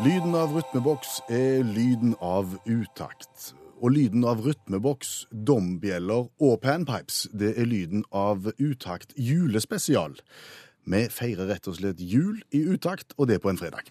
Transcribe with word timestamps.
Lyden 0.00 0.32
av 0.32 0.54
rytmeboks 0.56 1.18
er 1.28 1.58
lyden 1.60 2.14
av 2.24 2.54
utakt. 2.64 3.50
Og 3.84 3.92
lyden 3.92 4.22
av 4.24 4.38
rytmeboks, 4.40 5.26
dombjeller 5.28 6.30
og 6.40 6.54
panpipes, 6.62 7.26
det 7.36 7.50
er 7.60 7.66
lyden 7.68 8.06
av 8.08 8.46
utakt 8.56 9.12
julespesial. 9.20 10.14
Vi 10.88 11.02
feirer 11.12 11.50
rett 11.52 11.68
og 11.68 11.76
slett 11.76 12.00
jul 12.00 12.38
i 12.56 12.62
utakt, 12.72 13.12
og 13.18 13.28
det 13.28 13.42
på 13.44 13.50
en 13.52 13.60
fredag. 13.60 13.90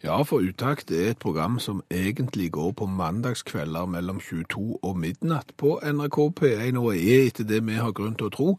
Ja, 0.00 0.22
for 0.24 0.40
Utakt 0.40 0.88
er 0.96 1.10
et 1.10 1.20
program 1.20 1.58
som 1.60 1.82
egentlig 1.92 2.48
går 2.56 2.72
på 2.80 2.86
mandagskvelder 2.88 3.84
mellom 3.84 4.20
22 4.20 4.78
og 4.80 4.96
midnatt 4.96 5.52
på 5.60 5.74
NRK 5.84 6.18
P1, 6.40 6.78
og 6.80 6.94
er 6.94 7.26
etter 7.26 7.44
det 7.44 7.60
vi 7.66 7.76
har 7.76 7.92
grunn 7.92 8.16
til 8.16 8.30
å 8.30 8.32
tro, 8.32 8.54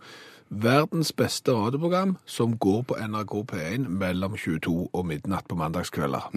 verdens 0.50 1.10
beste 1.18 1.56
radioprogram 1.58 2.14
som 2.30 2.54
går 2.62 2.86
på 2.92 3.00
NRK 3.10 3.34
P1 3.56 3.90
mellom 3.90 4.38
22 4.38 4.92
og 4.94 5.10
midnatt 5.10 5.50
på 5.50 5.58
mandagskvelder. 5.58 6.30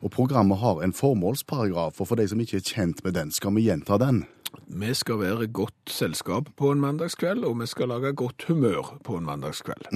Og 0.00 0.10
programmet 0.10 0.58
har 0.58 0.82
en 0.82 0.94
formålsparagraf, 0.96 2.00
og 2.00 2.08
for 2.08 2.16
de 2.16 2.28
som 2.28 2.40
ikke 2.40 2.60
er 2.60 2.66
kjent 2.66 3.04
med 3.04 3.16
den, 3.18 3.30
skal 3.34 3.54
vi 3.56 3.68
gjenta 3.68 3.98
den. 4.02 4.24
Vi 4.66 4.94
skal 4.94 5.20
være 5.20 5.46
godt 5.52 5.92
selskap 5.92 6.48
på 6.56 6.70
en 6.72 6.80
mandagskveld, 6.80 7.44
og 7.44 7.60
vi 7.60 7.66
skal 7.66 7.88
lage 7.92 8.14
godt 8.16 8.44
humør 8.48 8.96
på 9.04 9.16
en 9.18 9.26
mandagskveld. 9.28 9.88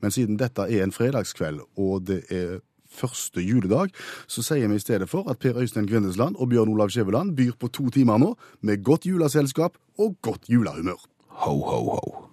Men 0.00 0.10
siden 0.10 0.38
dette 0.38 0.62
er 0.62 0.84
en 0.84 0.94
fredagskveld, 0.94 1.60
og 1.76 2.06
det 2.06 2.22
er 2.30 2.60
første 2.90 3.42
juledag, 3.42 3.92
så 4.26 4.42
sier 4.42 4.68
vi 4.68 4.78
i 4.78 4.82
stedet 4.82 5.08
for 5.10 5.30
at 5.30 5.38
Per 5.38 5.58
Øystein 5.58 5.88
Kvindesland 5.88 6.36
og 6.36 6.50
Bjørn 6.50 6.72
Olav 6.72 6.90
Skjæveland 6.90 7.36
byr 7.36 7.52
på 7.60 7.68
to 7.68 7.90
timer 7.90 8.18
nå, 8.18 8.34
med 8.60 8.84
godt 8.84 9.06
juleselskap 9.06 9.78
og 9.98 10.16
godt 10.22 10.50
julehumør. 10.50 10.98
Ho, 11.44 11.54
ho, 11.58 11.84
ho. 11.94 12.26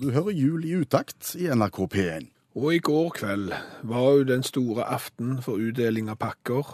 Du 0.00 0.10
hører 0.10 0.32
Jul 0.32 0.64
i 0.64 0.76
utakt 0.80 1.34
i 1.36 1.50
NRK 1.52 1.82
P1. 1.92 2.30
Og 2.58 2.72
i 2.74 2.80
går 2.82 3.12
kveld 3.14 3.52
var 3.86 4.06
jo 4.10 4.22
den 4.26 4.42
store 4.42 4.82
aften 4.90 5.36
for 5.42 5.60
utdeling 5.62 6.08
av 6.10 6.16
pakker. 6.18 6.72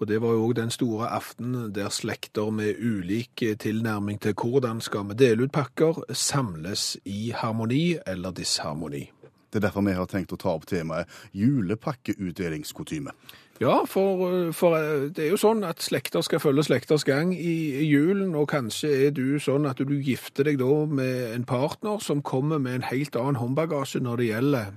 Og 0.00 0.08
det 0.10 0.18
var 0.18 0.34
jo 0.34 0.48
òg 0.48 0.56
den 0.58 0.74
store 0.74 1.12
aften 1.14 1.70
der 1.70 1.94
slekter 1.94 2.50
med 2.50 2.80
ulik 2.82 3.44
tilnærming 3.62 4.18
til 4.18 4.34
hvordan 4.34 4.82
skal 4.82 5.06
vi 5.12 5.20
dele 5.22 5.46
ut 5.46 5.54
pakker, 5.54 6.02
samles 6.10 6.96
i 7.04 7.30
harmoni 7.30 8.00
eller 8.06 8.34
disharmoni. 8.34 9.04
Det 9.52 9.60
er 9.60 9.68
derfor 9.68 9.86
vi 9.86 9.94
har 9.94 10.10
tenkt 10.10 10.34
å 10.34 10.40
ta 10.42 10.56
opp 10.56 10.66
temaet 10.66 11.06
julepakkeutdelingskutyme. 11.38 13.14
Ja, 13.62 13.84
for, 13.86 14.50
for 14.56 14.74
det 15.14 15.22
er 15.22 15.34
jo 15.36 15.38
sånn 15.38 15.62
at 15.62 15.84
slekter 15.84 16.24
skal 16.26 16.42
følge 16.42 16.64
slekters 16.66 17.04
gang 17.06 17.30
i, 17.36 17.84
julen, 17.86 18.34
og 18.34 18.48
kanskje 18.50 18.90
er 19.06 19.12
du 19.14 19.38
sånn 19.38 19.68
at 19.70 19.78
du 19.78 20.00
gifter 20.02 20.50
deg 20.50 20.58
da 20.58 20.86
med 20.90 21.36
en 21.36 21.44
partner 21.46 22.02
som 22.02 22.24
kommer 22.26 22.58
med 22.58 22.80
en 22.80 22.88
helt 22.90 23.14
annen 23.14 23.38
håndbagasje 23.38 24.02
når 24.02 24.18
det 24.18 24.32
gjelder 24.32 24.72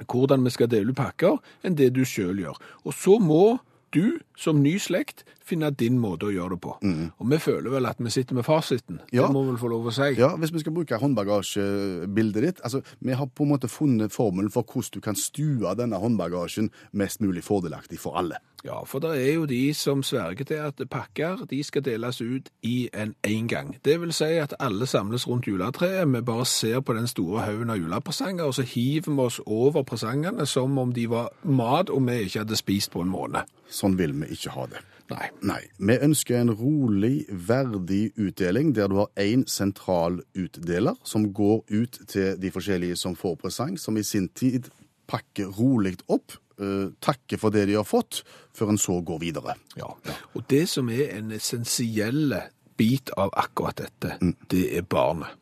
hvordan 0.00 0.44
vi 0.44 0.54
skal 0.54 0.70
dele 0.72 0.94
pakker, 0.96 1.38
enn 1.62 1.76
det 1.78 1.92
du 1.96 2.04
sjøl 2.08 2.40
gjør. 2.42 2.58
Og 2.86 2.96
så 2.96 3.18
må 3.22 3.58
du 3.92 4.18
som 4.38 4.62
ny 4.64 4.78
slekt 4.80 5.24
finne 5.44 5.68
din 5.76 5.98
måte 6.00 6.28
å 6.28 6.32
gjøre 6.32 6.54
det 6.54 6.60
på. 6.64 6.74
Og 7.20 7.28
vi 7.28 7.38
føler 7.42 7.74
vel 7.74 7.88
at 7.90 8.00
vi 8.00 8.12
sitter 8.14 8.38
med 8.38 8.46
fasiten. 8.46 9.02
Ja. 9.12 9.26
Det 9.26 9.34
må 9.34 9.42
vi 9.44 9.52
vel 9.52 9.60
få 9.60 9.70
lov 9.72 9.90
å 9.90 9.94
si. 9.94 10.08
Ja, 10.16 10.32
Hvis 10.40 10.54
vi 10.54 10.62
skal 10.62 10.74
bruke 10.76 11.00
håndbagasjebildet 11.02 12.46
ditt 12.46 12.62
altså, 12.64 12.82
Vi 13.00 13.12
har 13.18 13.26
på 13.26 13.44
en 13.44 13.52
måte 13.52 13.68
funnet 13.68 14.14
formelen 14.14 14.52
for 14.54 14.64
hvordan 14.64 14.96
du 14.96 15.04
kan 15.04 15.18
stue 15.18 15.74
denne 15.76 16.00
håndbagasjen 16.00 16.70
mest 16.92 17.20
mulig 17.20 17.44
fordelaktig 17.44 18.00
for 18.00 18.16
alle. 18.16 18.40
Ja, 18.64 18.84
for 18.86 19.02
det 19.02 19.10
er 19.18 19.32
jo 19.34 19.46
de 19.50 19.74
som 19.74 20.02
sverger 20.06 20.44
til 20.44 20.60
at 20.62 20.82
pakker 20.90 21.46
de 21.50 21.62
skal 21.66 21.82
deles 21.82 22.20
ut 22.20 22.50
i 22.62 22.88
en 22.94 23.14
engang. 23.26 23.74
Det 23.84 24.00
vil 24.00 24.12
si 24.14 24.38
at 24.38 24.54
alle 24.60 24.86
samles 24.86 25.26
rundt 25.28 25.48
juletreet, 25.48 26.06
vi 26.12 26.20
bare 26.22 26.46
ser 26.46 26.80
på 26.80 26.94
den 26.94 27.06
store 27.10 27.42
haugen 27.42 27.70
av 27.70 27.80
julepresanger, 27.80 28.44
og 28.44 28.54
så 28.54 28.62
hiver 28.62 29.10
vi 29.10 29.18
oss 29.18 29.40
over 29.46 29.82
presangene 29.82 30.46
som 30.46 30.78
om 30.78 30.92
de 30.92 31.08
var 31.10 31.32
mat 31.42 31.90
og 31.90 32.06
vi 32.06 32.20
ikke 32.22 32.44
hadde 32.44 32.56
spist 32.56 32.92
på 32.94 33.02
en 33.02 33.10
måned. 33.10 33.50
Sånn 33.66 33.98
vil 33.98 34.14
vi 34.20 34.30
ikke 34.36 34.54
ha 34.54 34.66
det. 34.70 34.84
Nei. 35.10 35.28
Nei. 35.42 35.60
Vi 35.78 35.96
ønsker 36.06 36.38
en 36.38 36.52
rolig, 36.56 37.26
verdig 37.28 38.12
utdeling 38.16 38.70
der 38.76 38.88
du 38.88 39.00
har 39.00 39.10
én 39.20 39.42
sentral 39.50 40.20
utdeler 40.38 40.94
som 41.04 41.32
går 41.34 41.64
ut 41.68 41.98
til 42.08 42.38
de 42.40 42.52
forskjellige 42.54 42.96
som 42.96 43.18
får 43.18 43.36
presang, 43.42 43.74
som 43.78 43.98
i 43.98 44.06
sin 44.06 44.28
tid 44.28 44.70
pakker 45.10 45.50
rolig 45.58 45.96
opp, 46.08 46.38
eh, 46.58 46.88
takker 47.02 47.40
for 47.40 47.54
det 47.54 47.66
de 47.70 47.78
har 47.78 47.86
fått, 47.88 48.22
før 48.56 48.74
en 48.74 48.80
så 48.80 48.98
går 49.04 49.22
videre. 49.22 49.56
Ja. 49.78 49.92
Og 50.36 50.44
det 50.52 50.66
som 50.72 50.90
er 50.92 51.14
en 51.16 51.32
essensiell 51.34 52.34
bit 52.80 53.12
av 53.20 53.32
akkurat 53.38 53.78
dette, 53.84 54.18
det 54.50 54.66
er 54.76 54.84
barnet. 54.88 55.38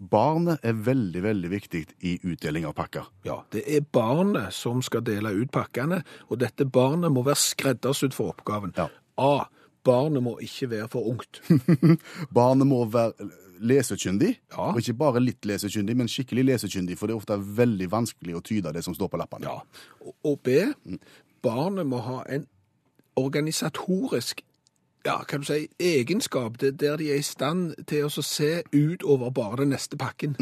Barnet 0.00 0.62
er 0.64 0.78
veldig, 0.80 1.20
veldig 1.22 1.48
viktig 1.52 1.80
i 2.08 2.14
utdeling 2.24 2.64
av 2.68 2.72
pakker. 2.78 3.08
Ja, 3.26 3.42
det 3.52 3.66
er 3.68 3.84
barnet 3.84 4.54
som 4.56 4.80
skal 4.84 5.04
dele 5.04 5.32
ut 5.36 5.52
pakkene, 5.52 6.00
og 6.28 6.40
dette 6.40 6.64
barnet 6.64 7.12
må 7.12 7.24
være 7.26 7.40
skreddersydd 7.40 8.16
for 8.16 8.32
oppgaven. 8.32 8.72
Ja. 8.78 8.88
A. 9.20 9.48
Barnet 9.84 10.24
må 10.24 10.34
ikke 10.44 10.70
være 10.72 10.88
for 10.92 11.08
ungt. 11.08 11.40
Barnet 12.36 12.68
må 12.68 12.82
være 12.92 13.30
lesekyndig, 13.60 14.38
Ja. 14.50 14.70
og 14.72 14.78
ikke 14.80 14.96
bare 14.98 15.20
litt 15.20 15.42
lesekyndig, 15.46 15.96
men 15.96 16.08
skikkelig 16.08 16.44
lesekyndig, 16.44 16.96
for 16.98 17.06
det 17.06 17.14
er 17.14 17.20
ofte 17.20 17.38
veldig 17.56 17.88
vanskelig 17.90 18.34
å 18.34 18.42
tyde 18.42 18.72
det 18.72 18.82
som 18.84 18.94
står 18.94 19.08
på 19.10 19.18
lappene. 19.20 19.44
Ja. 19.44 19.60
Og- 20.24 20.42
B. 20.42 20.72
Barnet 21.42 21.86
må 21.86 22.00
ha 22.02 22.22
en 22.28 22.46
organisatorisk 23.16 24.40
ja, 25.06 25.22
kan 25.24 25.40
du 25.40 25.46
si, 25.46 25.68
egenskap, 25.78 26.58
der 26.58 26.96
de 26.96 27.10
er 27.10 27.16
i 27.16 27.22
stand 27.22 27.86
til 27.86 28.04
å 28.04 28.22
se 28.22 28.62
utover 28.72 29.30
bare 29.32 29.56
den 29.62 29.70
neste 29.72 29.96
pakken. 29.96 30.36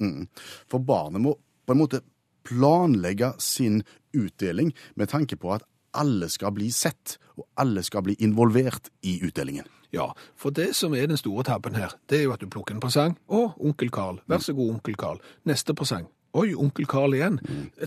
Mm. 0.00 0.26
For 0.68 0.78
barnet 0.82 1.22
må 1.22 1.36
på 1.68 1.70
en 1.76 1.78
måte 1.78 2.00
planlegge 2.42 3.40
sin 3.40 3.84
utdeling 4.12 4.72
med 4.96 5.08
tanke 5.08 5.38
på 5.38 5.54
at 5.54 5.62
alle 5.94 6.28
skal 6.32 6.50
bli 6.56 6.70
sett, 6.74 7.16
og 7.38 7.46
alle 7.56 7.84
skal 7.86 8.02
bli 8.02 8.16
involvert 8.18 8.90
i 9.06 9.20
utdelingen. 9.22 9.68
Ja, 9.92 10.08
for 10.40 10.54
det 10.56 10.70
som 10.76 10.94
er 10.96 11.06
den 11.06 11.20
store 11.20 11.44
tabben 11.44 11.76
her, 11.76 11.92
det 12.08 12.22
er 12.22 12.26
jo 12.26 12.32
at 12.32 12.40
du 12.40 12.48
plukker 12.48 12.74
en 12.74 12.80
presang. 12.80 13.18
Å, 13.28 13.52
onkel 13.60 13.92
Karl. 13.92 14.22
Vær 14.30 14.40
så 14.40 14.54
god, 14.56 14.78
onkel 14.78 14.96
Karl. 14.96 15.20
Neste 15.48 15.76
presang. 15.76 16.08
Oi, 16.32 16.54
onkel 16.56 16.86
Karl 16.88 17.12
igjen. 17.12 17.36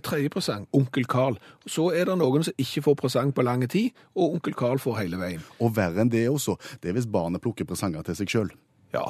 Tredje 0.05 0.29
presang. 0.29 0.67
Onkel 0.77 1.07
Karl. 1.09 1.39
Så 1.65 1.87
er 1.97 2.05
det 2.05 2.17
noen 2.21 2.45
som 2.45 2.53
ikke 2.61 2.83
får 2.85 2.97
presang 2.99 3.31
på 3.33 3.45
lang 3.45 3.65
tid, 3.65 3.95
og 4.13 4.37
onkel 4.37 4.53
Karl 4.53 4.81
får 4.81 4.99
hele 4.99 5.17
veien. 5.17 5.41
Og 5.57 5.73
verre 5.73 6.05
enn 6.05 6.13
det 6.13 6.27
også, 6.29 6.59
det 6.83 6.91
er 6.91 6.99
hvis 6.99 7.09
barnet 7.09 7.41
plukker 7.41 7.65
presanger 7.65 8.05
til 8.05 8.19
seg 8.21 8.35
sjøl. 8.35 8.53
Ja. 8.93 9.07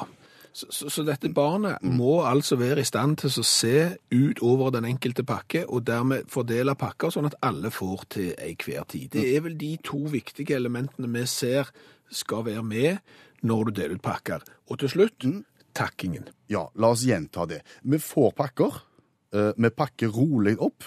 Så, 0.56 0.70
så, 0.72 0.88
så 0.88 1.02
dette 1.04 1.28
barnet 1.36 1.82
må 1.84 2.22
altså 2.24 2.56
være 2.56 2.80
i 2.80 2.88
stand 2.88 3.18
til 3.20 3.28
å 3.28 3.44
se 3.44 3.74
ut 4.08 4.40
over 4.40 4.72
den 4.72 4.86
enkelte 4.88 5.20
pakke, 5.28 5.66
og 5.68 5.84
dermed 5.84 6.30
fordele 6.32 6.72
pakker 6.80 7.12
sånn 7.12 7.28
at 7.28 7.36
alle 7.44 7.68
får 7.68 8.06
til 8.16 8.30
enhver 8.40 8.88
tid. 8.88 9.10
Det 9.18 9.26
er 9.36 9.44
vel 9.44 9.60
de 9.60 9.74
to 9.84 10.00
viktige 10.08 10.56
elementene 10.56 11.12
vi 11.12 11.26
ser 11.28 11.68
skal 12.10 12.44
være 12.46 12.62
med 12.62 12.98
når 13.42 13.64
du 13.68 13.70
deler 13.80 13.94
ut 13.98 14.02
pakker. 14.02 14.42
Og 14.70 14.78
til 14.78 14.88
slutt, 14.88 15.26
takkingen. 15.76 16.28
Ja, 16.48 16.66
la 16.74 16.88
oss 16.94 17.04
gjenta 17.06 17.46
det. 17.46 17.62
Vi 17.84 17.98
får 17.98 18.32
pakker. 18.38 18.82
eh, 19.32 19.52
Vi 19.56 19.70
pakker 19.70 20.08
rolig 20.08 20.56
opp. 20.60 20.84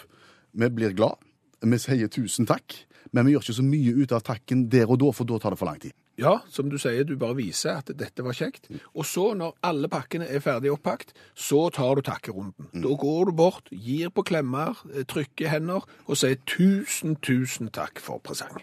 Vi 0.53 0.69
blir 0.69 0.93
glad. 0.95 1.17
Vi 1.61 1.77
sier 1.77 2.07
tusen 2.07 2.45
takk. 2.47 2.85
Men 3.11 3.25
vi 3.25 3.31
gjør 3.33 3.41
ikke 3.41 3.53
så 3.57 3.63
mye 3.65 3.93
ut 4.03 4.11
av 4.11 4.21
takken 4.21 4.67
der 4.69 4.89
og 4.89 4.99
da, 4.99 5.11
for 5.11 5.25
da 5.25 5.37
tar 5.39 5.51
det 5.51 5.57
for 5.59 5.65
lang 5.65 5.79
tid. 5.79 5.93
Ja, 6.19 6.41
som 6.51 6.67
du 6.69 6.77
sier, 6.77 7.05
du 7.07 7.15
bare 7.15 7.33
viser 7.37 7.77
at 7.79 7.85
dette 7.95 8.21
var 8.25 8.33
kjekt. 8.35 8.67
Og 8.93 9.05
så, 9.07 9.33
når 9.39 9.53
alle 9.63 9.87
pakkene 9.87 10.27
er 10.27 10.41
ferdig 10.43 10.69
oppakt, 10.73 11.13
så 11.33 11.69
tar 11.71 11.95
du 11.95 12.01
takkerunden. 12.01 12.67
Da 12.73 12.89
går 12.99 13.25
du 13.25 13.31
bort, 13.31 13.69
gir 13.71 14.09
på 14.11 14.25
klemmer, 14.27 14.75
eh, 14.93 15.03
trykker 15.07 15.47
hender 15.47 15.85
og 16.07 16.17
sier 16.19 16.35
tusen, 16.45 17.15
tusen 17.23 17.69
takk 17.71 17.99
for 18.03 18.19
presang. 18.19 18.59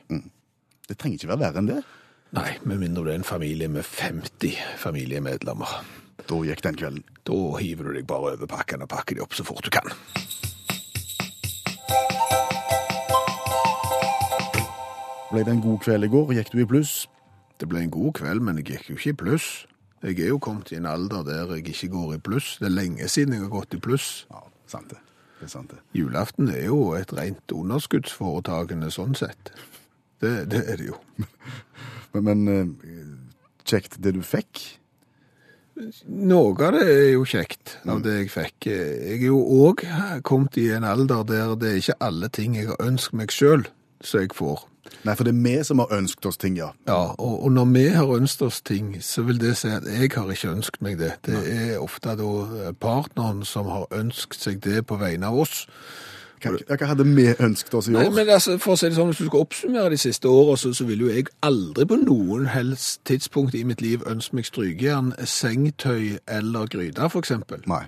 Det 0.86 0.98
trenger 0.98 1.16
ikke 1.18 1.28
være 1.32 1.40
verre 1.46 1.58
enn 1.62 1.66
det. 1.72 1.82
Nei, 2.36 2.50
med 2.68 2.82
mindre 2.82 3.06
det 3.06 3.12
er 3.14 3.20
en 3.22 3.24
familie 3.24 3.68
med 3.72 3.86
50 3.88 4.58
familiemedlemmer. 4.76 5.70
Da 6.28 6.40
gikk 6.44 6.60
den 6.66 6.76
kvelden. 6.76 7.04
Da 7.24 7.36
hiver 7.56 7.88
du 7.88 7.94
deg 7.96 8.04
bare 8.10 8.34
over 8.34 8.50
pakkene 8.50 8.84
og 8.84 8.90
pakker 8.92 9.16
de 9.16 9.22
opp 9.24 9.36
så 9.36 9.46
fort 9.46 9.64
du 9.64 9.70
kan. 9.72 9.88
Ble 15.30 15.46
det 15.46 15.54
en 15.54 15.64
god 15.64 15.80
kveld 15.86 16.04
i 16.04 16.12
går? 16.12 16.34
Gikk 16.36 16.52
du 16.52 16.60
i 16.60 16.68
pluss? 16.68 16.94
Det 17.56 17.70
ble 17.72 17.86
en 17.86 17.94
god 17.94 18.12
kveld, 18.20 18.44
men 18.44 18.60
jeg 18.60 18.68
gikk 18.68 18.92
jo 18.92 18.98
ikke 19.00 19.14
i 19.14 19.18
pluss. 19.24 19.48
Jeg 20.04 20.20
er 20.20 20.34
jo 20.34 20.38
kommet 20.42 20.70
i 20.74 20.76
en 20.76 20.86
alder 20.92 21.24
der 21.24 21.56
jeg 21.56 21.70
ikke 21.72 21.92
går 21.96 22.14
i 22.18 22.22
pluss. 22.28 22.58
Det 22.60 22.68
er 22.68 22.76
lenge 22.76 23.08
siden 23.08 23.32
jeg 23.32 23.46
har 23.46 23.52
gått 23.56 23.74
i 23.74 23.80
pluss. 23.80 24.26
Ja, 24.28 24.44
sant 24.68 24.92
det. 24.92 25.00
Det 25.40 25.48
er 25.48 25.56
sant 25.56 25.72
det. 25.72 25.80
Julaften 25.96 26.52
er 26.52 26.68
jo 26.68 26.92
et 27.00 27.16
rent 27.16 27.52
underskuddsforetakende 27.52 28.92
sånn 28.92 29.16
sett. 29.16 29.54
Det, 30.20 30.50
det 30.52 30.66
er 30.68 30.84
det 30.84 30.92
jo. 30.92 31.00
Men, 32.14 32.28
men 32.28 32.76
eh, 32.84 33.14
kjekt 33.66 33.98
det 34.02 34.14
du 34.16 34.22
fikk. 34.26 34.62
Noe 36.08 36.54
av 36.64 36.72
det 36.72 36.86
er 36.88 37.10
jo 37.12 37.26
kjekt 37.28 37.74
av 37.84 38.00
det 38.04 38.14
jeg 38.22 38.30
fikk. 38.32 38.68
Jeg 38.70 39.18
er 39.18 39.26
jo 39.26 39.42
òg 39.66 39.82
kommet 40.24 40.56
i 40.60 40.70
en 40.72 40.86
alder 40.88 41.26
der 41.28 41.52
det 41.60 41.72
er 41.72 41.82
ikke 41.82 41.98
alle 42.06 42.30
ting 42.32 42.56
jeg 42.56 42.70
har 42.70 42.80
ønsket 42.80 43.18
meg 43.20 43.34
sjøl, 43.34 43.66
som 44.00 44.24
jeg 44.24 44.32
får. 44.38 44.64
Nei, 45.04 45.14
for 45.14 45.26
det 45.26 45.34
er 45.34 45.42
vi 45.44 45.54
som 45.66 45.82
har 45.82 45.92
ønsket 45.92 46.28
oss 46.30 46.40
ting, 46.40 46.56
ja. 46.58 46.70
Ja, 46.88 47.12
og, 47.12 47.34
og 47.44 47.52
når 47.52 47.68
vi 47.74 47.84
har 47.94 48.10
ønsket 48.16 48.46
oss 48.48 48.62
ting, 48.64 48.94
så 49.04 49.26
vil 49.26 49.38
det 49.42 49.52
si 49.60 49.70
at 49.70 49.84
jeg 49.86 50.10
har 50.14 50.30
ikke 50.32 50.54
ønsket 50.54 50.82
meg 50.82 50.98
det. 51.02 51.12
Det 51.26 51.42
er 51.42 51.76
ofte 51.82 52.16
da 52.18 52.72
partneren 52.80 53.44
som 53.46 53.68
har 53.70 53.86
ønsket 53.94 54.48
seg 54.48 54.62
det 54.64 54.86
på 54.88 54.98
vegne 55.02 55.28
av 55.28 55.44
oss. 55.44 55.66
Hva, 56.42 56.50
hva 56.76 56.86
hadde 56.90 57.04
vi 57.16 57.24
ønsket 57.42 57.74
oss 57.74 57.88
i 57.88 57.94
år? 57.94 58.00
Nei, 58.02 58.10
men 58.12 58.28
altså, 58.34 58.58
for 58.62 58.74
å 58.74 58.78
si 58.80 58.90
det 58.90 58.96
sånn, 58.98 59.08
Hvis 59.12 59.22
du 59.22 59.28
skal 59.30 59.44
oppsummere 59.46 59.90
de 59.94 59.98
siste 60.00 60.28
årene, 60.28 60.58
så, 60.60 60.72
så 60.76 60.84
ville 60.88 61.06
jo 61.06 61.12
jeg 61.14 61.26
aldri 61.46 61.86
på 61.88 61.96
noen 62.02 62.46
helst 62.52 63.00
tidspunkt 63.08 63.54
i 63.56 63.62
mitt 63.64 63.80
liv 63.84 64.04
ønske 64.06 64.36
meg 64.36 64.48
strykejern, 64.48 65.12
sengetøy 65.26 66.18
eller 66.38 66.66
gryte, 66.72 67.08
for 67.12 67.24
eksempel. 67.24 67.62
Nei. 67.70 67.84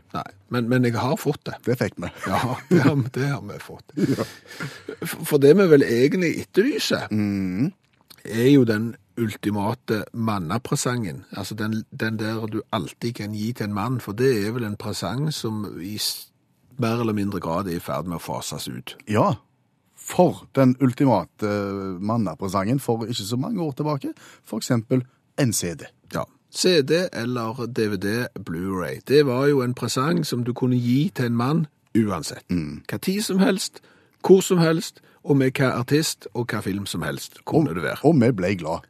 Men, 0.51 0.69
men 0.73 0.85
jeg 0.89 0.97
har 0.97 1.17
fått 1.21 1.43
det. 1.47 1.59
Det 1.67 1.77
fikk 1.81 1.99
vi. 2.01 2.09
Ja, 2.31 2.57
det 2.71 2.81
har, 2.87 3.03
det 3.15 3.27
har 3.35 3.43
vi 3.51 3.59
fått. 3.61 3.93
For- 5.09 5.25
For 5.29 5.39
det 5.43 5.53
vi 5.59 5.67
vel 5.71 5.85
egentlig 5.85 6.33
etterlyser, 6.47 7.07
er 8.29 8.49
jo 8.51 8.65
den 8.69 8.95
ultimate 9.19 10.05
mannapresangen. 10.15 11.25
Altså 11.37 11.55
den, 11.59 11.85
den 11.91 12.19
der 12.21 12.47
du 12.47 12.61
alltid 12.73 13.15
kan 13.19 13.35
gi 13.35 13.53
til 13.53 13.67
en 13.69 13.75
mann, 13.75 14.01
for 14.01 14.13
det 14.17 14.31
er 14.47 14.53
vel 14.57 14.65
en 14.69 14.77
presang 14.79 15.29
som 15.35 15.65
i 15.83 15.97
mer 16.79 17.01
eller 17.03 17.17
mindre 17.17 17.41
grad 17.41 17.69
er 17.69 17.79
i 17.79 17.83
ferd 17.83 18.09
med 18.09 18.19
å 18.19 18.23
fases 18.23 18.69
ut. 18.69 18.97
Ja, 19.11 19.35
for 19.99 20.47
den 20.57 20.77
ultimate 20.81 21.47
eh, 21.47 22.01
mannapresangen 22.01 22.81
for 22.81 23.05
ikke 23.05 23.27
så 23.29 23.37
mange 23.37 23.63
år 23.63 23.73
tilbake, 23.77 24.15
eksempel 24.57 25.05
en 25.39 25.53
CD. 25.53 25.85
Ja. 26.15 26.25
CD 26.51 27.09
eller 27.13 27.67
DVD 27.67 28.27
Blu-ray. 28.41 29.01
Det 29.09 29.27
var 29.27 29.47
jo 29.47 29.61
en 29.63 29.75
presang 29.75 30.25
som 30.27 30.45
du 30.45 30.53
kunne 30.53 30.77
gi 30.77 31.11
til 31.15 31.29
en 31.29 31.37
mann 31.37 31.67
uansett. 31.99 32.47
Hva 32.89 32.99
tid 32.99 33.23
som 33.23 33.39
helst, 33.39 33.83
hvor 34.25 34.41
som 34.41 34.59
helst, 34.59 35.03
og 35.25 35.37
med 35.37 35.53
hva 35.59 35.75
artist 35.77 36.29
og 36.33 36.49
hva 36.49 36.63
film 36.65 36.87
som 36.87 37.03
helst 37.03 37.43
kunne 37.45 37.75
det 37.75 37.83
være. 37.83 38.01
Og 38.09 38.17
vi 38.17 38.31
ble 38.33 38.55
glad. 38.57 38.87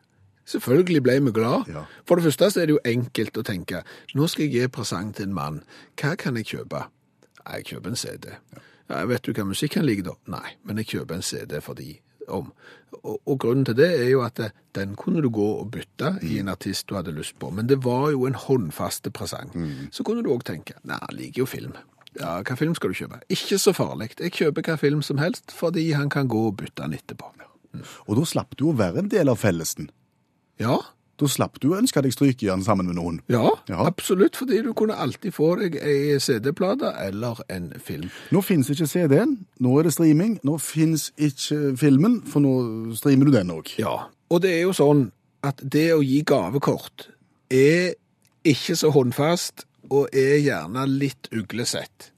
Selvfølgelig 0.48 1.02
ble 1.02 1.16
vi 1.24 1.32
glad. 1.36 1.68
Ja. 1.68 1.82
For 2.06 2.16
det 2.16 2.24
første 2.24 2.50
så 2.50 2.60
er 2.62 2.68
det 2.68 2.76
jo 2.76 2.84
enkelt 2.84 3.36
å 3.36 3.44
tenke, 3.44 3.82
nå 4.14 4.28
skal 4.30 4.46
jeg 4.46 4.54
gi 4.54 4.68
presang 4.72 5.10
til 5.14 5.28
en 5.28 5.34
mann. 5.34 5.58
Hva 6.00 6.14
kan 6.16 6.38
jeg 6.40 6.48
kjøpe? 6.54 6.86
Jeg 7.48 7.70
kjøper 7.70 7.94
en 7.94 7.96
CD. 7.96 8.28
Ja, 8.88 9.04
vet 9.08 9.24
du 9.24 9.32
hva 9.36 9.44
musikk 9.48 9.78
han 9.78 9.86
liker 9.88 10.10
da? 10.10 10.14
Nei, 10.38 10.54
men 10.64 10.80
jeg 10.80 10.92
kjøper 10.94 11.18
en 11.18 11.26
CD 11.26 11.58
fordi 11.64 11.98
om. 12.28 12.50
Og, 12.98 13.14
og 13.24 13.38
grunnen 13.40 13.64
til 13.64 13.76
det 13.78 13.88
er 14.02 14.08
jo 14.10 14.22
at 14.24 14.36
det, 14.40 14.50
den 14.76 14.94
kunne 15.00 15.22
du 15.24 15.30
gå 15.32 15.46
og 15.62 15.70
bytte 15.72 16.14
i 16.28 16.38
en 16.42 16.50
artist 16.52 16.88
du 16.88 16.96
hadde 16.98 17.14
lyst 17.16 17.38
på. 17.40 17.50
Men 17.54 17.68
det 17.70 17.80
var 17.84 18.10
jo 18.12 18.26
en 18.28 18.36
håndfaste 18.36 19.12
presang. 19.14 19.52
Så 19.92 20.04
kunne 20.04 20.24
du 20.24 20.32
også 20.32 20.52
tenke, 20.52 20.76
nei, 20.88 20.98
han 21.00 21.16
liker 21.16 21.44
jo 21.44 21.48
film. 21.48 21.76
Ja, 22.18 22.38
hva 22.42 22.56
film 22.58 22.74
skal 22.76 22.92
du 22.92 22.98
kjøpe? 22.98 23.20
Ikke 23.32 23.58
så 23.60 23.74
farlig. 23.76 24.10
Jeg 24.18 24.34
kjøper 24.34 24.64
hva 24.66 24.78
film 24.80 25.02
som 25.06 25.20
helst, 25.22 25.52
fordi 25.54 25.90
han 25.92 26.10
kan 26.12 26.28
gå 26.28 26.48
og 26.50 26.56
bytte 26.60 26.82
den 26.82 26.98
etterpå. 26.98 27.32
Og 28.08 28.16
da 28.16 28.24
slapp 28.26 28.56
du 28.58 28.70
å 28.70 28.76
være 28.76 29.04
en 29.04 29.10
del 29.12 29.28
av 29.30 29.38
fellesen. 29.38 29.90
Ja, 30.58 30.80
Da 31.18 31.26
slapp 31.26 31.58
du 31.60 31.68
å 31.72 31.78
ønske 31.80 32.00
deg 32.04 32.14
igjen 32.42 32.62
sammen 32.62 32.86
med 32.86 32.94
noen. 32.96 33.20
Ja, 33.28 33.50
Ja. 33.68 33.84
absolutt, 33.86 34.36
fordi 34.36 34.62
du 34.62 34.72
kunne 34.72 34.94
alltid 34.94 35.32
få 35.34 35.56
deg 35.58 35.76
ei 35.82 36.18
CD-plate 36.18 36.92
eller 37.08 37.40
en 37.50 37.72
film. 37.82 38.10
Nå 38.30 38.40
finnes 38.42 38.70
ikke 38.70 38.86
CD-en, 38.86 39.46
nå 39.60 39.78
er 39.78 39.82
det 39.88 39.92
streaming. 39.92 40.38
Nå 40.44 40.58
finnes 40.62 41.10
ikke 41.18 41.76
filmen, 41.76 42.20
for 42.26 42.40
nå 42.40 42.94
streamer 42.94 43.24
du 43.26 43.32
den 43.32 43.50
òg. 43.50 43.74
Ja, 43.78 44.06
og 44.30 44.42
det 44.42 44.52
er 44.58 44.62
jo 44.62 44.72
sånn 44.72 45.10
at 45.42 45.58
det 45.62 45.88
å 45.94 46.02
gi 46.02 46.22
gavekort 46.22 47.08
er 47.50 47.94
ikke 48.44 48.76
så 48.76 48.90
håndfast, 48.94 49.64
og 49.90 50.08
er 50.12 50.38
gjerne 50.38 50.86
litt 50.86 51.28
uglesett. 51.32 52.10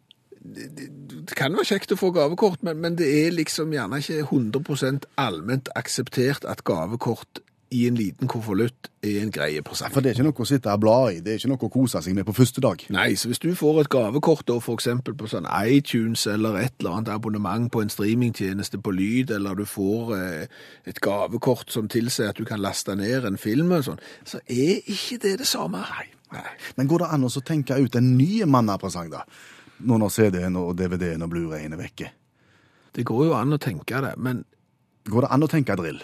Det 0.43 1.37
kan 1.37 1.53
være 1.55 1.69
kjekt 1.69 1.93
å 1.93 1.99
få 2.01 2.11
gavekort, 2.17 2.63
men, 2.67 2.81
men 2.81 2.97
det 2.97 3.07
er 3.27 3.31
liksom 3.37 3.73
gjerne 3.75 3.99
ikke 4.01 4.25
100% 4.27 5.05
allment 5.21 5.69
akseptert 5.77 6.45
at 6.49 6.65
gavekort 6.65 7.41
i 7.71 7.85
en 7.87 7.95
liten 7.95 8.29
konvolutt 8.31 8.89
er 9.07 9.21
en 9.23 9.31
greie 9.31 9.63
presang. 9.63 9.93
For 9.95 10.03
det 10.03 10.11
er 10.11 10.19
ikke 10.19 10.27
noe 10.27 10.43
å 10.43 10.49
sitte 10.49 10.73
og 10.73 10.83
bla 10.83 10.97
i, 11.13 11.21
det 11.23 11.33
er 11.33 11.39
ikke 11.39 11.51
noe 11.53 11.69
å 11.69 11.73
kose 11.73 12.03
seg 12.03 12.17
med 12.17 12.27
på 12.27 12.35
første 12.35 12.63
dag. 12.65 12.83
Nei, 12.91 13.13
så 13.19 13.31
hvis 13.31 13.43
du 13.43 13.49
får 13.59 13.85
et 13.85 13.91
gavekort 13.93 14.47
da, 14.51 14.59
for 14.63 14.79
eksempel 14.79 15.15
på 15.19 15.31
sånn 15.31 15.47
iTunes 15.63 16.27
eller 16.31 16.59
et 16.61 16.75
eller 16.81 16.99
annet 16.99 17.13
abonnement 17.15 17.71
på 17.73 17.85
en 17.85 17.93
streamingtjeneste 17.93 18.83
på 18.83 18.95
lyd, 18.97 19.31
eller 19.37 19.59
du 19.59 19.65
får 19.71 20.15
eh, 20.19 20.61
et 20.91 21.01
gavekort 21.05 21.71
som 21.71 21.89
tilsier 21.91 22.35
at 22.35 22.43
du 22.43 22.47
kan 22.49 22.63
laste 22.63 22.97
ned 22.99 23.29
en 23.29 23.39
film 23.41 23.71
og 23.79 23.87
sånn, 23.87 24.03
så 24.27 24.43
er 24.47 24.83
ikke 24.83 25.23
det 25.23 25.39
det 25.45 25.49
samme. 25.51 25.87
Nei. 25.87 26.09
Nei. 26.35 26.47
Men 26.79 26.91
går 26.91 27.05
det 27.05 27.15
an 27.15 27.27
å 27.27 27.33
tenke 27.43 27.79
ut 27.79 27.97
en 27.99 28.15
ny 28.19 28.45
mannapresang, 28.47 29.11
da? 29.11 29.25
Nå 29.87 29.97
når 29.99 30.13
CD-en 30.15 30.59
og 30.61 30.77
DVD-en 30.79 31.25
og 31.27 31.33
Blu-rayen 31.33 31.75
er 31.75 31.81
vekke. 31.81 32.15
Det 32.95 33.07
går 33.07 33.29
jo 33.31 33.37
an 33.39 33.55
å 33.55 33.63
tenke 33.63 34.03
det, 34.03 34.17
men 34.19 34.45
Går 35.09 35.25
det 35.25 35.31
an 35.33 35.45
å 35.47 35.49
tenke 35.49 35.75
drill? 35.81 36.01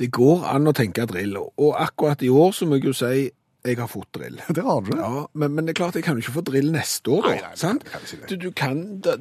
Det 0.00 0.10
går 0.14 0.44
an 0.50 0.70
å 0.70 0.74
tenke 0.76 1.06
drill, 1.06 1.38
og 1.38 1.72
akkurat 1.78 2.22
i 2.24 2.30
år 2.32 2.54
så 2.56 2.66
må 2.66 2.80
jeg 2.80 2.90
jo 2.90 2.94
si 2.98 3.30
jeg 3.64 3.78
har 3.80 3.88
fått 3.88 4.10
drill. 4.12 4.36
Det 4.56 4.62
har 4.62 4.82
du. 4.84 4.90
Ja, 4.98 5.22
men, 5.32 5.54
men 5.56 5.64
det 5.64 5.72
er 5.72 5.78
klart 5.78 5.96
jeg 5.96 6.04
kan 6.04 6.18
jo 6.18 6.24
ikke 6.24 6.34
få 6.34 6.42
drill 6.44 6.68
neste 6.74 7.14
år, 7.14 7.22
da. 7.24 7.30
Nei, 7.30 7.38
nei, 7.40 7.48
nei, 7.48 7.60
sant? 7.62 7.86
kan. 7.88 8.26
Du, 8.28 8.34
du 8.36 8.50
kan, 8.52 8.82
da, 9.00 9.14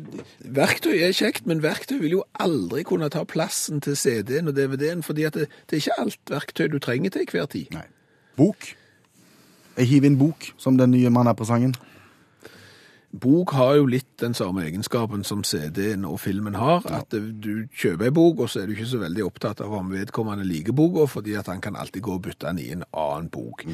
verktøy 0.57 0.97
er 0.97 1.15
kjekt, 1.15 1.47
men 1.47 1.63
verktøy 1.63 1.95
vil 2.01 2.17
jo 2.17 2.25
aldri 2.43 2.83
kunne 2.87 3.07
ta 3.13 3.23
plassen 3.23 3.79
til 3.83 3.95
CD-en 3.95 4.51
og 4.51 4.57
DVD-en, 4.57 5.03
fordi 5.05 5.29
det, 5.31 5.47
det 5.71 5.77
er 5.77 5.83
ikke 5.85 5.99
alt 6.03 6.33
verktøy 6.35 6.67
du 6.73 6.79
trenger 6.83 7.15
til 7.15 7.29
hver 7.31 7.47
tid. 7.55 7.71
Nei. 7.77 7.87
Bok. 8.35 8.67
Jeg 9.77 9.89
hiver 9.89 10.11
inn 10.11 10.19
bok 10.19 10.51
som 10.59 10.75
den 10.77 10.91
nye 10.91 11.13
mannapresangen. 11.13 11.77
Bok 13.13 13.51
har 13.53 13.75
jo 13.77 13.85
litt 13.85 14.09
den 14.21 14.33
samme 14.33 14.63
egenskapen 14.65 15.21
som 15.23 15.43
CD-en 15.45 16.05
og 16.09 16.17
filmen 16.23 16.55
har, 16.57 16.81
at 16.89 17.13
eh, 17.13 17.29
du 17.29 17.67
kjøper 17.69 18.09
en 18.09 18.17
bok, 18.17 18.39
og 18.41 18.49
så 18.49 18.63
er 18.63 18.65
du 18.65 18.73
ikke 18.73 18.89
så 18.89 19.03
veldig 19.03 19.27
opptatt 19.27 19.61
av 19.61 19.75
om 19.77 19.91
vedkommende 19.93 20.47
liker 20.47 20.73
boka, 20.73 21.05
fordi 21.05 21.37
at 21.37 21.51
han 21.51 21.61
kan 21.61 21.77
alltid 21.77 22.01
gå 22.01 22.17
og 22.17 22.25
bytte 22.25 22.47
den 22.47 22.63
i 22.63 22.71
en 22.73 22.83
annen 22.89 23.29
bok. 23.29 23.65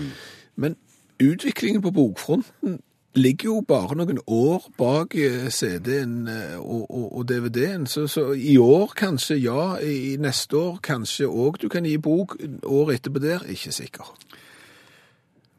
Men 0.59 0.75
utviklingen 1.23 1.81
på 1.81 1.95
bokfronten 1.95 2.81
ligger 3.17 3.49
jo 3.49 3.61
bare 3.67 3.95
noen 3.97 4.19
år 4.27 4.67
bak 4.77 5.15
eh, 5.17 5.47
CD-en 5.53 6.27
eh, 6.29 6.57
og, 6.59 6.83
og, 6.89 7.07
og 7.17 7.29
DVD-en, 7.29 7.87
så, 7.87 8.05
så 8.07 8.29
i 8.33 8.57
år 8.61 8.93
kanskje 8.97 9.39
ja, 9.39 9.77
i 9.81 10.17
neste 10.21 10.57
år 10.57 10.77
kanskje 10.83 11.29
òg 11.29 11.61
du 11.63 11.69
kan 11.71 11.87
gi 11.87 11.97
bok, 11.97 12.37
året 12.63 12.99
etterpå 12.99 13.23
der, 13.23 13.47
ikke 13.49 13.73
sikker. 13.75 14.13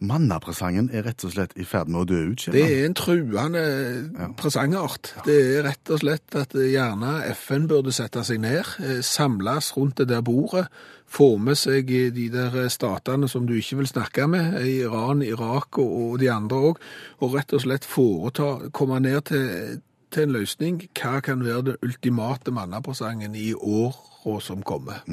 Mannapresangen 0.01 0.89
er 0.97 1.05
rett 1.05 1.25
og 1.29 1.35
slett 1.35 1.53
i 1.61 1.65
ferd 1.69 1.91
med 1.93 2.01
å 2.01 2.07
dø 2.09 2.21
ut. 2.33 2.47
Det 2.55 2.63
er 2.65 2.87
en 2.87 2.97
truende 2.97 3.65
presangart. 4.41 5.13
Det 5.27 5.37
er 5.59 5.67
rett 5.67 5.93
og 5.93 6.01
slett 6.01 6.37
at 6.41 6.57
eh, 6.57 6.71
gjerne 6.73 7.19
FN 7.35 7.67
burde 7.69 7.93
sette 7.93 8.25
seg 8.25 8.41
ned, 8.41 8.65
eh, 8.81 9.03
samles 9.05 9.75
rundt 9.77 10.01
det 10.01 10.09
der 10.09 10.25
bordet, 10.25 10.67
få 11.11 11.35
med 11.43 11.59
seg 11.59 11.91
eh, 11.93 12.09
de 12.15 12.31
der 12.33 12.57
statene 12.73 13.29
som 13.29 13.45
du 13.49 13.57
ikke 13.59 13.83
vil 13.83 13.91
snakke 13.91 14.29
med, 14.31 14.57
eh, 14.63 14.71
Iran, 14.87 15.21
Irak 15.27 15.79
og, 15.83 16.17
de 16.23 16.31
andre 16.33 16.63
òg, 16.71 16.81
og 17.21 17.37
rett 17.37 17.53
og 17.57 17.65
slett 17.67 17.89
foreta, 17.89 18.71
komme 18.73 19.03
ned 19.05 19.21
til, 19.29 19.83
til 20.09 20.29
en 20.29 20.35
løsning. 20.39 20.81
Hva 20.97 21.19
kan 21.25 21.45
være 21.45 21.67
den 21.73 21.85
ultimate 21.85 22.55
mannapresangen 22.55 23.37
i 23.37 23.53
åra 23.55 24.41
som 24.41 24.65
kommer? 24.65 25.05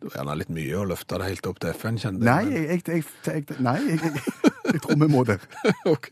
Det 0.00 0.08
var 0.08 0.22
gjerne 0.22 0.34
litt 0.40 0.52
mye 0.56 0.76
å 0.80 0.86
løfte 0.88 1.18
det 1.20 1.26
helt 1.28 1.46
opp 1.50 1.58
til 1.60 1.74
FN, 1.76 1.98
kjente 2.00 2.24
Nei, 2.24 2.44
jeg, 2.48 2.80
jeg, 2.88 3.02
jeg, 3.26 3.42
jeg, 3.50 3.56
nei 3.60 3.74
jeg, 3.84 3.98
jeg, 4.00 4.80
tror 4.80 4.96
vi 4.96 5.08
må 5.12 5.24
det. 5.28 5.36
Ok. 5.92 6.08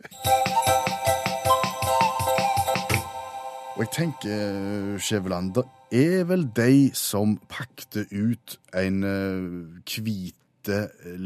Og 3.78 3.84
jeg 3.86 3.90
tenker, 3.94 4.98
Skjæveland, 5.00 5.54
det 5.56 5.64
er 5.94 6.28
vel 6.28 6.44
de 6.52 6.90
som 6.98 7.38
pakte 7.48 8.04
ut 8.10 8.58
en 8.76 9.00
eh, 9.06 9.82
hvite 9.86 10.80
eh, 11.06 11.16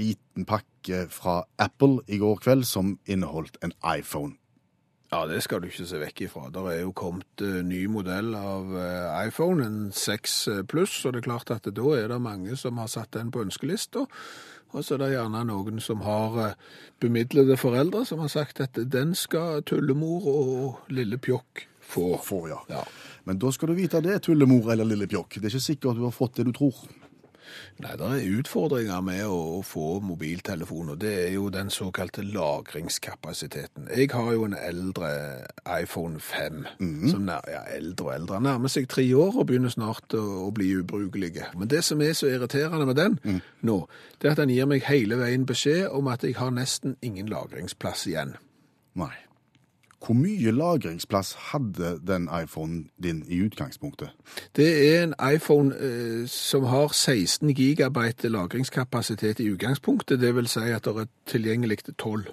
liten 0.00 0.48
pakke 0.48 1.04
fra 1.12 1.42
Apple 1.60 2.00
i 2.08 2.18
går 2.18 2.40
kveld 2.42 2.66
som 2.66 2.96
inneholdt 3.06 3.60
en 3.62 3.76
iPhone. 3.84 4.34
Ja, 5.08 5.22
det 5.24 5.40
skal 5.40 5.62
du 5.62 5.70
ikke 5.70 5.86
se 5.88 5.98
vekk 6.02 6.20
ifra. 6.26 6.50
Der 6.52 6.66
er 6.68 6.82
jo 6.82 6.92
kommet 6.92 7.40
uh, 7.40 7.62
ny 7.64 7.86
modell 7.88 8.34
av 8.36 8.74
eh, 8.76 9.28
iPhone, 9.28 9.64
en 9.64 9.78
6 9.96 10.66
pluss, 10.68 10.98
og 11.08 11.14
det 11.14 11.22
er 11.22 11.30
klart 11.30 11.52
at 11.54 11.70
da 11.72 11.94
er 11.96 12.12
det 12.12 12.20
mange 12.20 12.58
som 12.60 12.76
har 12.82 12.90
satt 12.92 13.14
den 13.16 13.32
på 13.32 13.40
ønskelista. 13.46 14.04
Og 14.76 14.84
så 14.84 14.98
er 14.98 15.00
det 15.00 15.14
gjerne 15.14 15.46
noen 15.48 15.80
som 15.80 16.04
har 16.04 16.38
eh, 16.44 16.60
bemidlede 17.00 17.56
foreldre 17.56 18.04
som 18.08 18.20
har 18.20 18.32
sagt 18.32 18.60
at 18.60 18.76
den 18.76 19.14
skal 19.16 19.64
tullemor 19.64 20.28
og 20.28 20.92
lille 20.92 21.16
pjokk 21.16 21.64
få. 21.80 22.10
Får, 22.20 22.48
ja. 22.52 22.60
Ja. 22.68 22.84
Men 23.24 23.40
da 23.40 23.52
skal 23.52 23.72
du 23.72 23.78
vite 23.78 24.02
det, 24.04 24.20
tullemor 24.28 24.74
eller 24.74 24.88
lille 24.88 25.08
pjokk. 25.08 25.38
Det 25.38 25.48
er 25.48 25.54
ikke 25.54 25.70
sikkert 25.70 25.96
du 25.96 26.04
har 26.04 26.16
fått 26.16 26.36
det 26.36 26.50
du 26.50 26.52
tror. 26.56 26.76
Nei, 27.82 27.94
det 27.98 28.08
er 28.08 28.38
utfordringer 28.40 29.02
med 29.06 29.24
å, 29.26 29.36
å 29.58 29.60
få 29.66 29.98
mobiltelefon, 30.04 30.94
og 30.94 31.00
det 31.02 31.12
er 31.26 31.28
jo 31.36 31.48
den 31.54 31.70
såkalte 31.70 32.24
lagringskapasiteten. 32.26 33.88
Jeg 33.94 34.10
har 34.14 34.32
jo 34.34 34.48
en 34.48 34.56
eldre 34.58 35.10
iPhone 35.78 36.20
5, 36.20 36.64
som 37.12 37.28
nær, 37.28 37.46
ja, 37.50 37.62
eldre 37.76 38.08
og 38.08 38.14
eldre, 38.16 38.42
nærmer 38.48 38.72
seg 38.72 38.88
tre 38.90 39.06
år 39.14 39.38
og 39.38 39.48
begynner 39.50 39.72
snart 39.72 40.16
å, 40.18 40.24
å 40.48 40.50
bli 40.54 40.72
ubrukelige. 40.80 41.52
Men 41.58 41.70
det 41.70 41.84
som 41.86 42.02
er 42.02 42.16
så 42.18 42.30
irriterende 42.32 42.88
med 42.88 42.98
den 42.98 43.40
nå, 43.62 43.78
det 44.18 44.30
er 44.30 44.36
at 44.36 44.42
den 44.42 44.54
gir 44.54 44.68
meg 44.70 44.86
hele 44.88 45.20
veien 45.20 45.46
beskjed 45.48 45.88
om 45.94 46.10
at 46.10 46.26
jeg 46.26 46.38
har 46.40 46.52
nesten 46.54 46.98
ingen 47.02 47.30
lagringsplass 47.30 48.06
igjen. 48.10 48.36
Nei. 48.98 49.14
Hvor 49.98 50.14
mye 50.14 50.52
lagringsplass 50.54 51.32
hadde 51.50 51.98
den 52.06 52.28
iPhonen 52.42 52.90
din 53.02 53.24
i 53.28 53.40
utgangspunktet? 53.42 54.12
Det 54.56 54.68
er 54.88 55.02
en 55.02 55.14
iPhone 55.34 55.74
eh, 55.74 56.26
som 56.30 56.64
har 56.70 56.94
16 56.94 57.54
gigabyte 57.54 58.28
lagringskapasitet 58.28 59.40
i 59.40 59.48
utgangspunktet, 59.50 60.20
det 60.20 60.34
vil 60.34 60.46
si 60.48 60.70
at 60.70 60.84
det 60.84 61.02
er 61.02 61.10
tilgjengelig 61.26 61.78
til 61.78 61.94
12. 61.94 62.28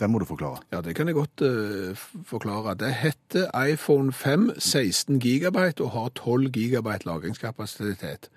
Den 0.00 0.10
må 0.10 0.18
du 0.18 0.24
forklare. 0.24 0.64
Ja, 0.72 0.80
det 0.80 0.96
kan 0.96 1.06
jeg 1.06 1.14
godt 1.14 1.44
eh, 1.44 1.98
forklare. 2.24 2.74
Det 2.74 2.94
heter 2.94 3.52
iPhone 3.68 4.12
5 4.12 4.50
16 4.58 5.20
gigabyte 5.20 5.84
og 5.84 5.90
har 5.90 6.08
12 6.08 6.50
gigabyte 6.50 7.06
lagringskapasitet. 7.06 8.30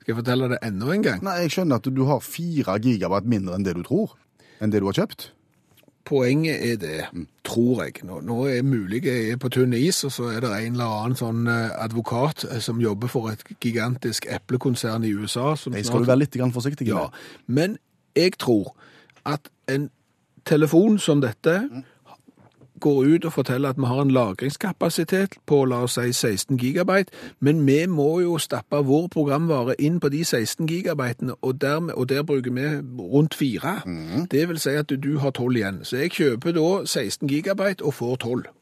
Skal 0.00 0.14
jeg 0.14 0.16
fortelle 0.16 0.48
det 0.48 0.62
enda 0.62 0.94
en 0.94 1.02
gang? 1.02 1.24
Nei, 1.24 1.42
jeg 1.42 1.50
skjønner 1.50 1.82
at 1.82 1.90
du 1.96 2.04
har 2.08 2.22
4 2.24 2.78
gigabyte 2.78 3.28
mindre 3.28 3.58
enn 3.58 3.66
det 3.66 3.76
du 3.76 3.82
tror. 3.82 4.14
Enn 4.62 4.72
det 4.72 4.80
du 4.80 4.86
har 4.88 4.96
kjøpt. 5.02 5.32
Poenget 6.10 6.64
er 6.66 6.78
det, 6.82 7.26
tror 7.46 7.84
jeg. 7.84 8.00
Nå, 8.08 8.18
nå 8.26 8.40
er 8.50 8.64
mulig 8.66 9.04
jeg 9.06 9.28
er 9.30 9.38
på 9.38 9.50
tynn 9.54 9.76
is, 9.78 10.02
og 10.08 10.12
så 10.12 10.32
er 10.32 10.42
det 10.42 10.50
en 10.56 10.74
eller 10.74 10.96
annen 10.96 11.18
sånn 11.18 11.46
eh, 11.50 11.70
advokat 11.78 12.44
eh, 12.48 12.58
som 12.62 12.82
jobber 12.82 13.12
for 13.12 13.30
et 13.30 13.44
gigantisk 13.62 14.26
eplekonsern 14.26 15.06
i 15.06 15.12
USA. 15.14 15.54
Som 15.54 15.76
det 15.76 15.84
skal 15.86 16.00
snart... 16.00 16.08
du 16.08 16.10
være 16.10 16.22
litt 16.24 16.40
forsiktig 16.56 16.88
med. 16.88 16.96
Ja, 16.96 17.06
men 17.46 17.78
jeg 18.18 18.34
tror 18.42 18.74
at 19.28 19.52
en 19.70 19.90
telefon 20.48 20.98
som 20.98 21.22
dette 21.22 21.56
mm 21.70 21.88
går 22.80 23.04
ut 23.04 23.24
og 23.24 23.32
forteller 23.32 23.68
at 23.68 23.78
vi 23.78 23.86
har 23.86 24.02
en 24.02 24.10
lagringskapasitet 24.10 25.38
på 25.46 25.64
la 25.64 25.82
oss 25.86 25.98
si 25.98 26.12
16 26.12 26.58
gigabyte, 26.58 27.12
men 27.40 27.66
vi 27.66 27.86
må 27.86 28.20
jo 28.20 28.38
stappe 28.38 28.76
vår 28.76 29.08
programvare 29.08 29.74
inn 29.78 30.00
på 30.00 30.08
de 30.08 30.24
16 30.24 30.66
gigabytene, 30.68 31.34
og, 31.42 31.60
dermed, 31.60 31.94
og 31.94 32.08
der 32.08 32.22
bruker 32.22 32.52
vi 32.52 32.66
rundt 33.00 33.34
4. 33.34 33.80
Det 34.30 34.48
vil 34.48 34.58
si 34.58 34.70
at 34.70 34.90
du, 34.90 34.96
du 34.96 35.18
har 35.18 35.30
12 35.30 35.56
igjen. 35.56 35.84
Så 35.84 35.96
jeg 35.96 36.10
kjøper 36.10 36.52
da 36.52 36.84
16 36.84 37.28
gigabyte 37.28 37.84
og 37.84 37.94
får 37.94 38.16
12. 38.16 38.59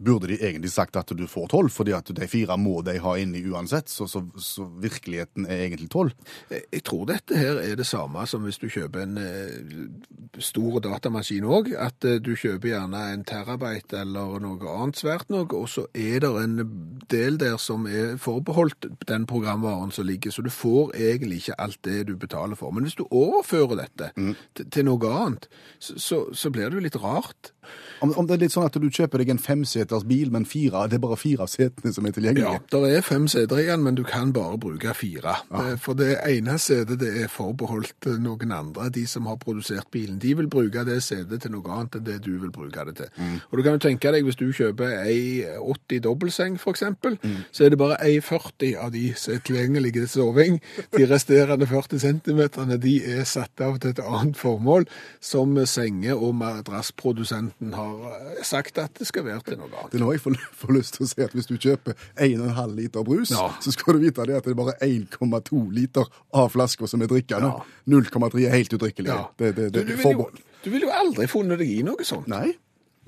Burde 0.00 0.30
de 0.30 0.38
egentlig 0.40 0.72
sagt 0.72 0.96
at 0.96 1.12
du 1.16 1.26
får 1.28 1.50
tolv, 1.52 1.72
fordi 1.72 1.92
at 1.96 2.08
de 2.16 2.28
fire 2.30 2.56
må 2.60 2.80
de 2.86 2.96
ha 3.02 3.14
inni 3.20 3.42
uansett, 3.50 3.90
så, 3.92 4.06
så, 4.08 4.22
så 4.40 4.64
virkeligheten 4.80 5.44
er 5.46 5.66
egentlig 5.66 5.90
tolv? 5.92 6.14
Jeg 6.50 6.84
tror 6.88 7.04
dette 7.10 7.36
her 7.36 7.60
er 7.60 7.76
det 7.76 7.86
samme 7.88 8.24
som 8.30 8.46
hvis 8.46 8.60
du 8.62 8.68
kjøper 8.72 9.04
en 9.04 9.20
eh, 9.20 10.40
stor 10.40 10.80
datamaskin 10.84 11.44
òg. 11.44 11.72
At 11.76 12.04
eh, 12.08 12.20
du 12.22 12.32
kjøper 12.38 12.72
gjerne 12.72 13.02
en 13.12 13.24
terabyte 13.28 14.00
eller 14.00 14.40
noe 14.42 14.72
annet 14.72 15.00
svært 15.00 15.30
noe, 15.32 15.48
og 15.56 15.68
så 15.70 15.86
er 15.92 16.24
det 16.24 16.32
en 16.44 16.56
del 17.10 17.38
der 17.40 17.58
som 17.60 17.86
er 17.90 18.16
forbeholdt 18.20 18.88
den 19.10 19.26
programvaren 19.30 19.92
som 19.94 20.08
ligger, 20.08 20.32
så 20.32 20.44
du 20.46 20.50
får 20.54 20.94
egentlig 20.96 21.42
ikke 21.42 21.60
alt 21.60 21.80
det 21.86 22.06
du 22.08 22.16
betaler 22.16 22.58
for. 22.58 22.72
Men 22.74 22.86
hvis 22.86 22.98
du 22.98 23.06
overfører 23.06 23.84
dette 23.84 24.12
til, 24.16 24.68
til 24.70 24.88
noe 24.88 25.14
annet, 25.20 25.48
så, 25.78 26.26
så, 26.32 26.50
blir 26.50 26.70
det 26.70 26.80
jo 26.80 26.86
litt 26.88 27.00
rart. 27.00 27.52
Om, 28.02 28.14
om 28.18 28.26
det 28.26 28.36
er 28.36 28.44
litt 28.46 28.54
sånn 28.54 28.66
at 28.66 28.78
du 28.80 28.88
kjøper 28.90 29.22
deg 29.22 29.34
en 29.34 29.42
femseters 29.90 30.08
bil, 30.08 30.30
men 30.30 30.46
fire, 30.46 30.88
det 30.88 30.98
er 30.98 31.02
bare 31.02 31.16
fire 31.16 31.44
av 31.44 31.50
setene 31.50 31.92
som 31.92 32.06
er 32.06 32.14
tilgjengelige? 32.14 32.50
Ja, 32.50 32.80
det 32.80 32.96
er 32.96 33.02
fem 33.02 33.26
seter 33.28 33.58
igjen, 33.58 33.82
men 33.82 33.94
du 33.94 34.04
kan 34.04 34.32
bare 34.32 34.58
bruke 34.58 34.94
fire. 34.94 35.36
Ja. 35.50 35.76
For 35.80 35.94
det 35.94 36.18
ene 36.26 36.58
setet 36.58 37.00
det 37.00 37.10
er 37.22 37.28
forbeholdt 37.28 38.06
eh, 38.06 38.18
noen 38.20 38.52
andre, 38.52 38.90
de 38.90 39.06
som 39.06 39.26
har 39.26 39.38
produsert 39.40 39.90
bilen. 39.90 40.18
De 40.20 40.34
vil 40.36 40.48
bruke 40.48 40.84
det 40.86 41.00
setet 41.02 41.42
til 41.42 41.52
noe 41.54 41.66
annet 41.70 41.98
enn 41.98 42.06
det 42.06 42.20
du 42.24 42.38
vil 42.38 42.52
bruke 42.54 42.84
det 42.86 42.96
til. 42.96 43.10
Og 43.50 43.58
du 43.58 43.64
kan 43.64 43.76
jo 43.76 43.82
tenke 43.82 44.12
deg, 44.12 44.24
hvis 44.24 44.38
du 44.38 44.50
kjøper 44.52 45.00
ei 45.04 45.44
80 45.58 46.04
dobbeltseng 46.06 46.58
for 46.60 46.74
eksempel, 46.74 47.18
så 47.52 47.66
er 47.66 47.74
det 47.74 47.80
bare 47.80 47.98
ei 48.04 48.20
40 48.20 48.76
av 48.80 48.92
de 48.94 49.10
som 49.18 49.34
er 49.34 49.42
tilgjengelige 49.46 50.04
til 50.04 50.12
soving. 50.14 50.60
De 50.96 51.06
resterende 51.10 51.68
40 51.70 52.02
centimeterne, 52.02 52.78
de 52.80 52.96
er 53.18 53.24
satt 53.28 53.62
av 53.64 53.78
til 53.80 53.94
et 53.94 54.02
annet 54.04 54.38
formål, 54.38 54.86
som 55.20 55.56
senge- 55.66 56.16
og 56.16 56.34
madrassprodusenten 56.40 57.74
har 57.76 58.14
eh, 58.14 58.44
sagt 58.46 58.78
at 58.78 58.98
det 58.98 59.08
skal 59.08 59.26
være 59.26 59.44
til 59.50 59.60
noe. 59.60 59.79
Det 59.90 59.98
er 60.00 60.04
nå 60.04 60.12
jeg 60.12 60.20
får, 60.20 60.72
lyst 60.76 60.94
til 60.98 61.06
å 61.06 61.08
si 61.10 61.22
at 61.24 61.32
hvis 61.36 61.46
du 61.50 61.56
kjøper 61.56 61.96
1,5 62.20 62.74
liter 62.76 63.04
brus, 63.06 63.30
Ja. 63.30 63.48
så 63.60 63.72
skal 63.72 63.94
du 63.94 64.04
vite 64.04 64.26
det 64.26 64.36
at 64.36 64.44
det 64.44 64.50
er 64.54 64.60
bare 64.60 64.76
1,2 64.84 65.64
liter 65.72 66.04
av 66.34 66.50
flaska 66.52 66.86
som 66.90 67.02
er 67.02 67.06
drikkende. 67.10 67.52
0,3 67.86 68.46
er 68.46 68.56
helt 68.56 68.72
udrikkelig. 68.72 69.08
Ja. 69.10 69.24
Det, 69.38 69.56
det, 69.56 69.72
det, 69.74 69.86
du, 69.86 69.92
du, 69.92 69.96
vil 69.96 70.12
jo, 70.18 70.30
du 70.64 70.70
vil 70.70 70.82
jo 70.88 70.94
aldri 70.94 71.26
funnet 71.26 71.58
deg 71.58 71.70
i 71.78 71.82
noe 71.82 72.04
sånt. 72.04 72.28
Nei. 72.28 72.52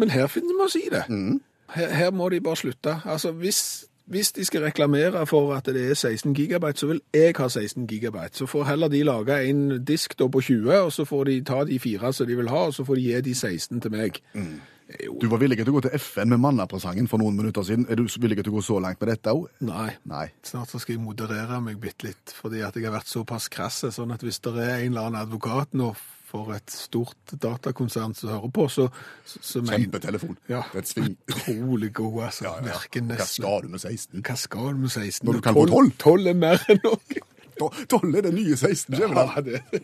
Men 0.00 0.10
her 0.10 0.26
finner 0.26 0.56
vi 0.56 0.64
oss 0.64 0.76
i 0.76 0.88
det. 0.90 1.04
Mm. 1.08 1.40
Her, 1.72 1.88
her 1.94 2.10
må 2.10 2.28
de 2.28 2.40
bare 2.40 2.56
slutte. 2.56 2.98
Altså, 3.04 3.30
hvis, 3.32 3.84
hvis 4.06 4.32
de 4.32 4.44
skal 4.44 4.64
reklamere 4.66 5.26
for 5.26 5.54
at 5.54 5.66
det 5.72 5.84
er 5.90 5.94
16 5.94 6.34
gigabyte, 6.34 6.78
så 6.80 6.86
vil 6.90 7.00
jeg 7.14 7.34
ha 7.38 7.48
16 7.48 7.86
gigabyte. 7.88 8.36
Så 8.36 8.46
får 8.46 8.64
heller 8.64 8.88
de 8.92 9.02
lage 9.04 9.36
en 9.48 9.84
disk 9.84 10.16
på 10.18 10.40
20, 10.40 10.72
og 10.80 10.92
så 10.92 11.04
får 11.04 11.24
de 11.24 11.36
ta 11.44 11.62
de 11.64 11.78
fire 11.78 12.12
som 12.12 12.26
de 12.26 12.36
vil 12.36 12.48
ha, 12.48 12.66
og 12.68 12.74
så 12.74 12.84
får 12.84 12.94
de 13.00 13.06
gi 13.06 13.20
de 13.28 13.34
16 13.34 13.80
til 13.80 13.90
meg. 13.94 14.20
Mm. 14.34 14.60
Jo, 15.00 15.16
Du 15.22 15.26
var 15.32 15.38
villig 15.40 15.56
til 15.62 15.70
å 15.72 15.74
gå 15.78 15.82
til 15.86 15.94
FN 15.98 16.28
med 16.34 16.40
mannapresangen 16.42 17.08
for 17.08 17.22
noen 17.22 17.36
minutter 17.38 17.64
siden. 17.64 17.86
Er 17.90 17.96
du 17.96 18.04
villig 18.06 18.38
til 18.42 18.52
å 18.52 18.56
gå 18.58 18.62
så 18.66 18.78
langt 18.82 19.00
med 19.00 19.08
dette 19.14 19.32
òg? 19.32 19.46
nei. 19.64 19.90
Nei. 20.04 20.26
Snart 20.44 20.68
så 20.72 20.80
skal 20.82 20.96
jeg 20.96 21.02
moderere 21.04 21.60
meg 21.64 21.78
bitte 21.80 22.08
litt, 22.10 22.34
fordi 22.36 22.60
at 22.66 22.74
jeg 22.76 22.84
har 22.88 22.96
vært 22.98 23.08
såpass 23.12 23.48
krasse, 23.52 23.92
sånn 23.94 24.12
at 24.12 24.20
hvis 24.26 24.40
det 24.44 24.52
er 24.58 24.82
en 24.82 24.92
eller 24.92 25.06
annen 25.08 25.22
advokat 25.22 25.72
nå 25.78 25.94
for 26.32 26.54
et 26.56 26.70
stort 26.72 27.34
datakonsern 27.36 28.14
som 28.16 28.30
hører 28.32 28.52
på, 28.56 28.64
så, 28.72 28.86
så, 29.28 29.60
Kjempetelefon. 29.68 30.38
Ja. 30.48 30.62
Det 30.72 30.78
er 30.80 30.84
et 30.86 30.88
sving. 30.88 31.16
Utrolig 31.28 31.90
god, 31.98 32.22
altså. 32.30 32.44
Ja, 32.46 32.54
ja. 32.56 32.78
Virker 32.78 33.04
Hva 33.18 33.26
skal 33.28 33.66
du 33.66 33.68
med 33.74 33.80
16? 33.84 34.22
Hva 34.24 34.36
skal 34.40 34.70
du 34.72 34.80
med 34.86 34.94
16? 34.94 35.26
Når 35.28 35.32
du 35.36 35.42
kan 35.44 35.58
få 35.58 35.66
12? 35.68 35.92
12 36.00 36.30
er 36.32 36.38
mer 36.46 36.64
enn 36.72 36.80
nok. 36.86 37.18
To- 37.60 37.68
Tolv 37.92 38.16
er 38.16 38.24
det 38.24 38.32
nye 38.32 38.56
16, 38.56 38.96
skjønner 38.96 39.12
du? 39.12 39.20
Ja, 39.20 39.42
det. 39.44 39.82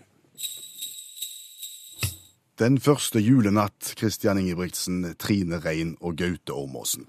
Den 2.59 2.81
første 2.83 3.21
julenatt, 3.23 3.93
Kristian 3.95 4.39
Ingebrigtsen, 4.41 5.13
Trine 5.15 5.61
Rein 5.63 5.93
og 6.03 6.17
Gaute 6.19 6.51
Ormåsen. 6.51 7.05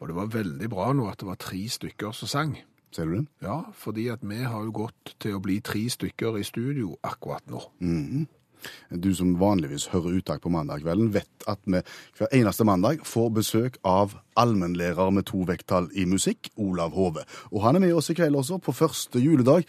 Og 0.00 0.08
det 0.10 0.16
var 0.16 0.32
veldig 0.32 0.70
bra 0.72 0.88
nå 0.90 1.04
at 1.06 1.20
det 1.20 1.28
var 1.28 1.38
tre 1.38 1.60
stykker 1.70 2.16
som 2.18 2.30
sang. 2.30 2.56
Ser 2.90 3.06
du 3.06 3.12
det? 3.20 3.28
Ja, 3.44 3.60
fordi 3.78 4.08
at 4.10 4.24
vi 4.26 4.40
har 4.42 4.64
jo 4.66 4.72
gått 4.74 5.12
til 5.22 5.36
å 5.36 5.42
bli 5.44 5.60
tre 5.62 5.84
stykker 5.92 6.40
i 6.40 6.42
studio 6.46 6.96
akkurat 7.06 7.46
nå. 7.46 7.62
Du 8.90 9.12
som 9.14 9.36
vanligvis 9.38 9.86
hører 9.92 10.18
uttak 10.18 10.42
på 10.42 10.50
mandagskvelden, 10.50 11.12
vet 11.14 11.46
at 11.46 11.62
vi 11.62 11.78
hver 12.18 12.34
eneste 12.34 12.66
mandag 12.66 13.04
får 13.06 13.30
besøk 13.36 13.78
av 13.86 14.16
allmennlærer 14.34 15.14
med 15.14 15.28
to 15.30 15.44
vekttall 15.46 15.86
i 15.94 16.08
musikk, 16.10 16.50
Olav 16.58 16.98
Hove. 16.98 17.22
Og 17.52 17.62
han 17.62 17.78
er 17.78 17.86
med 17.86 17.94
oss 17.94 18.10
i 18.10 18.18
kveld 18.18 18.34
også, 18.40 18.58
på 18.58 18.74
første 18.74 19.22
juledag. 19.22 19.68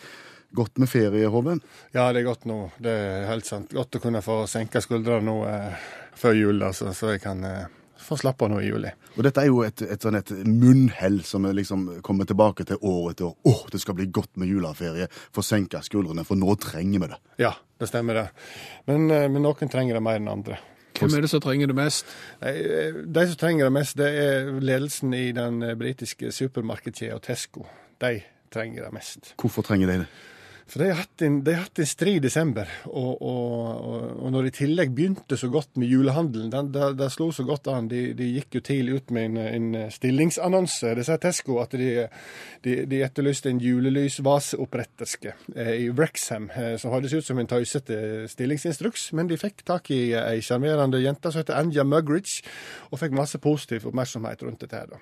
Godt 0.52 0.80
med 0.82 0.90
ferie, 0.90 1.28
Hove. 1.30 1.60
Ja, 1.94 2.08
det 2.14 2.24
er 2.24 2.30
godt 2.30 2.48
nå. 2.50 2.62
Det 2.82 2.94
er 2.94 3.28
helt 3.30 3.46
sant. 3.46 3.74
Godt 3.76 4.00
å 4.00 4.02
kunne 4.04 4.24
få 4.26 4.42
senka 4.50 4.82
skuldrene 4.82 5.28
nå 5.28 5.36
eh, 5.50 5.90
før 6.18 6.38
jul, 6.38 6.64
altså, 6.66 6.94
så 6.98 7.14
jeg 7.14 7.22
kan 7.24 7.44
eh, 7.46 7.68
få 8.00 8.18
slappe 8.18 8.48
av 8.48 8.54
nå 8.54 8.62
i 8.64 8.70
juli. 8.70 8.90
Og 9.18 9.24
dette 9.28 9.44
er 9.44 9.50
jo 9.50 9.62
et, 9.66 9.84
et, 9.84 10.02
sånn 10.02 10.18
et 10.18 10.32
munnhell 10.48 11.20
som 11.28 11.46
vi 11.46 11.54
liksom 11.60 11.86
kommer 12.06 12.26
tilbake 12.30 12.66
til 12.66 12.82
år 12.82 13.12
etter 13.12 13.30
år. 13.30 13.38
Åh, 13.52 13.62
det 13.74 13.82
skal 13.84 13.98
bli 14.00 14.08
godt 14.16 14.40
med 14.42 14.50
juleferie. 14.50 15.10
Få 15.36 15.44
senka 15.46 15.84
skuldrene, 15.86 16.26
for 16.28 16.40
nå 16.40 16.56
trenger 16.64 17.04
vi 17.04 17.12
det. 17.12 17.22
Ja, 17.46 17.54
det 17.80 17.92
stemmer 17.92 18.24
det. 18.24 18.26
Men, 18.90 19.10
eh, 19.14 19.28
men 19.30 19.46
noen 19.46 19.72
trenger 19.72 20.00
det 20.00 20.04
mer 20.06 20.18
enn 20.22 20.32
andre. 20.32 20.58
Hvem 21.00 21.16
er 21.16 21.24
det 21.24 21.30
som 21.32 21.44
trenger 21.44 21.70
det 21.72 21.78
mest? 21.78 22.10
Eh, 22.42 22.98
De 23.06 23.28
som 23.28 23.38
trenger 23.40 23.70
det 23.70 23.76
mest, 23.76 23.96
det 23.98 24.10
er 24.24 24.50
ledelsen 24.60 25.14
i 25.16 25.30
den 25.36 25.62
eh, 25.64 25.78
britiske 25.80 26.34
supermarkedskjeden 26.36 27.24
Tesco. 27.24 27.66
De 28.02 28.18
trenger 28.52 28.88
det 28.88 28.92
mest. 28.94 29.34
Hvorfor 29.40 29.64
trenger 29.64 29.88
de 29.88 30.02
det? 30.04 30.10
For 30.70 30.84
de 30.84 30.90
har 30.92 31.00
hatt 31.02 31.24
en, 31.26 31.40
har 31.48 31.64
hatt 31.64 31.80
en 31.82 31.88
stri 31.90 32.12
desember, 32.22 32.70
og, 32.86 33.22
og, 33.26 33.86
og, 34.22 34.28
når 34.30 34.46
de 34.46 34.52
i 34.52 34.56
tillegg 34.60 34.92
begynte 34.94 35.38
så 35.40 35.50
godt 35.50 35.80
med 35.82 35.90
julehandelen, 35.90 36.52
det 36.70 37.08
slo 37.14 37.32
så 37.34 37.46
godt 37.48 37.72
an. 37.74 37.88
De, 37.90 38.12
de 38.18 38.28
gikk 38.36 38.60
jo 38.60 38.62
tidlig 38.68 39.00
ut 39.00 39.14
med 39.16 39.32
en, 39.32 39.40
en 39.74 39.94
stillingsannonse. 39.94 40.94
Det 41.00 41.08
sa 41.08 41.18
Tesco 41.22 41.58
at 41.64 41.74
de, 41.74 42.06
de, 42.66 42.76
de 42.92 43.02
etterlyste 43.06 43.50
en 43.50 43.62
julelysvaseoppretterske 43.64 45.34
eh, 45.56 45.74
i 45.88 45.90
Wrexham, 45.90 46.52
eh, 46.54 46.76
som 46.82 46.94
hørtes 46.94 47.18
ut 47.18 47.26
som 47.26 47.42
en 47.42 47.50
tøysete 47.50 48.30
stillingsinstruks, 48.30 49.10
men 49.18 49.32
de 49.32 49.42
fikk 49.42 49.66
tak 49.66 49.90
i 49.96 50.14
ei 50.22 50.38
sjarmerende 50.46 51.02
jente 51.02 51.34
som 51.34 51.42
heter 51.42 51.58
Anja 51.58 51.88
Mugridge, 51.88 52.46
og 52.94 53.02
fikk 53.02 53.18
masse 53.18 53.42
positiv 53.42 53.90
oppmerksomhet 53.90 54.46
rundt 54.46 54.62
dette 54.68 54.84
her. 54.84 54.94
da. 54.94 55.02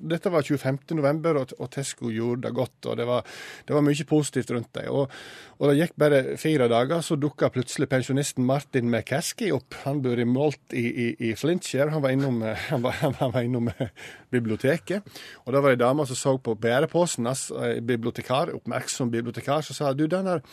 Dette 0.00 0.30
var 0.32 0.46
25. 0.46 0.78
november, 0.98 1.40
og, 1.42 1.54
og 1.58 1.70
Tesco 1.74 2.12
gjorde 2.12 2.46
det 2.46 2.54
godt. 2.56 2.86
og 2.86 2.96
Det 3.00 3.06
var, 3.08 3.26
det 3.68 3.76
var 3.76 3.84
mye 3.84 4.06
positivt 4.08 4.52
rundt 4.54 4.70
dem. 4.78 4.88
Og, 4.94 5.12
og 5.58 5.70
det 5.70 5.76
gikk 5.80 5.94
bare 5.98 6.22
fire 6.40 6.68
dager, 6.70 7.02
så 7.04 7.18
dukka 7.18 7.50
plutselig 7.54 7.88
pensjonisten 7.90 8.46
Martin 8.46 8.90
McCaskey 8.90 9.52
opp. 9.54 9.76
Han 9.84 10.02
bor 10.04 10.18
i 10.18 10.26
Malt 10.28 10.76
i, 10.76 10.86
i, 10.88 11.08
i 11.30 11.34
Flintshire. 11.38 11.90
Han 11.94 12.04
var 12.04 12.14
innom, 12.14 12.42
han 12.72 12.84
var, 12.84 12.98
han 13.02 13.34
var 13.34 13.40
innom 13.42 13.70
eh, 13.74 13.94
biblioteket. 14.34 15.06
Og 15.44 15.54
da 15.54 15.62
var 15.62 15.74
det 15.74 15.78
ei 15.78 15.84
dame 15.84 16.06
som 16.08 16.18
så 16.18 16.36
på 16.42 16.56
bæreposen 16.58 17.28
hans, 17.28 17.48
eh, 17.50 17.78
bibliotekar, 17.84 18.54
oppmerksom 18.58 19.12
bibliotekar, 19.14 19.64
som 19.66 19.78
sa 19.78 19.94
du, 19.96 20.06
den 20.06 20.28
der 20.28 20.44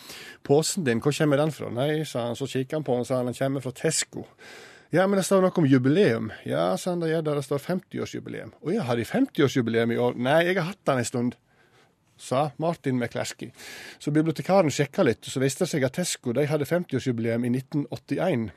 posen 0.46 0.86
din, 0.88 1.04
hvor 1.04 1.16
kommer 1.16 1.42
den 1.42 1.54
fra? 1.56 1.72
Nei, 1.74 2.06
sa 2.06 2.30
han. 2.30 2.40
Så 2.40 2.50
kikka 2.50 2.80
han 2.80 2.88
på 2.88 2.96
den 2.96 3.06
og 3.06 3.10
sa 3.10 3.22
han, 3.22 3.30
den 3.30 3.38
kommer 3.38 3.64
fra 3.64 3.76
Tesco. 3.76 4.26
Ja, 4.96 5.04
men 5.08 5.20
det 5.20 5.26
står 5.28 5.42
noe 5.44 5.60
om 5.60 5.66
jubileum. 5.68 6.30
Ja, 6.48 6.78
sa 6.80 6.94
han, 6.94 7.02
det 7.04 7.10
det. 7.12 7.34
Det 7.36 7.42
står 7.44 7.60
50-årsjubileum. 7.66 8.54
Å 8.64 8.72
ja, 8.72 8.86
har 8.88 8.96
de 8.96 9.04
50-årsjubileum 9.04 9.92
i 9.92 9.98
år? 10.00 10.16
Nei, 10.16 10.38
jeg 10.48 10.56
har 10.56 10.70
hatt 10.70 10.86
den 10.88 11.02
en 11.02 11.08
stund. 11.10 11.36
Sa 12.16 12.46
Martin 12.64 12.96
McClaskey. 12.96 13.50
Så 14.00 14.14
bibliotekaren 14.16 14.72
sjekka 14.72 15.04
litt, 15.04 15.28
så 15.28 15.42
viste 15.44 15.66
det 15.66 15.74
seg 15.74 15.84
at 15.84 15.98
Tesco 16.00 16.32
de 16.38 16.46
hadde 16.48 16.70
50-årsjubileum 16.70 17.44
i 17.44 17.52
1981. 17.58 18.48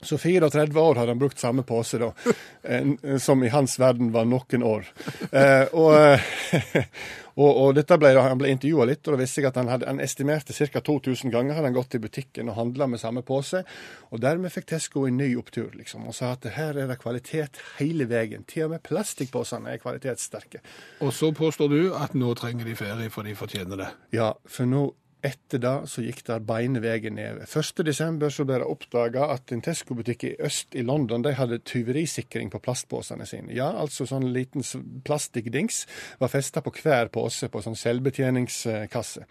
Så 0.00 0.18
34 0.18 0.80
år 0.80 0.94
har 0.94 1.06
han 1.06 1.18
brukt 1.18 1.38
samme 1.38 1.62
pose, 1.62 1.98
da, 1.98 2.12
eh, 2.62 3.16
som 3.18 3.44
i 3.44 3.48
hans 3.48 3.78
verden 3.78 4.12
var 4.12 4.28
noen 4.28 4.62
år. 4.62 4.86
Eh, 5.32 5.64
og, 5.72 5.94
eh, 5.96 6.84
og, 7.40 7.48
og, 7.48 7.72
dette 7.74 7.98
ble, 7.98 8.12
Han 8.20 8.38
ble 8.38 8.52
intervjua 8.52 8.86
litt, 8.90 9.02
og 9.08 9.16
da 9.16 9.22
visste 9.22 9.42
jeg 9.42 9.48
at 9.50 9.58
han, 9.58 9.70
hadde, 9.72 9.88
han 9.90 10.02
estimerte 10.04 10.54
ca. 10.54 10.82
2000 10.84 11.34
ganger 11.34 11.58
hadde 11.58 11.70
han 11.70 11.78
gått 11.78 11.98
i 11.98 12.02
butikken 12.04 12.52
og 12.52 12.58
handla 12.60 12.86
med 12.86 13.02
samme 13.02 13.24
pose. 13.26 13.64
Og 14.12 14.22
dermed 14.22 14.54
fikk 14.54 14.70
Tesco 14.70 15.06
en 15.08 15.18
ny 15.18 15.32
opptur, 15.40 15.72
liksom, 15.74 16.06
og 16.06 16.14
sa 16.14 16.34
at 16.36 16.46
her 16.54 16.78
er 16.78 16.92
det 16.92 17.00
kvalitet 17.02 17.58
hele 17.80 18.06
veien. 18.10 18.46
Til 18.46 18.68
og 18.68 18.76
med 18.76 18.84
plastikkposene 18.86 19.74
er 19.74 19.82
kvalitetssterke. 19.82 20.62
Og 21.02 21.12
så 21.16 21.32
påstår 21.34 21.74
du 21.74 21.82
at 21.98 22.14
nå 22.14 22.36
trenger 22.38 22.68
de 22.68 22.78
ferie, 22.78 23.10
for 23.10 23.26
de 23.26 23.34
fortjener 23.38 23.82
det. 23.82 23.92
Ja, 24.14 24.34
for 24.46 24.68
nå 24.68 24.90
etter 25.28 25.60
det 25.62 25.74
så 25.90 26.02
gikk 26.04 26.24
det 26.26 26.38
beine 26.48 26.82
veien 26.82 27.16
ned. 27.18 27.42
1.12. 27.46 28.24
så 28.32 28.46
ble 28.48 28.60
det 28.62 28.68
oppdaga 28.68 29.28
at 29.34 29.52
en 29.54 29.62
Tesco-butikk 29.64 30.24
i 30.28 30.34
øst 30.48 30.76
i 30.78 30.84
London 30.86 31.24
de 31.24 31.34
hadde 31.36 31.60
tyverisikring 31.68 32.50
på 32.52 32.60
plastposene 32.64 33.26
sine. 33.28 33.52
Ja, 33.56 33.70
altså 33.76 34.06
sånn 34.08 34.30
liten 34.34 34.64
plastikkdings 35.06 35.84
var 36.20 36.32
festa 36.32 36.62
på 36.64 36.72
hver 36.78 37.10
pose 37.14 37.50
på 37.52 37.62
sånn 37.64 37.78
selvbetjeningskasse. 37.78 39.26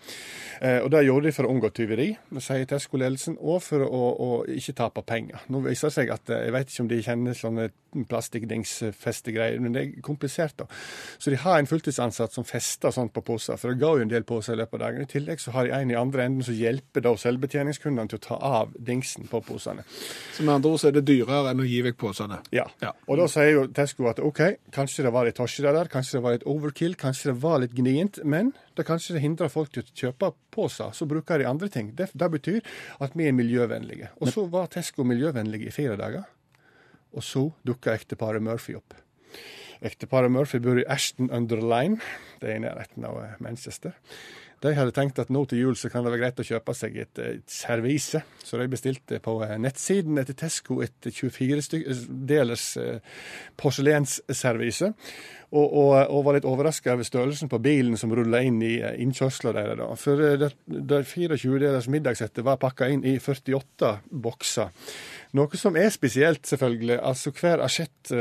Eh, 0.61 0.79
og 0.83 0.91
Det 0.93 1.03
gjorde 1.05 1.29
de 1.29 1.35
for 1.35 1.47
å 1.47 1.53
unngå 1.53 1.71
tyveri, 1.75 2.09
sier 2.39 2.67
Tesco-ledelsen, 2.69 3.37
og 3.39 3.61
for 3.65 3.85
å, 3.85 4.03
å, 4.13 4.29
ikke 4.49 4.75
tape 4.77 5.03
penger. 5.07 5.43
Nå 5.53 5.61
viser 5.65 5.89
det 5.89 5.97
seg 5.97 6.13
at 6.13 6.33
eh, 6.33 6.47
jeg 6.47 6.55
vet 6.55 6.71
ikke 6.71 6.85
om 6.85 6.91
de 6.91 7.03
kjenner 7.05 7.37
sånne 7.37 7.69
plastikkdingsfestegreier, 8.09 9.59
men 9.63 9.75
det 9.75 9.83
er 9.83 10.01
komplisert. 10.05 10.57
da. 10.59 10.67
Så 11.17 11.33
de 11.33 11.39
har 11.41 11.59
en 11.59 11.69
fulltidsansatt 11.69 12.35
som 12.35 12.45
fester 12.47 12.93
sånt 12.93 13.13
på 13.15 13.23
poser, 13.25 13.57
for 13.57 13.71
det 13.71 13.81
ga 13.81 13.93
jo 13.97 14.05
en 14.05 14.11
del 14.11 14.25
poser 14.27 14.55
i 14.55 14.61
løpet 14.61 14.79
av 14.79 14.85
dagen. 14.85 15.05
I 15.05 15.11
tillegg 15.11 15.41
så 15.41 15.53
har 15.55 15.67
de 15.67 15.75
en 15.77 15.86
i 15.91 15.97
andre 15.97 16.25
enden 16.27 16.45
som 16.45 16.55
hjelper 16.57 17.03
da 17.05 17.13
selvbetjeningskundene 17.19 18.11
til 18.11 18.19
å 18.19 18.23
ta 18.25 18.37
av 18.61 18.73
dingsen 18.77 19.27
på 19.31 19.41
posene. 19.45 19.85
Så 20.35 20.45
med 20.45 20.57
andre 20.57 20.73
ord 20.73 20.81
så 20.81 20.89
er 20.89 20.97
det 20.97 21.05
dyrere 21.07 21.51
enn 21.51 21.63
å 21.63 21.67
gi 21.67 21.81
vekk 21.85 21.99
posene? 22.01 22.39
Ja. 22.55 22.67
ja. 22.83 22.93
Og 23.07 23.21
da 23.21 23.27
sier 23.31 23.51
jo 23.53 23.65
Tesco 23.75 24.09
at 24.11 24.21
OK, 24.23 24.43
kanskje 24.75 25.07
det 25.07 25.13
var 25.15 25.27
litt 25.27 25.39
tosje 25.39 25.65
der, 25.65 25.91
kanskje 25.91 26.17
det 26.17 26.23
var 26.25 26.37
litt 26.37 26.47
overkill, 26.49 26.97
kanskje 26.99 27.31
det 27.31 27.37
var 27.43 27.61
litt 27.63 27.75
gnient, 27.77 28.21
men 28.23 28.53
det 28.77 28.87
kanskje 28.87 29.17
det 29.17 29.25
hindrer 29.25 29.51
folk 29.51 29.73
til 29.73 29.85
å 29.85 29.97
kjøpe 30.03 30.31
poser. 30.53 30.93
Så 30.93 31.09
bruker 31.09 31.41
de 31.41 31.49
andre 31.49 31.69
ting. 31.73 31.91
Det, 31.97 32.11
det 32.13 32.31
betyr 32.33 32.61
at 33.03 33.17
vi 33.17 33.29
er 33.29 33.35
miljøvennlige. 33.37 34.13
Og 34.21 34.31
så 34.33 34.45
var 34.51 34.71
Tesco 34.73 35.05
miljøvennlige 35.07 35.71
i 35.71 35.75
fire 35.75 35.97
dager. 35.99 36.27
Og 37.17 37.23
så 37.25 37.47
dukka 37.65 37.95
ekteparet 37.97 38.43
Murphy 38.43 38.75
opp. 38.77 38.93
Ekteparet 39.85 40.31
Murphy 40.33 40.59
bor 40.63 40.79
i 40.79 40.85
Ashton 40.89 41.29
under 41.33 41.61
Line, 41.61 41.99
det 42.41 42.49
er 42.49 42.57
i 42.57 42.63
nærheten 42.63 43.05
av 43.05 43.19
Manchester. 43.43 43.93
De 44.63 44.73
hadde 44.73 44.93
tenkt 44.95 45.19
at 45.21 45.29
nå 45.33 45.43
til 45.45 45.61
jul 45.61 45.75
så 45.77 45.89
kan 45.93 46.05
det 46.05 46.11
være 46.13 46.23
greit 46.23 46.39
å 46.41 46.45
kjøpe 46.47 46.73
seg 46.77 46.95
et, 47.03 47.19
et 47.21 47.51
servise, 47.51 48.21
så 48.41 48.57
de 48.57 48.65
bestilte 48.71 49.19
på 49.21 49.35
eh, 49.45 49.53
nettsiden 49.61 50.17
etter 50.17 50.37
Tesco 50.37 50.79
et 50.81 51.09
24-delers 51.11 52.65
eh, 52.81 53.19
porselensservise. 53.59 54.89
Og, 55.47 55.63
og, 55.63 55.91
og, 56.11 56.23
var 56.25 56.35
litt 56.35 56.47
overraska 56.49 56.91
over 56.97 57.07
størrelsen 57.07 57.47
på 57.47 57.61
bilen 57.63 57.95
som 57.99 58.11
rulla 58.11 58.41
inn 58.43 58.57
i 58.65 58.73
eh, 58.81 58.97
innkjørsla 59.05 59.53
deres. 59.55 60.01
For 60.01 60.25
det, 60.41 60.51
det 60.65 61.03
24-delers 61.05 61.87
middagssettet 61.93 62.43
var 62.47 62.59
pakka 62.59 62.89
inn 62.91 63.05
i 63.07 63.15
48 63.21 63.93
bokser. 64.25 64.73
Noe 65.37 65.61
som 65.61 65.77
er 65.79 65.93
spesielt, 65.93 66.49
selvfølgelig. 66.49 66.97
Altså 66.97 67.31
hver 67.37 67.61
asjett 67.63 68.15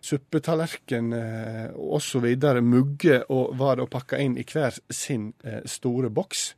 suppetallerken 0.00 1.12
eh, 1.12 1.70
osv. 1.76 2.26
mugge 2.62 3.22
og 3.28 3.56
var 3.58 3.76
da 3.80 3.86
pakka 3.86 4.18
inn 4.22 4.36
i 4.38 4.44
hver 4.44 4.76
sin 4.90 5.32
eh, 5.44 5.62
store 5.64 6.10
boks, 6.10 6.54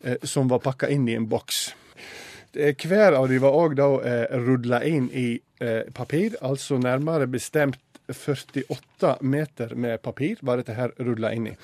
eh, 0.00 0.22
som 0.22 0.48
var 0.48 0.62
pakka 0.64 0.88
inn 0.88 1.08
i 1.08 1.16
en 1.16 1.28
boks. 1.28 1.74
Hver 2.56 3.12
av 3.18 3.28
de 3.28 3.36
var 3.38 3.52
òg 3.52 3.74
da 3.76 3.86
rudla 4.40 4.78
inn 4.88 5.10
i 5.12 5.42
papir, 5.92 6.38
altså 6.40 6.78
nærmere 6.80 7.26
bestemt 7.28 7.82
48 8.08 9.18
meter 9.20 9.74
med 9.76 10.00
papir 10.00 10.40
var 10.40 10.62
dette 10.62 10.72
her 10.72 10.94
rudla 10.96 11.34
inn 11.36 11.50
i 11.50 11.56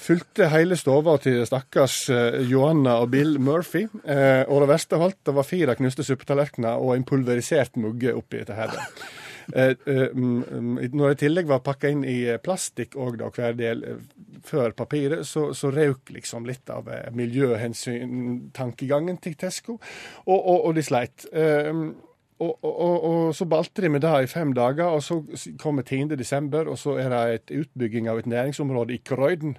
fylte 0.00 0.48
hele 0.50 0.78
stova 0.80 1.16
til 1.22 1.42
stakkars 1.46 1.96
Joanna 2.48 2.98
og 3.02 3.10
Bill 3.12 3.36
Murphy. 3.42 3.84
Eh, 4.04 4.42
og 4.48 4.64
det 4.64 4.70
verste 4.72 4.98
av 4.98 5.06
alt, 5.08 5.18
det 5.26 5.34
var 5.36 5.46
fire 5.46 5.76
knuste 5.78 6.06
suppetallerkener 6.06 6.80
og 6.80 6.94
en 6.96 7.06
pulverisert 7.06 7.78
mugge 7.80 8.14
oppi 8.16 8.40
dette 8.40 8.56
her. 8.56 8.74
Eh, 9.54 9.70
eh, 9.86 10.08
mm, 10.12 10.44
mm, 10.50 10.78
når 10.92 11.08
det 11.08 11.14
i 11.14 11.16
tillegg 11.24 11.46
var 11.50 11.58
pakka 11.64 11.88
inn 11.90 12.04
i 12.06 12.28
eh, 12.28 12.38
plastikk 12.42 12.96
òg, 13.00 13.16
da, 13.20 13.30
hver 13.34 13.54
del 13.58 13.84
før 14.46 14.70
papiret, 14.76 15.26
så, 15.26 15.54
så 15.56 15.70
røk 15.74 16.10
liksom 16.14 16.46
litt 16.48 16.70
av 16.72 16.88
miljøhensyn-tankegangen 17.16 19.16
til 19.22 19.34
Tesco, 19.40 19.72
og, 20.26 20.38
og, 20.38 20.64
og 20.68 20.74
de 20.78 20.82
sleit. 20.86 21.26
Og, 22.40 22.54
og, 22.64 23.04
og, 23.04 23.34
så 23.36 23.44
balte 23.44 23.82
de 23.84 23.88
med 23.92 24.00
det 24.00 24.24
i 24.24 24.30
fem 24.30 24.54
dager, 24.56 24.88
og 24.96 25.02
så 25.04 25.20
kommer 25.60 25.84
10. 25.84 26.16
desember, 26.16 26.64
og 26.72 26.78
så 26.80 26.96
er 27.02 27.08
det 27.12 27.34
et 27.34 27.52
utbygging 27.60 28.08
av 28.08 28.16
et 28.22 28.30
næringsområde 28.32 28.96
i 28.96 29.02
Croydon. 29.04 29.54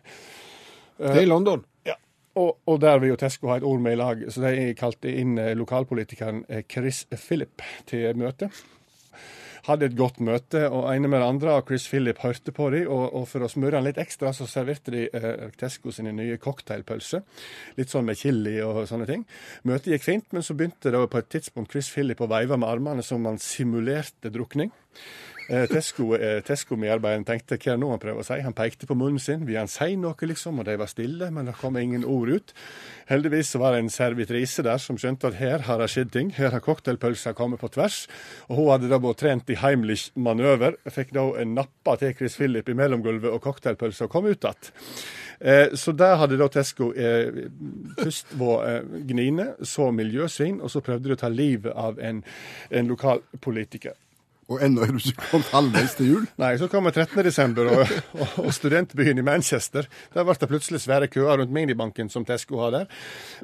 Det 0.97 1.13
er 1.13 1.27
i 1.27 1.30
London? 1.30 1.62
Ja. 1.86 1.93
Og, 2.41 2.58
og, 2.65 2.82
der 2.82 2.97
vil 3.04 3.13
jo 3.13 3.21
Tesco 3.21 3.45
ha 3.51 3.56
et 3.62 3.67
ord 3.69 3.82
med 3.86 3.93
i 3.93 4.01
lag, 4.01 4.17
så 4.34 4.41
de 4.47 4.73
kalte 4.80 5.13
inn 5.13 5.38
lokalpolitikeren 5.62 6.41
Chris 6.65 7.06
Philip 7.13 7.62
til 7.91 8.17
møte 8.17 8.49
hadde 9.67 9.89
et 9.89 9.97
godt 9.97 10.19
møte, 10.24 10.63
og 10.69 10.88
ene 10.91 11.10
med 11.12 11.21
det 11.21 11.28
andre, 11.28 11.56
og 11.58 11.69
Chris 11.69 11.88
Philip 11.89 12.21
hørte 12.24 12.54
på 12.56 12.69
dem. 12.74 12.88
Og, 12.91 13.06
og, 13.21 13.26
for 13.30 13.45
å 13.45 13.50
smøre 13.52 13.80
han 13.80 13.88
litt 13.88 14.00
ekstra, 14.02 14.34
så 14.36 14.47
serverte 14.50 14.93
de 14.93 15.08
eh, 15.08 15.47
Tesco 15.60 15.93
sine 15.95 16.13
nye 16.17 16.39
cocktailpølser. 16.41 17.26
Litt 17.80 17.93
sånn 17.93 18.08
med 18.08 18.19
chili 18.19 18.58
og 18.65 18.84
sånne 18.89 19.10
ting. 19.10 19.26
Møtet 19.69 19.95
gikk 19.95 20.08
fint, 20.08 20.30
men 20.36 20.45
så 20.45 20.58
begynte 20.58 20.93
det 20.93 21.04
på 21.12 21.21
et 21.21 21.32
tidspunkt 21.38 21.74
Chris 21.76 21.91
Philip 21.93 22.21
å 22.21 22.30
veive 22.32 22.58
med 22.60 22.69
armene 22.69 23.06
som 23.06 23.26
han 23.30 23.41
simulerte 23.41 24.34
drukning. 24.34 24.74
Eh, 25.51 25.65
Tesco-medarbeideren 25.67 27.25
eh, 27.25 27.27
tenkte 27.27 27.57
hva 27.57 27.73
er 27.73 27.75
det 27.75 27.81
nå 27.83 27.89
han 27.91 27.99
prøver 27.99 28.23
å 28.23 28.25
si? 28.25 28.37
Han 28.39 28.55
pekte 28.55 28.87
på 28.87 28.95
munnen 28.95 29.19
sin. 29.19 29.43
Vil 29.47 29.57
han 29.59 29.71
si 29.71 29.97
noe, 29.99 30.15
liksom? 30.15 30.61
Og 30.61 30.67
de 30.67 30.77
var 30.79 30.87
stille, 30.87 31.27
men 31.35 31.49
det 31.49 31.57
kom 31.59 31.75
ingen 31.75 32.05
ord 32.07 32.31
ut. 32.31 32.53
Heldigvis 33.09 33.51
var 33.59 33.75
det 33.75 33.81
en 33.83 33.91
servitrise 33.91 34.63
der 34.63 34.79
som 34.79 34.99
skjønte 35.01 35.27
at 35.27 35.39
her 35.41 35.65
har 35.67 35.81
det 35.81 35.89
skjedd 35.91 36.13
ting. 36.13 36.29
Her 36.37 36.55
har 36.55 36.63
cocktailpølsa 36.63 37.33
kommet 37.35 37.59
på 37.59 37.67
tvers. 37.73 38.05
Og 38.47 38.61
hun 38.61 38.69
hadde 38.71 38.91
da 38.91 39.01
vært 39.03 39.19
trent 39.25 39.51
i 39.51 39.57
Heimlich-manøver. 39.59 40.77
Fikk 40.87 41.11
da 41.17 41.25
nappa 41.43 41.97
til 41.99 42.15
Chris 42.15 42.39
Philip 42.39 42.71
i 42.71 42.77
mellomgulvet, 42.77 43.27
og 43.33 43.43
cocktailpølsa 43.43 44.07
kom 44.11 44.29
ut 44.31 44.47
igjen. 44.47 44.71
Eh, 45.41 45.73
så 45.75 45.91
der 45.97 46.15
hadde 46.21 46.37
da 46.37 46.47
Tesco 46.53 46.91
eh, 46.93 47.49
først 47.97 48.35
vært 48.39 48.67
eh, 48.69 48.95
gnine, 49.09 49.47
så 49.65 49.89
miljøsvin, 49.91 50.61
og 50.61 50.71
så 50.71 50.83
prøvde 50.85 51.09
de 51.09 51.17
å 51.17 51.21
ta 51.23 51.31
livet 51.33 51.73
av 51.75 51.99
en, 51.99 52.21
en 52.69 52.93
lokalpolitiker. 52.93 53.97
Og 54.51 54.59
ennå 54.65 54.83
er 54.83 54.91
du 54.91 54.99
ikke 54.99 55.29
kommet 55.29 55.51
halvveis 55.53 55.93
til 55.95 56.09
jul? 56.09 56.25
Nei, 56.41 56.51
så 56.59 56.67
kommer 56.71 56.91
13. 56.91 57.21
desember 57.23 57.69
og, 57.71 57.93
og, 58.17 58.33
og, 58.43 58.49
studentbyen 58.55 59.21
i 59.21 59.25
Manchester. 59.25 59.87
Der 60.11 60.27
ble 60.27 60.35
det 60.41 60.49
plutselig 60.51 60.81
svære 60.83 61.07
køer 61.11 61.39
rundt 61.39 61.55
minibanken 61.55 62.11
som 62.11 62.25
Tesco 62.27 62.59
har 62.63 62.75
der. 62.75 62.91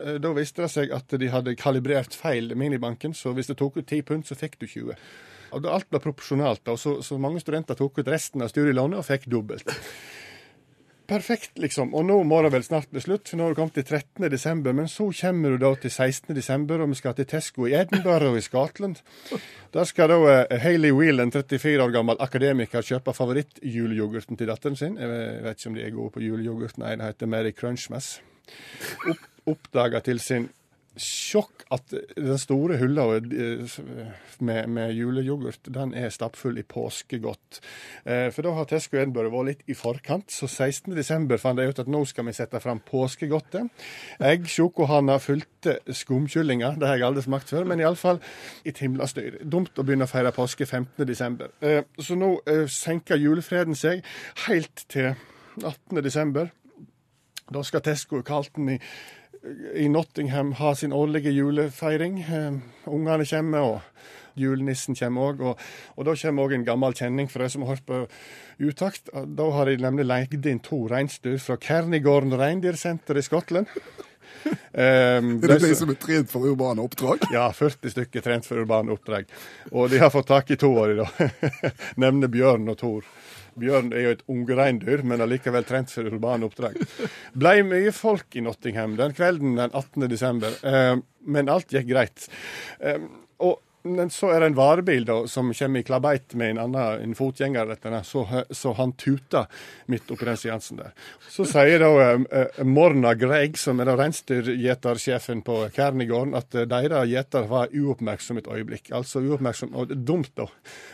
Eh, 0.04 0.20
da 0.24 0.34
viste 0.36 0.65
det 0.65 0.72
seg 0.74 0.91
at 0.96 1.15
de 1.22 1.32
hadde 1.32 1.56
kalibrert 1.60 2.17
feil 2.17 2.52
minibanken, 2.60 3.15
så 3.15 3.32
hvis 3.38 3.48
det 3.52 3.60
tok 3.62 3.80
ut 3.80 3.88
10 3.88 4.04
pund, 4.10 4.28
så 4.28 4.36
fikk 4.36 4.60
du 4.60 4.67
20. 4.67 5.00
Og 5.56 5.67
Alt 5.72 5.88
ble 5.88 6.04
proporsjonalt, 6.04 6.67
og 6.67 6.80
så, 6.82 6.98
så 7.06 7.15
mange 7.22 7.39
studenter 7.39 7.78
tok 7.80 8.02
ut 8.02 8.12
resten 8.12 8.43
av 8.43 8.52
studielånet 8.52 9.00
og 9.00 9.08
fikk 9.08 9.30
dobbelt 9.32 9.72
perfekt, 11.08 11.54
liksom. 11.62 11.93
Og 11.98 12.06
nå 12.08 12.17
må 12.28 12.41
det 12.43 12.52
vel 12.54 12.65
snart 12.65 12.91
bli 12.91 13.02
slutt, 13.04 13.30
for 13.30 13.39
nå 13.39 13.48
har 13.48 13.56
du 13.56 13.60
kommet 13.60 13.78
til 13.78 13.86
13. 13.86 14.28
desember. 14.32 14.76
Men 14.76 14.89
så 14.91 15.08
kommer 15.22 15.56
du 15.56 15.62
da 15.62 15.72
til 15.82 15.91
16. 15.91 16.36
desember, 16.36 16.84
og 16.84 16.91
vi 16.91 17.00
skal 17.00 17.15
til 17.17 17.30
Tesco 17.30 17.67
i 17.67 17.76
Edinburgh 17.80 18.32
og 18.32 18.38
i 18.39 18.43
Scotland. 18.46 19.02
Der 19.74 19.88
skal 19.89 20.12
da 20.12 20.20
uh, 20.24 20.58
Hayley 20.63 20.91
Whelan, 20.96 21.32
34 21.32 21.84
år 21.84 21.96
gammel 21.96 22.20
akademiker, 22.24 22.86
kjøpe 22.86 23.15
favorittjuleyoghurten 23.15 24.39
til 24.39 24.52
datteren 24.52 24.80
sin. 24.80 25.00
Jeg 25.00 25.10
vet 25.43 25.58
ikke 25.58 25.72
om 25.72 25.80
de 25.80 25.88
er 25.88 25.96
gode 25.96 26.15
på 26.17 26.26
juleyoghurt. 26.28 26.78
Nei, 26.82 26.96
det 27.00 27.12
heter 27.12 27.32
Mary 27.32 27.56
Crunchmas. 27.56 28.17
Opp, 29.08 29.26
oppdaga 29.48 30.04
til 30.04 30.22
sin 30.24 30.50
sjokk 31.02 31.66
at 31.74 31.94
den 32.16 32.40
store 32.40 32.78
hylla 32.82 33.06
eh, 33.18 33.78
med, 34.40 34.68
med 34.72 34.94
juleyoghurt 34.96 35.70
den 35.74 35.94
er 35.98 36.12
stappfull 36.14 36.60
i 36.60 36.66
påskegodt. 36.68 37.60
Eh, 38.06 38.28
for 38.34 38.46
da 38.46 38.54
har 38.58 38.68
Tesco 38.70 39.00
Edinburgh 39.00 39.34
vært 39.34 39.50
litt 39.50 39.64
i 39.72 39.78
forkant, 39.78 40.32
så 40.34 40.50
16.12. 40.50 41.38
fant 41.42 41.62
jeg 41.62 41.74
ut 41.74 41.82
at 41.84 41.92
nå 41.92 42.04
skal 42.10 42.28
vi 42.28 42.36
sette 42.38 42.62
fram 42.64 42.82
påskegodtet. 42.88 43.72
Egg, 44.24 44.50
sjokohanner, 44.52 45.22
fylte 45.24 45.78
skumkyllinger. 45.88 46.78
Det 46.80 46.90
har 46.90 47.00
jeg 47.00 47.10
aldri 47.10 47.26
smakt 47.28 47.54
før, 47.54 47.68
men 47.70 47.84
iallfall 47.84 48.22
et 48.68 48.84
himla 48.84 49.10
styr. 49.10 49.42
Dumt 49.44 49.78
å 49.78 49.88
begynne 49.88 50.08
å 50.08 50.12
feire 50.12 50.36
påske 50.36 50.68
15.12. 50.68 51.48
Eh, 51.62 51.82
så 52.02 52.20
nå 52.20 52.36
senker 52.72 53.20
julefreden 53.22 53.78
seg 53.78 54.06
helt 54.48 54.88
til 54.92 55.14
18.12. 55.64 56.48
Da 57.48 57.64
skal 57.64 57.84
Tesco 57.84 58.20
Carlton 58.28 58.74
i 58.74 58.78
i 59.73 59.88
Nottingham 59.89 60.54
har 60.58 60.76
sin 60.76 60.93
årlige 60.93 61.32
julefeiring. 61.32 62.19
Eh, 62.21 62.58
ungene 62.86 63.26
kommer, 63.26 63.60
og 63.60 63.82
julenissen 64.38 64.97
kommer 64.97 65.32
òg. 65.32 65.43
Og, 65.43 65.62
og, 65.95 66.08
da 66.08 66.15
kommer 66.21 66.47
òg 66.47 66.58
en 66.58 66.67
gammel 66.67 66.97
kjenning 66.97 67.30
for 67.32 67.43
de 67.43 67.50
som 67.54 67.65
har 67.65 67.76
hørt 67.76 67.88
på 67.88 68.04
utakt. 68.69 69.12
Da 69.38 69.52
har 69.56 69.69
de 69.69 69.78
nemlig 69.82 70.08
leid 70.08 70.36
inn 70.45 70.63
to 70.65 70.86
reinsdyr 70.91 71.39
fra 71.41 71.58
Kernigården 71.62 72.36
reindyrsenter 72.38 73.17
i 73.17 73.26
Skottland. 73.26 73.71
Um, 74.47 75.38
Det 75.41 75.56
er 75.58 75.63
de 75.63 75.73
som 75.76 75.91
er 75.91 76.00
trent 76.02 76.32
for 76.32 76.45
urbane 76.47 76.84
oppdrag. 76.84 77.30
Ja, 77.34 77.50
40 77.56 77.95
stykker 77.95 78.26
trent 78.26 78.47
for 78.47 78.62
urbane 78.62 78.93
oppdrag. 78.93 79.30
Og 79.73 79.89
de 79.91 80.02
har 80.04 80.13
fått 80.13 80.30
tak 80.30 80.52
i 80.54 80.60
to 80.60 80.71
av 80.84 80.93
i 80.93 81.00
da. 81.02 81.08
Nemlig 82.04 82.32
Bjørn 82.38 82.69
og 82.73 82.80
Tor. 82.82 83.10
Bjørn 83.58 83.91
er 83.93 84.06
jo 84.06 84.15
et 84.15 84.26
ungreindyr, 84.32 85.04
men 85.08 85.24
allikevel 85.24 85.65
trent 85.67 85.93
for 85.93 86.10
urbane 86.10 86.48
oppdrag. 86.48 86.78
Blei 87.38 87.62
mye 87.65 87.93
folk 87.96 88.38
i 88.38 88.43
Nottingham 88.46 88.98
den 89.00 89.15
kvelden 89.17 89.58
den 89.58 89.74
18. 89.74 90.08
desember, 90.12 90.60
eh, 90.63 90.96
men 91.28 91.50
alt 91.52 91.74
gikk 91.74 91.89
greit. 91.89 92.30
Eh, 93.84 93.92
men 93.92 94.10
så 94.10 94.32
er 94.32 94.42
det 94.42 94.52
en 94.52 94.58
varebil 94.58 95.06
da, 95.06 95.18
som 95.28 95.54
kommer 95.54 95.80
i 95.80 95.84
klabeit 95.88 96.34
med 96.34 96.56
en 96.56 96.62
annen 96.66 97.04
en 97.04 97.16
fotgjenger, 97.16 97.66
dette, 97.72 98.02
så, 98.04 98.26
så 98.50 98.74
han 98.78 98.94
tuter 99.00 99.48
midt 99.86 100.12
oppi 100.12 100.28
den 100.28 100.40
seansen 100.40 100.82
der. 100.82 100.94
Så 101.30 101.46
sier 101.48 101.84
da 101.84 101.92
eh, 102.12 102.62
Morna 102.66 103.13
Greg, 103.18 103.58
som 103.60 103.80
er 103.80 103.90
da 103.90 103.98
reinsdyrgjetersjefen 104.00 105.44
på 105.48 105.60
Kernigården, 105.76 106.36
at 106.38 106.56
eh, 106.56 106.68
deres 106.70 107.08
gjeter 107.12 107.50
var 107.50 107.74
uoppmerksom 107.74 108.42
et 108.42 108.52
øyeblikk. 108.52 108.92
Altså 108.98 109.24
uoppmerksom, 109.24 109.74
og 109.78 109.96
dumt, 109.96 110.34
da. 110.38 110.48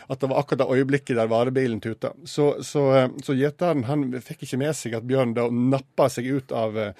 At 0.08 0.20
det 0.20 0.30
var 0.30 0.42
akkurat 0.42 0.64
det 0.64 0.80
øyeblikket 0.80 1.18
der 1.18 1.30
varebilen 1.30 1.80
tuta. 1.84 2.14
Så, 2.24 2.54
så, 2.62 2.88
eh, 2.96 3.12
så 3.24 3.36
gjeteren 3.38 3.86
han 3.90 4.10
fikk 4.24 4.46
ikke 4.46 4.60
med 4.60 4.76
seg 4.76 4.98
at 4.98 5.06
Bjørn 5.08 5.36
da 5.36 5.48
nappa 5.50 6.10
seg 6.12 6.28
ut 6.30 6.54
av 6.54 6.78
eh, 6.78 6.92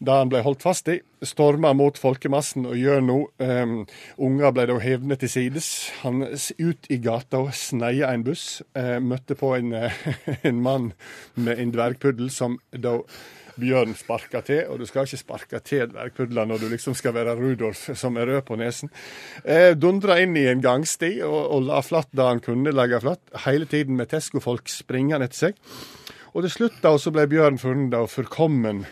da 0.00 0.20
han 0.22 0.30
ble 0.32 0.40
holdt 0.44 0.64
fast 0.64 0.88
i. 0.88 0.98
Storma 1.26 1.74
mot 1.76 1.98
folkemassen 2.00 2.64
og 2.68 2.78
nå. 3.04 3.18
Um, 3.36 3.74
unger 4.16 4.54
ble 4.56 4.64
da 4.70 4.78
hevne 4.80 5.18
til 5.20 5.32
sides. 5.32 5.90
Han 6.00 6.24
ut 6.24 6.88
i 6.88 7.00
gata 7.04 7.42
og 7.44 7.52
sneia 7.56 8.12
en 8.14 8.24
buss. 8.24 8.62
Uh, 8.76 8.96
møtte 9.04 9.36
på 9.36 9.52
en, 9.58 9.74
uh, 9.76 10.00
en 10.48 10.62
mann 10.64 10.92
med 11.36 11.60
en 11.60 11.74
dvergpuddel 11.76 12.32
som 12.32 12.58
da 12.72 12.96
Bjørn 13.60 13.92
sparka 13.98 14.40
til, 14.46 14.62
og 14.70 14.80
du 14.80 14.86
skal 14.88 15.04
ikke 15.04 15.20
sparke 15.20 15.58
til 15.66 15.90
dvergpudler 15.90 16.46
når 16.48 16.62
du 16.62 16.68
liksom 16.70 16.94
skal 16.96 17.12
være 17.16 17.34
Rudolf 17.36 17.90
som 17.98 18.16
er 18.16 18.30
rød 18.30 18.44
på 18.48 18.56
nesen. 18.56 18.92
Eh, 19.44 19.74
Dundra 19.76 20.16
inn 20.22 20.36
i 20.38 20.46
en 20.48 20.62
gangsti 20.64 21.18
og, 21.26 21.40
og 21.56 21.66
la 21.68 21.82
flatt 21.84 22.08
da 22.16 22.30
han 22.30 22.40
kunne 22.44 22.72
legge 22.72 23.02
flatt, 23.02 23.22
hele 23.44 23.68
tiden 23.68 23.98
med 23.98 24.08
Tesco-folk 24.14 24.70
springende 24.72 25.28
etter 25.28 25.50
seg. 25.50 25.60
Og 26.32 26.46
til 26.46 26.54
slutt 26.54 26.80
da 26.80 26.94
så 27.00 27.12
ble 27.12 27.26
Bjørn 27.28 27.58
funnet 27.60 27.98
og 27.98 28.08
forkommen 28.14 28.84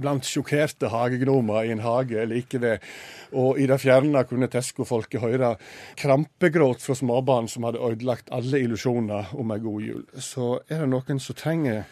blant 0.00 0.26
sjokkerte 0.28 0.90
hagegromer 0.92 1.64
i 1.64 1.72
en 1.74 1.82
hage 1.84 2.26
like 2.30 2.60
ved. 2.60 2.84
Og 3.32 3.58
i 3.58 3.66
det 3.70 3.80
fjerne 3.82 4.24
kunne 4.28 4.50
Tesco-folket 4.50 5.22
høre 5.22 5.54
krampegråt 6.00 6.82
fra 6.84 6.96
småbarn 6.98 7.48
som 7.50 7.66
hadde 7.68 7.82
ødelagt 7.82 8.32
alle 8.34 8.62
illusjoner 8.62 9.34
om 9.34 9.54
ei 9.54 9.60
god 9.62 9.82
jul. 9.82 10.06
Så 10.14 10.58
er 10.68 10.84
det 10.84 10.92
noen 10.92 11.20
som 11.22 11.38
trenger 11.38 11.84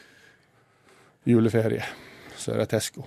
juleferie, 1.29 1.85
så 2.37 2.55
er 2.55 2.65
det 2.65 2.73
Tesco. 2.75 3.07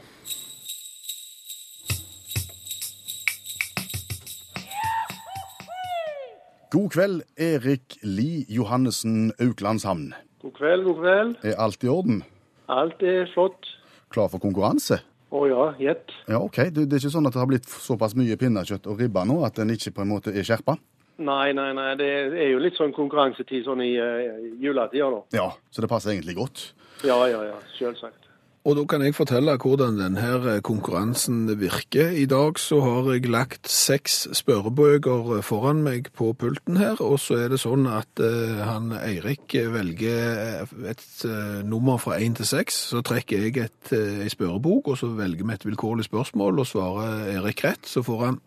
God 6.76 6.90
kveld, 6.92 7.22
Erik 7.40 7.96
Li 8.04 8.44
Johannessen, 8.52 9.32
Auklandshamn. 9.40 10.10
God 10.42 10.52
kveld, 10.58 10.84
god 10.84 10.98
kveld. 11.00 11.36
Er 11.44 11.62
alt 11.62 11.84
i 11.84 11.88
orden? 11.88 12.24
Alt 12.68 13.04
er 13.06 13.30
flott. 13.34 13.75
Klar 14.16 14.32
for 14.32 14.40
konkurranse? 14.40 15.02
Å 15.36 15.40
ja, 15.50 15.64
gjett. 15.82 16.14
Ja, 16.32 16.40
OK. 16.40 16.62
Det, 16.72 16.86
det 16.88 16.96
er 16.96 17.04
ikke 17.04 17.16
sånn 17.18 17.28
at 17.28 17.36
det 17.36 17.42
har 17.42 17.50
blitt 17.50 17.68
såpass 17.68 18.14
mye 18.16 18.38
pinnekjøtt 18.40 18.88
og 18.88 19.02
ribba 19.02 19.26
nå 19.28 19.42
at 19.44 19.58
den 19.60 19.74
ikke 19.74 19.92
på 19.98 20.06
en 20.06 20.14
måte 20.14 20.32
er 20.32 20.46
skjerpa? 20.48 20.78
Nei, 21.26 21.52
nei, 21.56 21.70
nei. 21.76 21.90
Det 22.00 22.08
er 22.32 22.50
jo 22.54 22.62
litt 22.64 22.80
sånn 22.80 22.96
konkurransetid 22.96 23.68
sånn 23.68 23.84
i 23.84 23.94
uh, 24.00 24.40
juletida, 24.64 25.10
da. 25.12 25.22
Ja, 25.36 25.50
så 25.72 25.84
det 25.84 25.92
passer 25.92 26.14
egentlig 26.14 26.38
godt. 26.40 26.64
Ja, 27.08 27.18
ja, 27.32 27.42
ja. 27.50 27.60
Selvsagt. 27.76 28.25
Og 28.66 28.74
da 28.74 28.82
kan 28.90 29.04
jeg 29.06 29.14
fortelle 29.14 29.54
hvordan 29.62 30.00
denne 30.00 30.56
konkurransen 30.66 31.44
virker. 31.62 32.10
I 32.18 32.26
dag 32.26 32.58
så 32.58 32.80
har 32.82 33.12
jeg 33.14 33.30
lagt 33.30 33.70
seks 33.70 34.24
spørrebøker 34.34 35.44
foran 35.46 35.84
meg 35.86 36.10
på 36.18 36.32
pulten 36.34 36.80
her, 36.82 36.98
og 36.98 37.20
så 37.22 37.38
er 37.44 37.54
det 37.54 37.62
sånn 37.62 37.86
at 37.86 38.18
eh, 38.18 38.64
han 38.66 38.90
Eirik 38.98 39.54
velger 39.54 40.66
et 40.90 41.06
eh, 41.30 41.62
nummer 41.62 42.02
fra 42.02 42.18
én 42.18 42.34
til 42.34 42.50
seks. 42.50 42.82
Så 42.90 43.06
trekker 43.06 43.46
jeg 43.46 43.68
et, 43.68 43.94
eh, 43.94 44.26
spørrebok, 44.34 44.90
og 44.96 44.98
så 44.98 45.14
velger 45.14 45.46
vi 45.46 45.54
et 45.54 45.70
vilkårlig 45.70 46.10
spørsmål, 46.10 46.66
og 46.66 46.70
svarer 46.74 47.38
Erik 47.38 47.62
rett, 47.70 47.86
så 47.86 48.02
får 48.02 48.26
han 48.26 48.42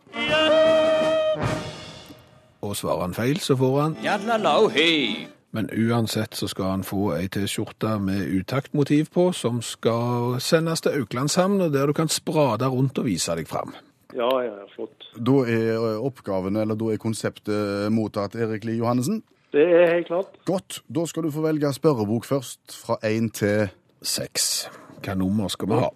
Og 2.59 2.75
svarer 2.75 3.07
han 3.07 3.15
feil, 3.15 3.39
så 3.39 3.55
får 3.55 3.83
han 3.85 3.99
Jalala, 4.03 4.61
hey! 4.75 5.38
Men 5.57 5.71
uansett 5.73 6.37
så 6.37 6.49
skal 6.51 6.75
han 6.75 6.85
få 6.85 7.15
ei 7.17 7.29
T-skjorte 7.33 7.95
med 8.05 8.21
utaktmotiv 8.37 9.09
på, 9.15 9.31
som 9.33 9.63
skal 9.65 10.37
sendes 10.45 10.85
til 10.85 11.01
Auklandshamn, 11.01 11.71
der 11.73 11.89
du 11.89 11.95
kan 11.97 12.13
sprade 12.13 12.69
rundt 12.69 13.01
og 13.01 13.09
vise 13.09 13.37
deg 13.39 13.49
fram. 13.49 13.73
Ja, 14.17 14.29
ja, 14.45 14.53
ja, 14.53 14.67
flott. 14.75 15.09
Da 15.17 15.41
er 15.49 15.73
eh, 15.77 16.05
oppgaven, 16.05 16.57
eller 16.57 16.77
da 16.81 16.93
er 16.93 17.01
konseptet 17.01 17.89
mottatt, 17.93 18.37
Erik 18.37 18.65
Lie 18.69 18.81
Johannessen. 18.81 19.23
Det 19.53 19.65
er 19.65 19.95
helt 19.95 20.07
klart. 20.07 20.37
Godt. 20.49 20.83
Da 20.89 21.05
skal 21.09 21.25
du 21.25 21.33
få 21.33 21.45
velge 21.45 21.73
spørrebok 21.73 22.29
først, 22.29 22.61
fra 22.85 22.99
én 23.09 23.31
til 23.33 23.69
Seks. 24.05 24.69
Hva 25.05 25.17
nummer 25.17 25.49
skal 25.53 25.71
vi 25.73 25.81
ha? 25.81 25.89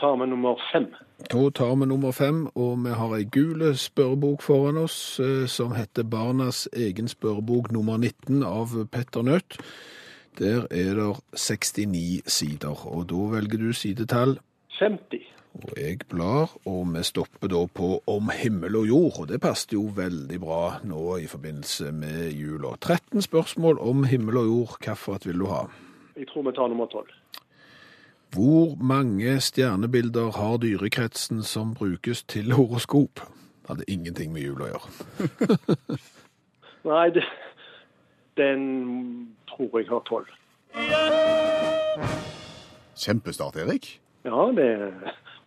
Tar 0.00 0.18
vi 0.22 0.30
nummer 0.30 0.58
fem. 0.70 0.86
Da 1.28 1.50
tar 1.50 1.76
vi 1.76 1.86
nummer 1.86 2.12
fem, 2.16 2.46
og 2.56 2.78
vi 2.84 2.92
har 2.96 3.12
ei 3.14 3.26
gul 3.28 3.60
spørrebok 3.76 4.42
foran 4.42 4.78
oss 4.80 5.20
eh, 5.20 5.44
som 5.46 5.74
heter 5.76 6.06
Barnas 6.08 6.64
egen 6.72 7.10
spørrebok 7.12 7.68
nummer 7.76 8.00
19 8.00 8.40
av 8.46 8.72
Petter 8.88 9.22
Nødt. 9.22 9.58
Der 10.38 10.64
er 10.70 10.96
det 10.96 11.10
69 11.36 12.22
sider, 12.24 12.86
og 12.86 13.04
da 13.12 13.26
velger 13.36 13.60
du 13.60 13.72
sidetall 13.76 14.38
50. 14.78 15.28
Og 15.60 15.76
jeg 15.76 15.98
blar, 16.08 16.56
og 16.64 16.88
vi 16.94 17.02
stopper 17.04 17.52
da 17.52 17.66
på 17.66 18.02
Om 18.06 18.30
himmel 18.30 18.80
og 18.80 18.86
jord, 18.88 19.20
og 19.20 19.28
det 19.28 19.42
passet 19.44 19.76
jo 19.76 19.90
veldig 19.94 20.40
bra 20.40 20.80
nå 20.84 21.16
i 21.20 21.26
forbindelse 21.26 21.92
med 21.92 22.32
jula. 22.32 22.76
13 22.80 23.22
spørsmål 23.28 23.78
om 23.78 24.04
himmel 24.04 24.40
og 24.40 24.46
jord, 24.46 24.76
hvilket 24.80 25.26
vil 25.26 25.44
du 25.44 25.50
ha? 25.52 25.66
Jeg 26.16 26.32
tror 26.32 26.48
vi 26.48 26.56
tar 26.56 26.68
nummer 26.68 26.86
12. 26.86 27.19
Hvor 28.34 28.76
mange 28.78 29.40
stjernebilder 29.40 30.30
har 30.30 30.56
dyrekretsen 30.62 31.42
som 31.42 31.74
brukes 31.74 32.22
til 32.22 32.52
horoskop? 32.52 33.20
Hadde 33.68 33.84
ingenting 33.90 34.32
med 34.32 34.42
jul 34.44 34.62
å 34.62 34.68
gjøre. 34.70 34.90
Nei, 36.90 37.08
det, 37.14 37.24
den 38.38 38.62
tror 39.50 39.80
jeg 39.80 39.88
har 39.90 40.04
12. 40.06 40.30
Kjempestart, 43.00 43.56
Erik. 43.56 43.90
Ja, 44.24 44.46
det 44.56 44.70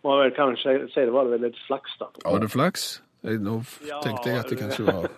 må 0.04 0.18
vel 0.20 0.32
kanskje 0.36 0.76
si 0.92 1.00
det 1.06 1.12
var 1.14 1.28
vel 1.30 1.44
litt 1.46 1.58
flaks, 1.66 1.96
da. 2.00 2.10
Var 2.24 2.42
det 2.44 2.50
flaks? 2.52 2.86
Nå 3.24 3.60
tenkte 4.04 4.28
jeg 4.34 4.38
at 4.42 4.50
det 4.50 4.58
det- 4.58 4.62
kanskje 4.66 4.84
var 4.90 5.08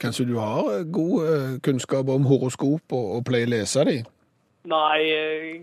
Kanskje 0.00 0.24
du 0.24 0.38
har 0.40 0.64
eh, 0.78 0.84
god 0.88 1.26
eh, 1.28 1.58
kunnskap 1.60 2.08
om 2.08 2.24
horoskop 2.24 2.92
og, 2.96 3.08
og 3.18 3.24
pleier 3.28 3.44
å 3.44 3.50
lese 3.52 3.82
de? 3.84 3.98
Nei, 4.72 5.60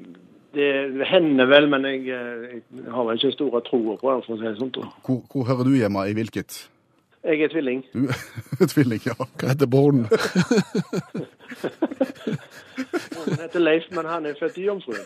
det 0.56 1.08
hender 1.10 1.46
vel, 1.52 1.68
men 1.70 1.86
jeg, 1.86 2.08
eh, 2.14 2.62
jeg 2.84 2.92
har 2.94 3.04
vel 3.08 3.20
ikke 3.20 3.32
store 3.36 3.62
troer 3.68 3.98
på 4.00 4.14
det, 4.16 4.24
for 4.26 4.34
å 4.34 4.40
si 4.40 4.46
det 4.48 4.56
sånn. 4.60 4.74
Hvor, 5.06 5.22
hvor 5.34 5.48
hører 5.50 5.68
du 5.68 5.76
hjemme 5.78 6.06
i 6.10 6.16
hvilket? 6.18 6.70
Jeg 7.28 7.42
er 7.44 7.50
tvilling. 7.52 7.82
Du 7.94 8.08
er 8.64 8.70
tvilling, 8.74 9.02
ja. 9.04 9.16
Hva 9.20 9.50
heter 9.52 9.68
broren? 9.68 10.06
Han 13.28 13.40
heter 13.42 13.60
Leif, 13.60 13.88
men 13.92 14.06
han 14.08 14.26
er 14.30 14.38
født 14.40 14.58
i 14.62 14.68
Jomfruen. 14.68 15.04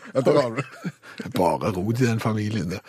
Bare 1.38 1.72
rot 1.76 2.02
i 2.02 2.06
den 2.06 2.20
familien, 2.22 2.70
det. 2.76 2.82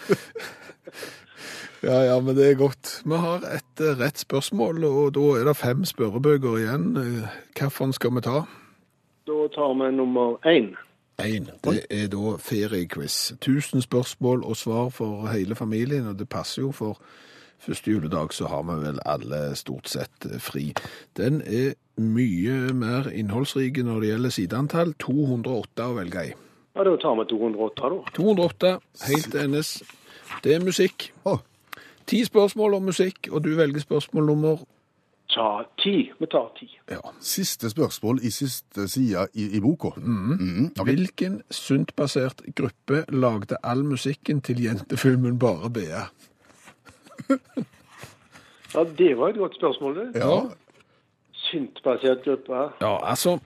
Ja, 1.83 1.97
ja, 2.07 2.21
men 2.23 2.37
det 2.37 2.47
er 2.51 2.59
godt. 2.61 3.01
Vi 3.05 3.17
har 3.19 3.43
et 3.57 3.81
eh, 3.83 3.97
rett 3.99 4.21
spørsmål, 4.23 4.85
og 4.87 5.15
da 5.17 5.25
er 5.41 5.49
det 5.49 5.57
fem 5.59 5.83
spørrebøker 5.89 6.61
igjen. 6.61 6.85
Eh, 7.01 7.33
Hvilken 7.59 7.93
skal 7.97 8.13
vi 8.15 8.23
ta? 8.23 8.43
Da 9.27 9.39
tar 9.55 9.73
vi 9.81 9.89
nummer 9.97 10.37
én. 10.47 10.75
Én. 11.21 11.51
Det 11.65 11.85
er 11.91 12.09
da 12.09 12.37
feriequiz. 12.39 13.33
1000 13.33 13.83
spørsmål 13.83 14.45
og 14.45 14.57
svar 14.57 14.89
for 14.89 15.27
hele 15.27 15.55
familien, 15.55 16.07
og 16.07 16.19
det 16.19 16.29
passer 16.29 16.63
jo 16.63 16.73
for 16.73 16.99
første 17.59 17.91
juledag, 17.91 18.33
så 18.33 18.47
har 18.47 18.63
vi 18.63 18.79
vel 18.87 18.99
alle 19.07 19.57
stort 19.57 19.89
sett 19.89 20.27
eh, 20.27 20.41
fri. 20.41 20.73
Den 21.17 21.43
er 21.47 21.75
mye 22.01 22.73
mer 22.75 23.11
innholdsrik 23.13 23.79
når 23.85 24.01
det 24.01 24.09
gjelder 24.09 24.35
sideantall. 24.35 24.95
208 24.99 25.87
å 25.87 25.97
velge 26.01 26.27
i. 26.27 26.35
Ja, 26.73 26.85
da 26.89 26.97
tar 26.97 27.19
vi 27.21 27.29
208, 27.31 27.91
da. 27.93 28.13
208, 28.17 28.77
helt 29.07 29.35
NS. 29.47 29.73
Det 30.43 30.55
er 30.57 30.65
musikk. 30.65 31.11
Ti 32.09 32.25
spørsmål 32.25 32.75
om 32.81 32.89
musikk, 32.91 33.29
og 33.31 33.45
du 33.45 33.53
velger 33.57 33.85
spørsmål 33.85 34.27
nummer 34.27 34.65
Ta 35.33 35.65
ti. 35.81 36.11
Vi 36.21 36.27
tar 36.27 36.51
ti. 36.59 36.67
ja. 36.91 36.99
siste 37.21 37.71
spørsmål 37.71 38.19
i 38.23 38.31
siste 38.31 38.85
side 38.89 39.27
i, 39.35 39.47
i 39.57 39.61
boka. 39.61 39.89
Mm. 39.97 40.33
Mm. 40.41 40.67
Okay. 40.79 40.85
Hvilken 40.85 41.39
suntbasert 41.51 42.43
gruppe 42.55 43.05
lagde 43.09 43.57
all 43.65 43.85
musikken 43.85 44.41
til 44.45 44.61
jentefilmen 44.65 45.39
Bare 45.39 45.71
be? 45.71 45.87
Ja, 48.75 48.85
Det 48.99 49.19
var 49.19 49.29
et 49.29 49.37
godt 49.37 49.55
spørsmål, 49.57 49.97
det. 49.99 50.07
Ja. 50.21 50.41
Syntbasert 51.33 52.23
gruppe. 52.25 52.61
Ja, 52.81 52.97
altså 53.11 53.39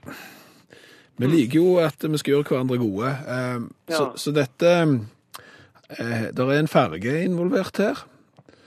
Vi 1.17 1.25
liker 1.27 1.59
jo 1.59 1.75
at 1.81 2.03
vi 2.11 2.17
skal 2.17 2.31
gjøre 2.33 2.43
hverandre 2.47 2.77
gode. 2.77 3.07
eh, 3.09 3.59
Så, 3.89 4.03
Ja. 4.03 4.11
så 4.15 4.31
dette 4.31 5.07
Eh, 5.89 6.35
der 6.37 6.45
er 6.51 6.59
en 6.59 6.67
farge 6.67 7.23
involvert 7.23 7.77
her. 7.77 8.07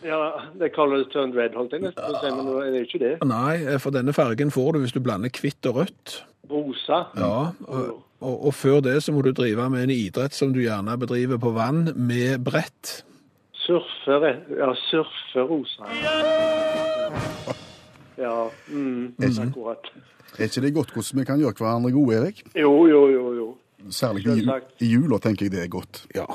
Ja, 0.04 0.20
det 0.60 0.72
kalles 0.72 1.08
turned 1.12 1.36
red, 1.36 1.56
holdt 1.58 1.74
jeg 1.76 1.84
nesten 1.84 2.00
på 2.00 2.14
å 2.14 2.20
si, 2.22 2.30
men 2.36 2.48
det 2.48 2.80
er 2.80 2.86
ikke 2.86 3.00
det. 3.02 3.12
Nei, 3.28 3.56
eh, 3.66 3.78
for 3.82 3.94
denne 3.94 4.14
fargen 4.16 4.52
får 4.54 4.72
du 4.72 4.84
hvis 4.84 4.94
du 4.96 5.00
blander 5.04 5.32
hvitt 5.34 5.68
og 5.70 5.82
rødt. 5.82 6.16
Rosa. 6.50 7.04
Ja, 7.20 7.52
og, 7.68 8.00
og, 8.18 8.34
og 8.48 8.54
før 8.56 8.80
det 8.84 8.96
så 9.04 9.14
må 9.14 9.22
du 9.22 9.30
drive 9.36 9.68
med 9.70 9.86
en 9.86 9.94
idrett 9.94 10.34
som 10.34 10.54
du 10.56 10.62
gjerne 10.64 10.96
bedriver 10.98 11.38
på 11.42 11.52
vann, 11.54 11.92
med 11.94 12.40
brett. 12.46 13.00
Surfer, 13.60 14.32
ja, 14.56 14.72
surferosa. 14.88 15.90
Ja, 18.20 18.50
mm, 18.68 19.14
akkurat. 19.20 19.92
Er 20.38 20.48
ikke 20.48 20.62
det 20.62 20.74
godt 20.74 20.92
hvordan 20.94 21.20
vi 21.20 21.24
kan 21.26 21.40
gjøre 21.40 21.56
hverandre 21.58 21.92
gode, 21.92 22.18
Erik? 22.18 22.42
Jo, 22.54 22.86
jo, 22.88 23.00
jo. 23.10 23.29
Særlig 23.90 24.26
i, 24.30 24.44
i 24.84 24.88
jula 24.92 25.18
tenker 25.22 25.46
jeg 25.46 25.54
det 25.54 25.62
er 25.64 25.70
godt. 25.72 26.04
Ja. 26.14 26.26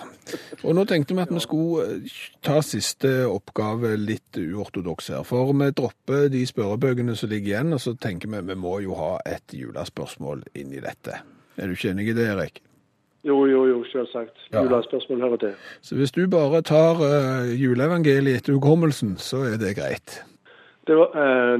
Og 0.64 0.76
nå 0.76 0.84
tenkte 0.90 1.16
vi 1.16 1.24
at 1.24 1.32
vi 1.32 1.42
skulle 1.44 1.86
eh, 1.96 2.18
ta 2.44 2.60
siste 2.66 3.12
oppgave 3.30 3.94
litt 4.00 4.40
uortodoks 4.42 5.10
her. 5.14 5.24
For 5.28 5.54
vi 5.56 5.72
dropper 5.78 6.28
de 6.34 6.44
spørrebøkene 6.48 7.16
som 7.16 7.32
ligger 7.32 7.54
igjen, 7.54 7.74
og 7.76 7.82
så 7.84 7.96
tenker 7.96 8.32
vi 8.34 8.44
vi 8.52 8.60
må 8.60 8.78
jo 8.84 8.98
ha 9.00 9.16
et 9.30 9.56
julespørsmål 9.56 10.44
inn 10.60 10.76
i 10.76 10.84
dette. 10.84 11.22
Er 11.56 11.72
du 11.72 11.78
ikke 11.78 11.94
enig 11.96 12.10
i 12.12 12.18
det, 12.18 12.28
Erik? 12.34 12.62
Jo, 13.26 13.40
jo, 13.50 13.64
jo, 13.66 13.82
selvsagt. 13.90 14.38
Ja. 14.52 14.62
Julespørsmål 14.62 15.22
hører 15.24 15.42
til. 15.42 15.54
Så 15.82 15.96
hvis 15.98 16.14
du 16.14 16.28
bare 16.30 16.62
tar 16.62 17.00
uh, 17.02 17.48
juleevangeliet 17.50 18.44
etter 18.44 18.54
hukommelsen, 18.54 19.16
så 19.18 19.48
er 19.50 19.58
det 19.62 19.78
greit. 19.80 20.20
Det, 20.86 20.98
var, 21.00 21.16
uh, 21.16 21.56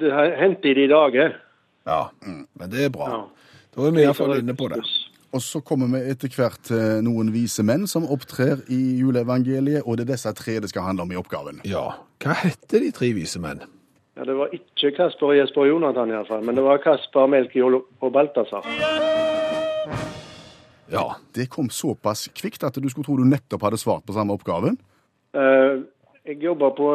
det 0.00 0.12
har 0.14 0.36
hendt 0.38 0.68
i 0.70 0.76
de 0.78 0.86
dager. 0.92 1.34
Ja, 1.88 2.02
men 2.22 2.70
det 2.70 2.84
er 2.86 2.92
bra. 2.94 3.08
Ja. 3.10 3.22
Da 3.74 3.86
er 3.86 3.94
vi 3.96 4.04
iallfall 4.04 4.36
inne 4.38 4.54
på 4.58 4.68
det. 4.70 4.82
Og 5.30 5.42
så 5.42 5.60
kommer 5.62 5.86
vi 5.92 6.00
etter 6.10 6.32
hvert 6.34 6.58
til 6.66 7.04
noen 7.06 7.28
vise 7.30 7.62
menn 7.62 7.84
som 7.90 8.06
opptrer 8.10 8.64
i 8.74 8.78
juleevangeliet, 8.98 9.84
og 9.86 9.98
det 9.98 10.08
er 10.08 10.14
disse 10.16 10.32
tre 10.34 10.56
det 10.62 10.70
skal 10.72 10.88
handle 10.88 11.06
om 11.06 11.12
i 11.14 11.18
oppgaven. 11.20 11.60
Ja. 11.70 11.84
Hva 12.22 12.34
heter 12.42 12.82
de 12.82 12.90
tre 12.94 13.12
vise 13.14 13.38
menn? 13.42 13.62
Ja, 14.18 14.26
det 14.26 14.34
var 14.34 14.50
ikke 14.52 14.90
Kasper, 14.96 15.36
Jesper 15.38 15.62
og 15.62 15.70
Jonathan 15.70 16.10
iallfall, 16.10 16.42
men 16.44 16.58
det 16.58 16.64
var 16.66 16.82
Kasper, 16.82 17.30
Melchior 17.30 17.78
og 17.78 18.10
Balthazar. 18.12 18.66
Ja. 20.90 21.04
Det 21.30 21.46
kom 21.46 21.70
såpass 21.70 22.26
kvikt 22.34 22.66
at 22.66 22.74
du 22.82 22.88
skulle 22.90 23.06
tro 23.06 23.14
du 23.16 23.22
nettopp 23.24 23.62
hadde 23.68 23.78
svart 23.78 24.02
på 24.08 24.16
samme 24.16 24.34
oppgaven. 24.34 24.80
Uh, 25.30 25.86
jeg, 26.26 26.40
jobber 26.42 26.74
på, 26.74 26.88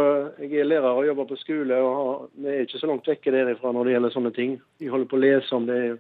jeg 0.43 0.59
er 0.59 0.67
lærer 0.67 0.91
og 0.91 1.07
jobber 1.07 1.31
på 1.31 1.39
skole, 1.39 1.79
og 1.79 1.95
har, 2.01 2.19
vi 2.35 2.51
er 2.51 2.67
ikke 2.67 2.83
så 2.83 2.91
langt 2.91 3.07
vekke 3.07 3.31
derifra 3.31 3.71
når 3.71 3.87
det 3.87 3.95
gjelder 3.95 4.15
sånne 4.17 4.33
ting. 4.35 4.59
Vi 4.83 4.91
holder 4.91 5.07
på 5.07 5.15
å 5.15 5.23
lese 5.23 5.55
om 5.55 5.71
det 5.71 5.79
det 5.79 5.87
er 5.87 5.95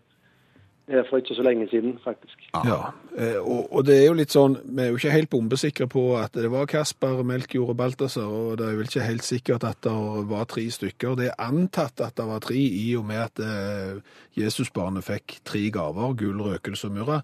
for 0.85 1.17
ikke 1.17 1.35
så 1.35 1.41
lenge 1.41 1.65
siden, 1.71 1.95
faktisk. 2.03 2.43
Ja, 2.53 2.91
eh, 3.17 3.39
og, 3.41 3.73
og 3.73 3.85
det 3.87 3.95
er 3.97 4.05
jo 4.05 4.17
litt 4.19 4.33
sånn, 4.33 4.59
vi 4.69 4.83
er 4.83 4.91
jo 4.91 4.99
ikke 4.99 5.15
helt 5.15 5.31
bombesikre 5.33 5.87
på 5.89 6.03
at 6.19 6.37
det 6.37 6.51
var 6.53 6.69
Kasper, 6.69 7.23
Melkjord 7.25 7.73
og 7.73 7.77
Balthazar, 7.79 8.29
og 8.29 8.59
det 8.59 8.67
er 8.67 8.77
vel 8.77 8.89
ikke 8.89 9.07
helt 9.07 9.25
sikkert 9.25 9.65
at 9.65 9.81
det 9.85 9.95
var 10.29 10.45
tre 10.51 10.67
stykker. 10.69 11.17
Det 11.17 11.31
er 11.31 11.41
antatt 11.41 12.05
at 12.05 12.13
det 12.19 12.27
var 12.29 12.43
tre 12.45 12.61
i 12.61 12.87
og 12.99 13.05
med 13.09 13.23
at 13.23 13.41
eh, 13.41 14.17
Jesusbarnet 14.37 15.07
fikk 15.07 15.39
tre 15.47 15.63
gaver, 15.73 16.13
gull, 16.21 16.43
røkelse 16.51 16.91
og 16.91 16.99
murre. 16.99 17.21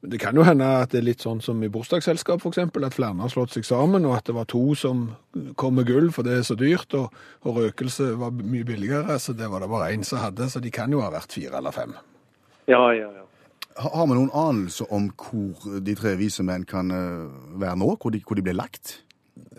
Men 0.00 0.10
Det 0.14 0.20
kan 0.20 0.36
jo 0.38 0.44
hende 0.46 0.68
at 0.80 0.94
det 0.94 1.00
er 1.00 1.08
litt 1.10 1.24
sånn 1.24 1.42
som 1.44 1.58
i 1.66 1.68
bursdagsselskap 1.72 2.40
for 2.40 2.54
eksempel, 2.54 2.86
at 2.86 2.94
flere 2.96 3.18
har 3.18 3.32
slått 3.32 3.56
seg 3.56 3.66
sammen, 3.66 4.06
og 4.06 4.16
at 4.16 4.30
det 4.30 4.36
var 4.38 4.46
to 4.48 4.62
som 4.78 5.02
kom 5.60 5.74
med 5.76 5.90
gull, 5.90 6.12
for 6.14 6.24
det 6.24 6.38
er 6.38 6.46
så 6.46 6.54
dyrt, 6.54 6.94
og, 6.94 7.10
og 7.42 7.58
røkelse 7.58 8.14
var 8.22 8.38
mye 8.38 8.64
billigere, 8.68 9.18
så 9.18 9.34
det 9.36 9.50
var 9.50 9.60
det 9.60 9.72
bare 9.74 9.90
én 9.96 10.06
som 10.06 10.22
hadde, 10.22 10.48
så 10.48 10.62
de 10.62 10.72
kan 10.72 10.94
jo 10.94 11.02
ha 11.02 11.10
vært 11.12 11.34
fire 11.36 11.58
eller 11.58 11.74
fem. 11.74 11.98
Ja, 12.70 12.84
ja, 12.94 13.10
ja. 13.18 13.26
Ha- 13.80 13.92
Har 13.96 14.06
vi 14.10 14.16
noen 14.18 14.32
anelse 14.36 14.86
om 14.92 15.10
hvor 15.18 15.78
de 15.82 15.94
tre 15.98 16.16
vise 16.20 16.42
menn 16.46 16.64
kan 16.68 16.90
eh, 16.94 17.28
være 17.60 17.78
nå? 17.80 17.94
Hvor 18.00 18.12
de, 18.14 18.20
hvor 18.26 18.38
de 18.38 18.44
ble 18.46 18.54
lagt? 18.58 19.00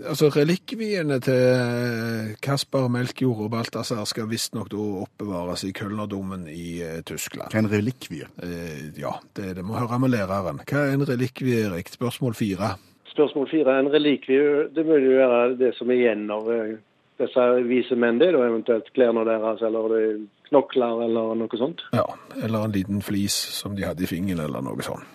Altså, 0.08 0.30
relikviene 0.34 1.18
til 1.24 2.36
Kasper, 2.44 2.86
Melkjord 2.92 3.42
og 3.46 3.50
Balthazar 3.54 4.04
skal 4.10 4.28
visstnok 4.30 4.72
oppbevares 4.78 5.64
i 5.68 5.72
Kølnerdommen 5.76 6.46
i 6.52 6.82
eh, 6.86 7.00
Tyskland. 7.08 7.50
Hva 7.52 7.60
er 7.60 7.66
en 7.66 7.72
relikvie? 7.72 8.30
Eh, 8.46 8.92
ja, 9.02 9.16
det, 9.38 9.56
det 9.58 9.66
må 9.66 9.80
høre 9.80 10.00
med 10.04 10.14
læreren. 10.14 10.62
Hva 10.70 10.86
er 10.86 10.96
en 11.00 11.08
relikvie, 11.10 11.66
Erik? 11.68 11.90
Spørsmål 11.96 12.38
fire. 12.38 12.76
Spørsmål 13.12 13.50
fire. 13.52 13.80
En 13.82 13.92
relikvie, 13.92 14.68
det 14.76 14.86
må 14.88 15.00
jo 15.02 15.18
være 15.20 15.58
det 15.60 15.74
som 15.80 15.90
er 15.92 16.00
igjen 16.04 16.28
av 16.32 16.48
eh, 16.54 16.78
disse 17.22 17.48
vise 17.68 17.98
menn, 18.00 18.22
det 18.22 18.32
er 18.32 18.38
da 18.38 18.46
eventuelt 18.48 18.88
klærne 18.96 19.26
deres, 19.28 19.60
eller 19.68 19.92
det 19.96 20.04
er 20.06 20.22
knokler, 20.52 21.02
eller 21.08 21.34
noe 21.40 21.58
sånt. 21.60 21.82
Ja, 21.96 22.06
eller 22.44 22.68
en 22.68 22.76
liten 22.76 23.02
flis 23.06 23.34
som 23.58 23.76
de 23.78 23.86
hadde 23.88 24.04
i 24.06 24.10
fingeren, 24.12 24.44
eller 24.46 24.62
noe 24.66 24.84
sånt. 24.86 25.08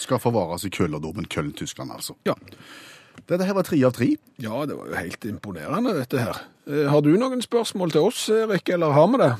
Skal 0.00 0.18
forvares 0.22 0.64
i 0.64 0.70
køllerdomen 0.72 1.26
Køln, 1.28 1.52
Tyskland, 1.52 1.92
altså. 1.92 2.14
Ja. 2.24 2.32
Dette 3.28 3.44
her 3.44 3.52
var 3.58 3.66
tre 3.68 3.76
av 3.84 3.92
tre. 3.92 4.14
ja, 4.40 4.62
det 4.66 4.76
var 4.78 4.88
jo 4.88 4.96
helt 4.96 5.24
imponerende, 5.28 5.92
dette 5.98 6.18
her. 6.22 6.38
Eh, 6.66 6.86
Har 6.88 7.02
du 7.04 7.10
noen 7.20 7.42
spørsmål 7.44 7.92
til 7.92 8.06
oss, 8.08 8.22
Erik, 8.32 8.68
eller 8.72 8.94
har 8.96 9.10
vi 9.12 9.20
det? 9.20 9.30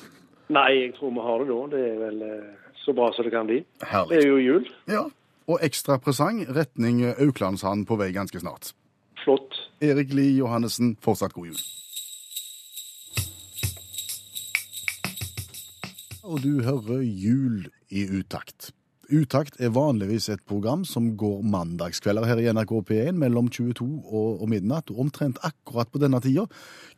Nei, 0.52 0.68
jeg 0.82 0.92
tror 0.98 1.14
vi 1.16 1.24
har 1.24 1.38
det 1.40 1.48
da. 1.48 1.60
Det 1.72 1.80
er 1.86 1.96
vel 2.02 2.22
eh, 2.26 2.74
så 2.84 2.92
bra 2.92 3.08
som 3.16 3.24
det 3.24 3.32
kan 3.32 3.48
bli. 3.48 3.62
Herlig. 3.88 4.12
Det 4.12 4.20
er 4.20 4.28
jo 4.28 4.38
jul. 4.44 4.68
Ja. 4.92 5.06
Og 5.48 5.64
ekstra 5.64 5.96
presang, 5.98 6.44
retning 6.52 7.00
Auklandshand 7.16 7.86
på 7.88 7.96
vei 7.98 8.10
ganske 8.12 8.38
snart. 8.42 8.74
Flott. 9.24 9.56
Erik 9.80 10.12
Lie 10.12 10.36
Johannessen, 10.42 10.92
fortsatt 11.00 11.32
god 11.32 11.48
jul. 11.54 11.62
Og 16.30 16.44
du 16.44 16.60
hører 16.62 17.00
Jul 17.02 17.64
i 17.90 18.04
utakt. 18.06 18.70
Utakt 19.10 19.56
er 19.58 19.72
vanligvis 19.74 20.28
et 20.30 20.42
program 20.46 20.84
som 20.86 21.08
går 21.18 21.40
mandagskvelder 21.50 22.28
her 22.28 22.38
i 22.38 22.46
NRK 22.54 22.74
P1 22.86 23.18
mellom 23.18 23.48
22 23.50 23.88
og, 24.06 24.44
midnatt. 24.52 24.92
Og 24.94 25.00
omtrent 25.02 25.40
akkurat 25.42 25.90
på 25.90 25.98
denne 25.98 26.20
tida, 26.22 26.44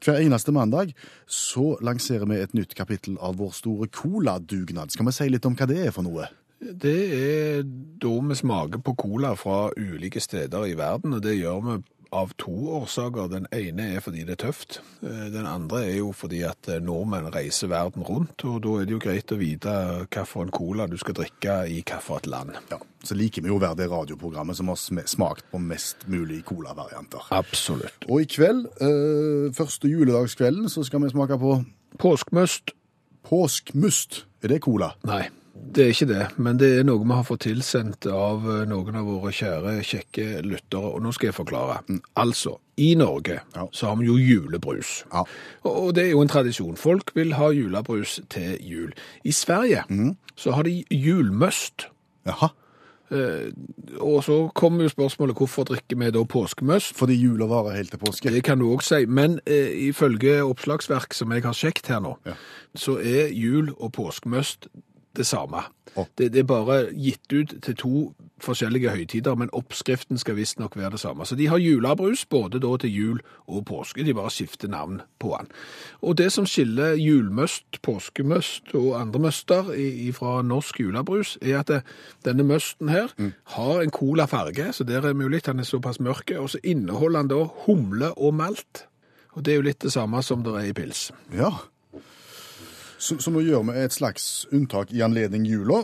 hver 0.04 0.20
eneste 0.20 0.52
mandag, 0.52 0.92
så 1.24 1.78
lanserer 1.80 2.28
vi 2.28 2.42
et 2.42 2.52
nytt 2.52 2.76
kapittel 2.76 3.16
av 3.24 3.40
vår 3.40 3.56
store 3.56 3.88
coladugnad. 3.88 4.92
Skal 4.92 5.08
vi 5.08 5.16
si 5.16 5.30
litt 5.32 5.48
om 5.48 5.56
hva 5.56 5.70
det 5.70 5.80
er 5.86 5.96
for 5.96 6.04
noe? 6.04 6.28
Det 6.60 6.98
er 7.16 7.64
da 7.64 8.12
vi 8.28 8.36
smaker 8.38 8.84
på 8.84 8.94
cola 9.00 9.32
fra 9.40 9.70
ulike 9.80 10.20
steder 10.20 10.68
i 10.68 10.76
verden, 10.78 11.16
og 11.16 11.24
det 11.24 11.38
gjør 11.40 11.64
vi 11.70 11.80
av 12.12 12.32
to 12.40 12.52
årsaker. 12.76 13.28
Den 13.32 13.46
ene 13.56 13.86
er 13.96 14.02
fordi 14.04 14.24
det 14.28 14.36
er 14.36 14.42
tøft. 14.46 14.80
Eh, 15.02 15.28
Den 15.32 15.46
andre 15.48 15.82
er 15.88 15.96
jo 15.96 16.12
fordi 16.12 16.42
at 16.46 16.68
eh, 16.68 16.80
nordmenn 16.84 17.30
reiser 17.34 17.70
verden 17.72 18.04
rundt, 18.06 18.44
og 18.44 18.60
da 18.62 18.74
er 18.80 18.84
det 18.88 18.96
jo 18.96 19.00
greit 19.02 19.32
å 19.32 19.38
vite 19.40 19.72
hvilken 20.06 20.52
cola 20.52 20.86
du 20.86 20.98
skal 21.00 21.16
drikke 21.18 21.56
i 21.72 21.80
hvilket 21.82 22.26
land. 22.30 22.52
Ja, 22.70 22.78
Så 23.02 23.16
liker 23.18 23.42
vi 23.42 23.48
jo 23.48 23.56
å 23.56 23.62
være 23.64 23.80
det 23.82 23.90
radioprogrammet 23.90 24.56
som 24.56 24.68
har 24.68 24.76
smakt 24.76 25.44
på 25.50 25.58
mest 25.58 26.06
mulig 26.06 26.44
colavarianter. 26.44 27.24
Absolutt. 27.32 28.06
Og 28.08 28.20
i 28.22 28.28
kveld, 28.30 28.66
eh, 28.80 29.50
første 29.56 29.88
juledagskvelden, 29.88 30.68
så 30.68 30.84
skal 30.84 31.00
vi 31.02 31.10
smake 31.10 31.38
på 31.38 31.64
Påskmøst? 31.98 32.72
påskmust. 33.22 34.24
Er 34.42 34.48
det 34.48 34.60
cola? 34.62 34.92
Nei. 35.06 35.28
Det 35.54 35.84
er 35.84 35.90
ikke 35.92 36.06
det, 36.08 36.26
men 36.40 36.56
det 36.60 36.68
er 36.78 36.84
noe 36.88 37.02
vi 37.04 37.12
har 37.12 37.24
fått 37.28 37.42
tilsendt 37.44 38.06
av 38.08 38.44
eh, 38.48 38.62
noen 38.68 38.96
av 38.96 39.04
våre 39.04 39.32
kjære, 39.36 39.74
kjekke 39.84 40.26
lyttere, 40.46 40.92
og 40.96 41.02
nå 41.04 41.12
skal 41.12 41.28
jeg 41.28 41.36
forklare. 41.36 41.76
Altså, 42.16 42.54
i 42.80 42.94
Norge 42.96 43.40
Ja. 43.54 43.66
så 43.72 43.86
har 43.90 43.96
vi 44.00 44.06
jo 44.08 44.16
julebrus. 44.16 45.04
Ja. 45.12 45.24
Og 45.68 45.92
det 45.94 46.06
er 46.06 46.10
jo 46.14 46.22
en 46.24 46.28
tradisjon. 46.32 46.76
Folk 46.80 47.12
vil 47.14 47.34
ha 47.36 47.50
julebrus 47.52 48.18
til 48.32 48.56
jul. 48.64 48.92
I 49.24 49.30
Sverige 49.32 49.84
så 50.36 50.52
har 50.56 50.62
de 50.64 50.84
julmøst. 50.90 51.86
Jaha. 52.26 52.48
Eh, 53.12 53.50
og 54.00 54.22
så 54.24 54.36
kommer 54.56 54.86
jo 54.86 54.88
spørsmålet 54.94 55.36
hvorfor 55.36 55.64
drikker 55.68 55.98
vi 56.00 56.08
da 56.14 56.22
påskemøst? 56.24 56.94
Fordi 56.96 57.12
jula 57.20 57.44
varer 57.50 57.76
helt 57.76 57.90
til 57.92 58.00
påske. 58.00 58.30
Det 58.32 58.40
kan 58.44 58.58
du 58.58 58.70
òg 58.72 58.80
si, 58.82 59.04
men 59.06 59.38
eh, 59.46 59.68
ifølge 59.90 60.38
oppslagsverk 60.46 61.12
som 61.12 61.32
jeg 61.36 61.44
har 61.44 61.52
sjekket 61.52 61.92
her 61.92 62.00
nå, 62.00 62.14
Ja. 62.24 62.32
så 62.74 62.96
er 63.04 63.28
jul 63.36 63.74
og 63.78 63.92
påskemøst 63.92 64.68
det 65.16 65.26
samme. 65.26 65.64
Oh. 65.96 66.06
Det, 66.18 66.30
det 66.32 66.42
er 66.42 66.48
bare 66.48 66.76
gitt 66.96 67.32
ut 67.32 67.54
til 67.62 67.76
to 67.76 67.96
forskjellige 68.42 68.90
høytider, 68.90 69.36
men 69.38 69.50
oppskriften 69.54 70.18
skal 70.18 70.36
visstnok 70.36 70.76
være 70.76 70.94
det 70.94 71.00
samme. 71.02 71.26
Så 71.26 71.36
de 71.38 71.46
har 71.50 71.60
julebrus 71.62 72.24
både 72.26 72.60
da 72.62 72.72
til 72.80 72.94
jul 72.94 73.20
og 73.46 73.64
påske, 73.68 74.04
de 74.04 74.14
bare 74.16 74.32
skifter 74.32 74.70
navn 74.72 75.00
på 75.22 75.34
den. 75.38 75.50
Og 76.02 76.16
det 76.18 76.30
som 76.32 76.46
skiller 76.48 76.96
julmøst, 76.98 77.82
påskemøst 77.82 78.74
og 78.74 79.00
andre 79.00 79.20
møster 79.28 79.72
fra 80.16 80.38
norsk 80.42 80.80
julebrus, 80.80 81.36
er 81.42 81.60
at 81.60 81.70
det, 81.70 81.82
denne 82.24 82.46
møsten 82.46 82.90
her 82.92 83.12
har 83.56 83.82
en 83.82 83.94
colafarge, 83.94 84.72
så 84.72 84.84
der 84.84 85.06
er 85.08 85.18
mulig 85.18 85.44
den 85.46 85.60
er 85.60 85.68
såpass 85.68 86.00
mørke, 86.00 86.40
og 86.40 86.50
så 86.50 86.58
inneholder 86.64 87.22
den 87.22 87.34
da 87.34 87.44
humle 87.66 88.12
og 88.18 88.34
malt. 88.34 88.86
Og 89.32 89.44
det 89.44 89.52
er 89.52 89.60
jo 89.60 89.68
litt 89.68 89.84
det 89.84 89.92
samme 89.94 90.20
som 90.22 90.42
det 90.44 90.56
er 90.58 90.70
i 90.70 90.74
pils. 90.76 91.10
Ja. 91.32 91.52
Så, 93.02 93.18
så 93.18 93.32
nå 93.34 93.42
gjør 93.42 93.66
vi 93.66 93.80
et 93.82 93.94
slags 93.94 94.46
unntak 94.54 94.92
i 94.94 95.02
anledning 95.02 95.46
jula. 95.48 95.82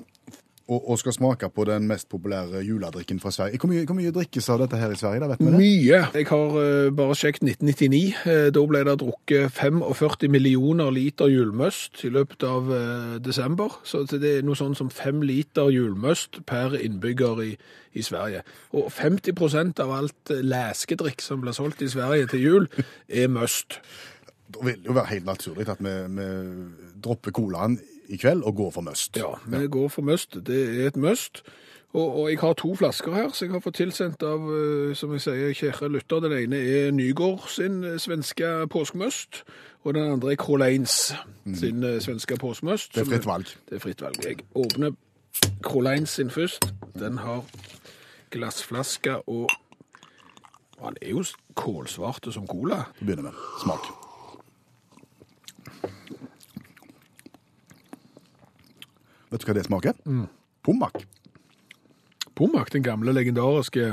og, 0.69 0.91
og 0.91 0.99
skal 0.99 1.13
smake 1.13 1.49
på 1.49 1.65
den 1.65 1.87
mest 1.89 2.09
populære 2.13 2.61
juledrikken 2.61 3.21
fra 3.21 3.31
Sverige. 3.31 3.59
Hvor 3.59 3.71
mye, 3.71 3.85
hvor 3.89 3.97
mye 3.97 4.13
drikkes 4.13 4.49
av 4.53 4.59
dette 4.61 4.77
her 4.77 4.93
i 4.93 4.99
Sverige? 5.01 5.21
da, 5.21 5.29
vet 5.31 5.41
vi 5.41 5.47
det? 5.47 5.61
Mye. 5.63 6.01
Jeg 6.15 6.27
har 6.29 6.59
uh, 6.59 6.97
bare 6.97 7.15
sjekket 7.17 7.47
1999. 7.49 8.03
Eh, 8.29 8.51
da 8.53 8.65
ble 8.69 8.83
det 8.85 8.97
drukket 9.01 9.55
45 9.57 10.29
millioner 10.29 10.93
liter 10.93 11.33
julmøst 11.33 12.05
i 12.05 12.13
løpet 12.13 12.45
av 12.45 12.69
uh, 12.69 13.17
desember. 13.25 13.81
Så 13.85 14.05
det 14.13 14.35
er 14.35 14.45
noe 14.45 14.61
sånn 14.61 14.77
som 14.77 14.93
fem 14.93 15.25
liter 15.25 15.73
julmøst 15.73 16.43
per 16.49 16.77
innbygger 16.77 17.43
i, 17.47 17.51
i 17.97 18.05
Sverige. 18.05 18.45
Og 18.77 18.93
50% 18.93 19.81
av 19.85 19.97
alt 20.03 20.37
leskedrikk 20.45 21.25
som 21.25 21.41
blir 21.41 21.57
solgt 21.57 21.81
i 21.81 21.89
Sverige 21.89 22.29
til 22.35 22.45
jul, 22.45 22.71
er 23.09 23.33
møst. 23.33 23.81
Da 24.55 24.65
vil 24.65 24.79
det 24.81 24.87
jo 24.87 24.97
være 24.97 25.13
helt 25.13 25.27
naturlig 25.29 25.69
at 25.69 25.81
vi, 25.85 25.95
vi 26.17 26.29
dropper 27.05 27.35
colaen 27.37 27.79
i 28.09 28.17
kveld 28.17 28.43
og 28.43 28.55
går 28.57 28.71
for 28.71 28.81
must. 28.81 29.17
Ja, 29.17 29.35
vi 29.47 29.67
går 29.69 29.89
for 29.89 30.03
must. 30.03 30.39
Det 30.47 30.61
er 30.81 30.87
et 30.87 30.97
must. 30.97 31.43
Og, 31.93 32.17
og 32.21 32.31
jeg 32.31 32.39
har 32.39 32.53
to 32.53 32.75
flasker 32.75 33.15
her, 33.15 33.29
som 33.33 33.47
jeg 33.47 33.53
har 33.53 33.61
fått 33.65 33.79
tilsendt 33.81 34.23
av, 34.23 34.45
eh, 34.53 34.95
som 34.97 35.13
jeg 35.17 35.25
sier, 35.25 35.53
kjære 35.57 35.89
lytter. 35.93 36.21
Den 36.21 36.35
ene 36.37 36.61
er 36.61 36.91
Nygård 36.93 37.49
sin 37.49 37.81
eh, 37.85 37.97
svenske 38.01 38.67
påskemust, 38.71 39.43
og 39.85 39.95
den 39.97 40.13
andre 40.13 40.33
er 40.33 40.41
Kroleins 40.41 41.15
sin 41.55 41.81
mm. 41.81 42.01
svenske 42.05 42.37
påskemust. 42.37 42.93
Det 42.95 43.07
er 43.07 43.09
fritt 43.09 43.29
valg. 43.29 43.55
Det 43.71 43.81
er 43.81 43.85
fritt 43.85 44.05
valg. 44.05 44.21
Jeg 44.25 44.45
åpner 44.55 44.93
Kroleins 45.65 46.11
sin 46.21 46.31
først. 46.31 46.69
Den 46.99 47.19
har 47.25 47.45
glassflaske 48.31 49.29
og 49.29 49.49
Han 50.79 50.95
er 51.03 51.11
jo 51.11 51.25
kålsvarte 51.59 52.31
som 52.33 52.47
cola. 52.47 52.85
Vi 53.01 53.07
begynner 53.07 53.23
med 53.23 53.41
smak. 53.65 53.98
Vet 59.29 59.43
du 59.43 59.49
hva 59.49 59.57
det 59.57 59.67
smaker? 59.67 59.97
Pommak. 60.65 61.03
Pommak, 62.39 62.73
den 62.73 62.85
gamle 62.87 63.13
legendariske 63.13 63.93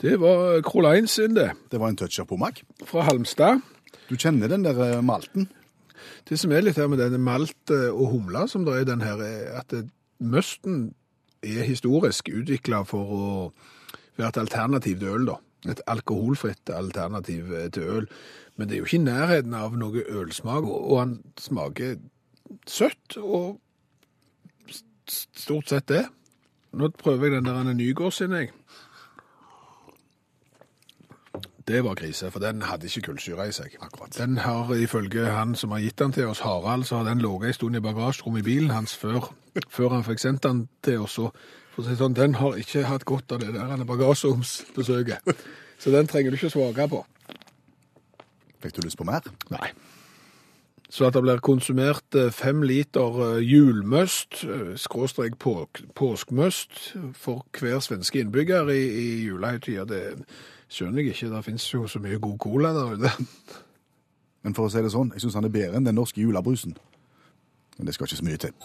Det 0.00 0.16
var 0.20 0.62
Kroleins 0.64 1.16
sin, 1.16 1.34
det. 1.36 1.50
Det 1.72 1.80
var 1.80 1.92
en 1.92 1.96
touch 1.96 2.20
av 2.20 2.28
pommak. 2.28 2.62
Fra 2.88 3.04
Halmstad. 3.04 3.60
Du 4.08 4.16
kjenner 4.16 4.48
den 4.48 4.64
der 4.64 4.78
eh, 4.84 5.02
malten. 5.04 5.48
Det 6.28 6.38
som 6.40 6.52
er 6.52 6.64
litt 6.64 6.78
her 6.80 6.88
med 6.90 7.00
denne 7.00 7.20
malt 7.20 7.72
eh, 7.72 7.90
og 7.90 8.14
humla 8.14 8.46
som 8.48 8.64
det 8.64 8.78
er 8.78 8.88
den 8.88 9.04
her, 9.04 9.20
er 9.20 9.60
at 9.60 9.74
møsten 10.20 10.94
er 11.44 11.64
historisk 11.68 12.28
utvikla 12.32 12.82
for 12.88 13.14
å 13.16 13.28
være 14.18 14.28
et 14.28 14.42
alternativ 14.42 15.00
til 15.00 15.14
øl, 15.14 15.28
da. 15.30 15.38
Et 15.68 15.80
alkoholfritt 15.92 16.72
alternativ 16.72 17.52
eh, 17.52 17.68
til 17.72 17.88
øl. 17.96 18.08
Men 18.56 18.68
det 18.68 18.76
er 18.76 18.82
jo 18.82 18.88
ikke 18.88 19.00
i 19.00 19.04
nærheten 19.04 19.56
av 19.56 19.76
noe 19.80 20.04
ølsmak, 20.20 20.68
og 20.68 20.96
han 20.98 21.18
smaker 21.40 21.98
søtt 22.68 23.16
og 23.20 23.60
stort 25.10 25.68
sett 25.68 25.88
det. 25.88 26.06
Nå 26.72 26.88
prøver 26.98 27.26
jeg 27.26 27.36
den 27.38 27.48
der 27.48 27.60
Anne 27.60 27.74
Nygård 27.74 28.14
sin, 28.14 28.32
jeg. 28.32 28.52
Det 31.70 31.84
var 31.84 31.94
grise, 31.94 32.30
for 32.30 32.42
den 32.42 32.62
hadde 32.62 32.88
ikke 32.88 33.00
kullsyre 33.10 33.46
i 33.48 33.52
seg. 33.54 33.76
Akkurat. 33.80 34.16
Den 34.18 34.38
har 34.42 34.72
ifølge 34.74 35.26
han 35.30 35.54
som 35.54 35.70
har 35.70 35.78
gitt 35.84 35.98
den 35.98 36.12
til 36.12 36.26
oss, 36.26 36.40
Harald, 36.40 36.84
så 36.84 36.96
har 36.96 37.04
den 37.04 37.22
ligget 37.22 37.46
en 37.46 37.52
stund 37.54 37.76
i 37.76 37.82
bagasjerommet 37.84 38.42
i 38.42 38.48
bilen 38.48 38.70
hans 38.70 38.96
før, 38.96 39.30
før 39.68 39.94
han 39.94 40.04
fikk 40.04 40.18
sendt 40.18 40.42
den 40.42 40.64
til 40.82 41.04
oss. 41.04 41.18
For 41.70 41.82
å 41.82 41.86
si 41.86 41.94
sånn, 42.00 42.16
den 42.18 42.34
har 42.40 42.58
ikke 42.58 42.86
hatt 42.88 43.06
godt 43.06 43.36
av 43.36 43.44
det 43.44 43.52
der 43.54 43.84
bagasjeromsbesøket. 43.86 45.46
Så 45.78 45.94
den 45.94 46.10
trenger 46.10 46.34
du 46.34 46.40
ikke 46.40 46.50
svake 46.50 46.88
på. 46.90 47.04
Fikk 48.60 48.76
du 48.76 48.82
lyst 48.84 48.98
på 48.98 49.06
mer? 49.08 49.24
Nei. 49.54 49.70
Så 50.90 51.06
at 51.06 51.14
det 51.14 51.22
blir 51.22 51.38
konsumert 51.38 52.14
eh, 52.18 52.32
fem 52.34 52.62
liter 52.66 53.20
eh, 53.22 53.42
julmøst, 53.46 54.42
eh, 54.44 54.72
skråstrek 54.76 55.38
på, 55.38 55.68
påskmøst, 55.94 56.96
for 57.14 57.46
hver 57.60 57.78
svenske 57.78 58.20
innbygger 58.20 58.72
i, 58.74 58.82
i 58.82 59.06
julehøytida, 59.28 59.86
det 59.86 60.02
skjønner 60.68 61.04
jeg 61.04 61.14
ikke. 61.14 61.30
Det 61.30 61.44
finnes 61.46 61.68
jo 61.74 61.86
så 61.86 62.02
mye 62.02 62.18
god 62.18 62.38
cola 62.42 62.74
der 62.74 62.96
ute. 62.96 63.12
Men 64.42 64.56
for 64.56 64.66
å 64.66 64.72
si 64.72 64.82
det 64.82 64.90
sånn, 64.90 65.12
jeg 65.14 65.22
syns 65.22 65.38
han 65.38 65.46
er 65.46 65.54
bedre 65.54 65.78
enn 65.78 65.86
den 65.86 65.98
norske 66.00 66.22
julebrusen. 66.22 66.74
Men 67.78 67.86
det 67.86 67.94
skal 67.94 68.10
ikke 68.10 68.18
så 68.18 68.26
mye 68.26 68.42
til. 68.42 68.56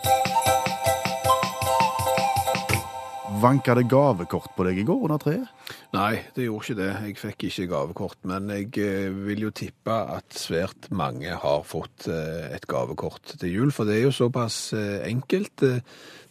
Vanka 3.41 3.75
det 3.77 3.85
gavekort 3.91 4.55
på 4.57 4.65
deg 4.65 4.79
i 4.81 4.87
går 4.87 5.05
under 5.05 5.21
treet? 5.21 5.73
Nei, 5.95 6.19
det 6.35 6.47
gjorde 6.47 6.65
ikke 6.65 6.77
det. 6.79 6.89
Jeg 7.05 7.17
fikk 7.21 7.45
ikke 7.47 7.67
gavekort, 7.71 8.17
men 8.27 8.49
jeg 8.51 8.67
eh, 8.83 9.07
vil 9.27 9.45
jo 9.45 9.51
tippe 9.55 9.95
at 10.15 10.35
svært 10.35 10.89
mange 10.95 11.31
har 11.39 11.63
fått 11.67 12.09
eh, 12.11 12.51
et 12.55 12.67
gavekort 12.69 13.35
til 13.39 13.53
jul, 13.53 13.73
for 13.75 13.87
det 13.87 13.99
er 13.99 14.05
jo 14.07 14.13
såpass 14.15 14.57
eh, 14.75 15.05
enkelt. 15.07 15.63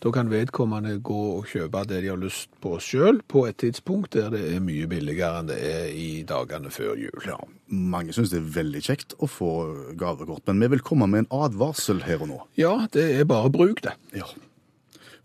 Da 0.05 0.13
kan 0.13 0.29
vedkommende 0.29 0.99
gå 1.05 1.21
og 1.39 1.49
kjøpe 1.49 1.87
det 1.89 2.03
de 2.05 2.13
har 2.13 2.21
lyst 2.21 2.53
på 2.61 2.77
sjøl, 2.83 3.23
på 3.25 3.47
et 3.49 3.57
tidspunkt 3.63 4.19
der 4.19 4.29
det 4.35 4.43
er 4.53 4.65
mye 4.65 4.89
billigere 4.91 5.41
enn 5.41 5.49
det 5.49 5.61
er 5.65 5.87
i 5.97 6.09
dagene 6.29 6.73
før 6.75 6.99
jul. 7.01 7.25
Ja, 7.25 7.39
mange 7.73 8.13
syns 8.13 8.35
det 8.35 8.43
er 8.43 8.51
veldig 8.59 8.85
kjekt 8.85 9.17
å 9.17 9.31
få 9.31 9.53
gavekort, 9.97 10.45
men 10.51 10.61
vi 10.61 10.75
vil 10.77 10.85
komme 10.85 11.09
med 11.09 11.25
en 11.25 11.33
advarsel 11.47 12.05
her 12.05 12.27
og 12.27 12.35
nå. 12.35 12.43
Ja, 12.61 12.77
det 12.93 13.07
er 13.15 13.31
bare 13.31 13.53
bruk, 13.55 13.81
det. 13.87 13.97
Ja. 14.13 14.29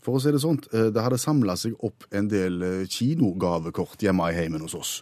For 0.00 0.16
å 0.16 0.20
si 0.22 0.30
det 0.32 0.40
sånn, 0.40 0.56
eh, 0.72 0.88
det 0.94 1.02
hadde 1.04 1.18
samla 1.20 1.56
seg 1.60 1.74
opp 1.84 2.06
en 2.16 2.28
del 2.32 2.62
eh, 2.64 2.86
kinogavekort 2.88 4.00
hjemme 4.00 4.30
i 4.30 4.36
heimen 4.38 4.62
hos 4.64 4.74
oss. 4.78 4.92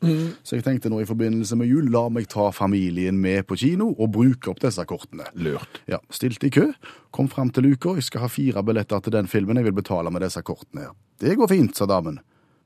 Så 0.43 0.57
jeg 0.59 0.65
tenkte 0.67 0.91
nå 0.91 1.01
i 1.03 1.07
forbindelse 1.09 1.57
med 1.59 1.71
jul, 1.71 1.91
la 1.95 2.09
meg 2.11 2.27
ta 2.33 2.49
familien 2.55 3.21
med 3.23 3.47
på 3.47 3.57
kino 3.61 3.93
og 3.95 4.11
bruke 4.17 4.51
opp 4.51 4.61
disse 4.65 4.83
kortene. 4.91 5.29
Lurt. 5.39 5.81
Ja, 5.87 6.01
Stilte 6.11 6.49
i 6.49 6.51
kø, 6.55 6.67
kom 7.15 7.31
fram 7.31 7.51
til 7.55 7.69
luka, 7.71 7.95
jeg 7.99 8.09
skal 8.09 8.27
ha 8.27 8.29
fire 8.33 8.63
billetter 8.67 9.01
til 9.05 9.15
den 9.15 9.31
filmen, 9.31 9.57
jeg 9.61 9.69
vil 9.71 9.79
betale 9.79 10.11
med 10.11 10.27
disse 10.27 10.43
kortene 10.43 10.89
her. 10.89 10.95
Det 11.19 11.37
går 11.39 11.51
fint, 11.51 11.77
sa 11.79 11.87
damen. 11.87 12.19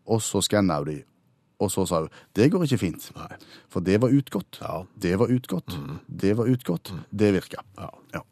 Og 0.08 0.20
så 0.24 0.40
skanna 0.42 0.80
hun 0.80 0.88
de. 0.88 0.98
Og 1.62 1.70
så 1.70 1.84
sa 1.86 2.00
hun 2.02 2.10
det 2.34 2.48
går 2.50 2.64
ikke 2.66 2.80
fint. 2.80 3.10
Nei. 3.14 3.36
For 3.70 3.84
det 3.84 4.00
var 4.02 4.10
utgått. 4.10 4.58
Ja. 4.60 4.82
Det 4.98 5.14
var 5.20 5.30
utgått. 5.30 5.76
Det 6.08 6.32
var 6.40 6.50
utgått. 6.50 6.90
Det 7.12 7.32
virka. 7.36 7.62
Ja. 7.78 7.90
Ja. 8.16 8.24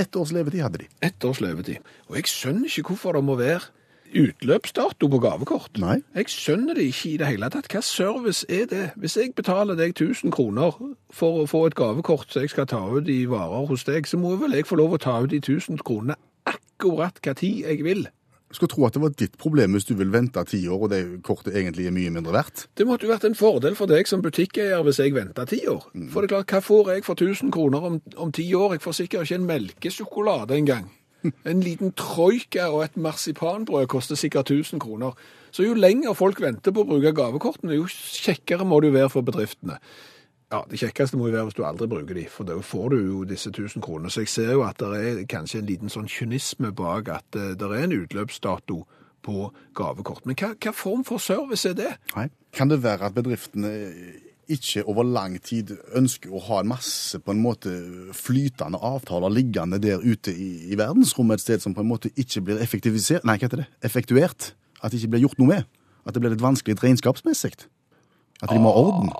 Ett 0.00 0.16
års 0.16 0.32
levetid 0.32 0.62
hadde 0.64 0.82
de. 0.84 0.88
Ett 1.04 1.24
års 1.24 1.40
levetid. 1.44 1.82
Og 2.08 2.18
jeg 2.18 2.30
skjønner 2.30 2.68
ikke 2.68 2.92
hvorfor 2.92 3.16
det 3.18 3.24
må 3.24 3.36
være 3.40 3.70
utløpsdato 4.12 5.08
på 5.08 5.20
gavekort. 5.24 5.78
Nei. 5.80 5.98
Jeg 6.16 6.32
skjønner 6.32 6.76
det 6.76 6.88
ikke 6.90 7.10
i 7.10 7.18
det 7.20 7.28
hele 7.30 7.48
tatt. 7.52 7.68
Hva 7.72 7.82
service 7.84 8.46
er 8.48 8.66
det? 8.70 8.84
Hvis 9.00 9.16
jeg 9.16 9.34
betaler 9.36 9.78
deg 9.78 9.94
1000 9.96 10.32
kroner 10.34 10.76
for 11.12 11.42
å 11.42 11.46
få 11.48 11.66
et 11.68 11.78
gavekort 11.78 12.32
så 12.32 12.44
jeg 12.44 12.52
skal 12.52 12.68
ta 12.70 12.82
ut 12.92 13.08
i 13.08 13.22
varer 13.30 13.68
hos 13.70 13.86
deg, 13.88 14.08
så 14.08 14.20
må 14.20 14.36
vel 14.40 14.56
jeg 14.56 14.68
få 14.68 14.80
lov 14.80 14.96
å 14.96 15.02
ta 15.02 15.18
ut 15.22 15.32
de 15.32 15.40
1000 15.40 15.80
kronene 15.84 16.18
akkurat 16.48 17.20
hva 17.22 17.36
tid 17.38 17.64
jeg 17.64 17.84
vil. 17.86 18.06
Skulle 18.52 18.70
tro 18.70 18.86
at 18.86 18.96
det 18.96 19.02
var 19.02 19.12
ditt 19.16 19.36
problem 19.40 19.76
hvis 19.76 19.88
du 19.88 19.94
vil 19.96 20.12
vente 20.12 20.42
ti 20.48 20.60
år, 20.68 20.86
og 20.86 20.92
det 20.92 21.02
kortet 21.26 21.56
egentlig 21.56 21.88
er 21.88 21.94
mye 21.96 22.12
mindre 22.12 22.34
verdt. 22.36 22.66
Det 22.76 22.86
måtte 22.88 23.08
jo 23.08 23.12
vært 23.12 23.26
en 23.28 23.38
fordel 23.38 23.76
for 23.78 23.90
deg 23.90 24.08
som 24.10 24.22
butikkeier 24.24 24.84
hvis 24.86 25.00
jeg 25.00 25.16
venta 25.16 25.46
ti 25.48 25.62
år. 25.70 25.86
For 26.12 26.22
det 26.22 26.28
er 26.28 26.34
klart, 26.36 26.52
hva 26.52 26.64
får 26.64 26.94
jeg 26.94 27.06
for 27.08 27.18
1000 27.18 27.52
kroner 27.54 27.88
om, 27.88 28.00
om 28.16 28.32
ti 28.34 28.46
år? 28.54 28.76
Jeg 28.76 28.84
får 28.84 28.98
sikkert 29.00 29.28
ikke 29.28 29.40
en 29.40 29.48
melkesjokolade 29.52 30.58
engang. 30.60 30.90
En 31.46 31.60
liten 31.62 31.92
troika 31.94 32.64
og 32.74 32.80
et 32.82 32.96
marsipanbrød 32.98 33.86
koster 33.86 34.18
sikkert 34.18 34.50
1000 34.50 34.80
kroner. 34.82 35.14
Så 35.54 35.62
jo 35.62 35.76
lenger 35.78 36.16
folk 36.18 36.40
venter 36.42 36.74
på 36.74 36.82
å 36.82 36.88
bruke 36.88 37.12
gavekortene, 37.14 37.76
jo 37.76 37.86
kjekkere 37.86 38.66
må 38.66 38.80
det 38.80 38.90
jo 38.90 38.96
være 38.96 39.12
for 39.12 39.26
bedriftene. 39.26 39.76
Ja, 40.52 40.62
Det 40.68 40.78
kjekkeste 40.82 41.16
må 41.16 41.30
jo 41.30 41.36
være 41.36 41.48
hvis 41.48 41.56
du 41.56 41.62
aldri 41.64 41.86
bruker 41.88 42.18
de, 42.18 42.26
for 42.28 42.44
da 42.44 42.58
får 42.60 42.90
du 42.92 42.98
jo 43.00 43.20
disse 43.24 43.48
1000 43.48 43.82
kronene. 43.82 44.10
Så 44.12 44.26
jeg 44.26 44.28
ser 44.28 44.50
jo 44.52 44.66
at 44.66 44.82
det 44.82 44.98
er 45.00 45.22
kanskje 45.30 45.62
en 45.62 45.70
liten 45.70 45.92
sånn 45.92 46.10
kynisme 46.12 46.74
bak 46.76 47.08
at 47.08 47.38
eh, 47.40 47.54
det 47.56 47.70
er 47.70 47.86
en 47.86 47.94
utløpsdato 47.96 48.82
på 49.24 49.46
gavekort. 49.78 50.26
Men 50.26 50.36
hva, 50.36 50.52
hva 50.58 50.74
form 50.76 51.06
for 51.08 51.22
service 51.22 51.64
er 51.68 51.78
det? 51.78 51.94
Nei. 52.16 52.28
Kan 52.52 52.68
det 52.68 52.82
være 52.84 53.08
at 53.08 53.16
bedriftene 53.16 53.72
ikke 54.52 54.82
over 54.90 55.06
lang 55.06 55.38
tid 55.40 55.70
ønsker 55.96 56.32
å 56.34 56.40
ha 56.48 56.60
en 56.60 56.72
masse 56.72 57.16
på 57.22 57.32
en 57.32 57.40
måte 57.40 57.72
flytende 58.16 58.80
avtaler 58.84 59.32
liggende 59.32 59.78
der 59.80 60.02
ute 60.02 60.34
i, 60.34 60.50
i 60.72 60.76
verdensrommet 60.76 61.40
et 61.40 61.46
sted 61.46 61.64
som 61.64 61.76
på 61.76 61.84
en 61.84 61.88
måte 61.88 62.10
ikke 62.18 62.42
blir 62.48 62.60
effektivisert 62.60 63.24
Nei, 63.24 63.38
hva 63.38 63.48
heter 63.48 63.62
det? 63.62 63.68
Effektuert? 63.86 64.52
At 64.82 64.92
det 64.92 65.00
ikke 65.00 65.14
blir 65.14 65.28
gjort 65.28 65.40
noe 65.40 65.54
med? 65.54 65.70
At 66.04 66.16
det 66.16 66.24
blir 66.24 66.34
litt 66.34 66.44
vanskelig 66.44 66.76
regnskapsmessig? 66.82 67.54
At 68.42 68.50
de 68.50 68.58
må 68.58 68.74
ha 68.74 68.82
orden? 68.82 69.14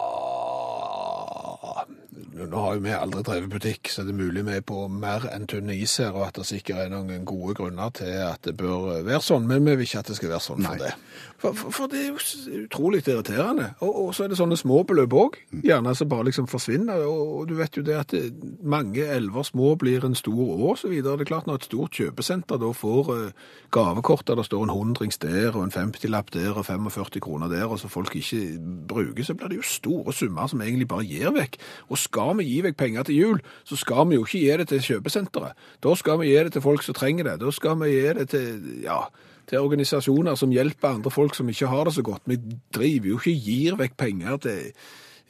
Nå 2.50 2.62
har 2.64 2.76
jo 2.76 2.84
vi 2.84 2.94
aldri 2.96 3.22
drevet 3.26 3.52
butikk, 3.52 3.90
så 3.92 4.06
det 4.06 4.14
er 4.14 4.20
mulig 4.20 4.44
vi 4.46 4.56
er 4.58 4.64
på 4.66 4.86
mer 4.90 5.28
enn 5.32 5.46
tynn 5.50 5.70
is 5.74 5.96
her, 6.02 6.14
og 6.16 6.28
at 6.28 6.40
det 6.40 6.46
sikkert 6.48 6.84
er 6.84 6.92
noen 6.92 7.26
gode 7.28 7.56
grunner 7.58 7.92
til 7.96 8.14
at 8.26 8.42
det 8.46 8.56
bør 8.60 9.02
være 9.06 9.22
sånn, 9.24 9.46
men 9.48 9.64
vi 9.66 9.76
vil 9.76 9.88
ikke 9.88 10.02
at 10.02 10.12
det 10.12 10.18
skal 10.18 10.34
være 10.34 10.46
sånn 10.46 10.66
for 10.66 10.78
Nei. 10.78 10.88
det. 10.88 10.94
For, 11.42 11.56
for, 11.58 11.74
for 11.74 11.90
det 11.90 11.98
er 11.98 12.10
jo 12.12 12.62
utrolig 12.62 13.00
irriterende. 13.02 13.72
Og, 13.82 13.96
og 14.04 14.10
så 14.14 14.24
er 14.24 14.30
det 14.30 14.38
sånne 14.38 14.56
små 14.58 14.82
beløp 14.86 15.16
òg, 15.18 15.38
gjerne 15.66 15.94
som 15.98 16.10
bare 16.10 16.28
liksom 16.28 16.46
forsvinner. 16.50 17.02
Og, 17.08 17.32
og 17.40 17.48
du 17.50 17.56
vet 17.58 17.78
jo 17.78 17.82
det 17.86 17.96
at 17.98 18.14
det, 18.14 18.30
mange 18.62 19.02
elver 19.02 19.46
små 19.48 19.72
blir 19.80 20.06
en 20.06 20.14
stor 20.18 20.38
å, 20.44 20.72
osv. 20.72 20.94
Det 21.02 21.16
er 21.16 21.26
klart 21.26 21.48
når 21.50 21.58
et 21.58 21.66
stort 21.66 21.98
kjøpesenter 21.98 22.60
da 22.62 22.70
får 22.76 23.10
eh, 23.16 23.48
gavekort 23.74 24.26
der 24.28 24.38
det 24.38 24.46
står 24.46 24.68
en 24.68 24.74
hundrings 24.74 25.18
der, 25.22 25.50
og 25.56 25.66
en 25.66 25.74
50-lapp 25.74 26.30
der, 26.36 26.52
og 26.54 26.66
45 26.68 27.24
kroner 27.24 27.50
der, 27.50 27.66
og 27.66 27.80
så 27.82 27.90
folk 27.90 28.14
ikke 28.18 28.42
bruker, 28.88 29.26
så 29.26 29.34
blir 29.34 29.50
det 29.50 29.58
jo 29.58 29.66
store 29.66 30.14
summer 30.14 30.46
som 30.50 30.62
egentlig 30.62 30.88
bare 30.92 31.08
gir 31.08 31.34
vekk. 31.34 31.58
Og 31.90 31.98
skal 31.98 32.31
vi 32.36 32.44
vi 32.44 32.50
gi 32.56 32.62
vekk 32.68 32.76
penger 32.76 33.02
til 33.08 33.14
jul, 33.20 33.42
så 33.64 33.76
skal 33.76 34.08
vi 34.08 34.14
jo 34.16 34.24
ikke 34.24 34.38
gi 34.38 34.56
det 34.62 34.68
til 34.68 34.80
kjøpesenteret. 34.80 35.52
Da 35.82 35.94
skal 35.94 36.18
vi 36.20 36.30
gi 36.30 36.40
det 36.44 36.52
til 36.52 36.62
folk 36.64 36.82
som 36.82 36.94
trenger 36.94 37.24
det. 37.24 37.40
Da 37.40 37.50
skal 37.50 37.78
vi 37.80 37.90
gi 37.92 38.12
det 38.18 38.28
til, 38.28 38.82
ja, 38.82 38.98
til 39.46 39.58
organisasjoner 39.58 40.34
som 40.34 40.50
hjelper 40.50 40.88
andre 40.96 41.10
folk 41.10 41.34
som 41.34 41.48
ikke 41.48 41.66
har 41.70 41.84
det 41.84 41.94
så 41.94 42.02
godt. 42.02 42.22
Vi 42.26 42.38
driver 42.74 43.06
jo 43.06 43.18
ikke 43.18 43.38
gir 43.38 43.76
vekk 43.76 43.96
penger 43.96 44.36
til 44.42 44.72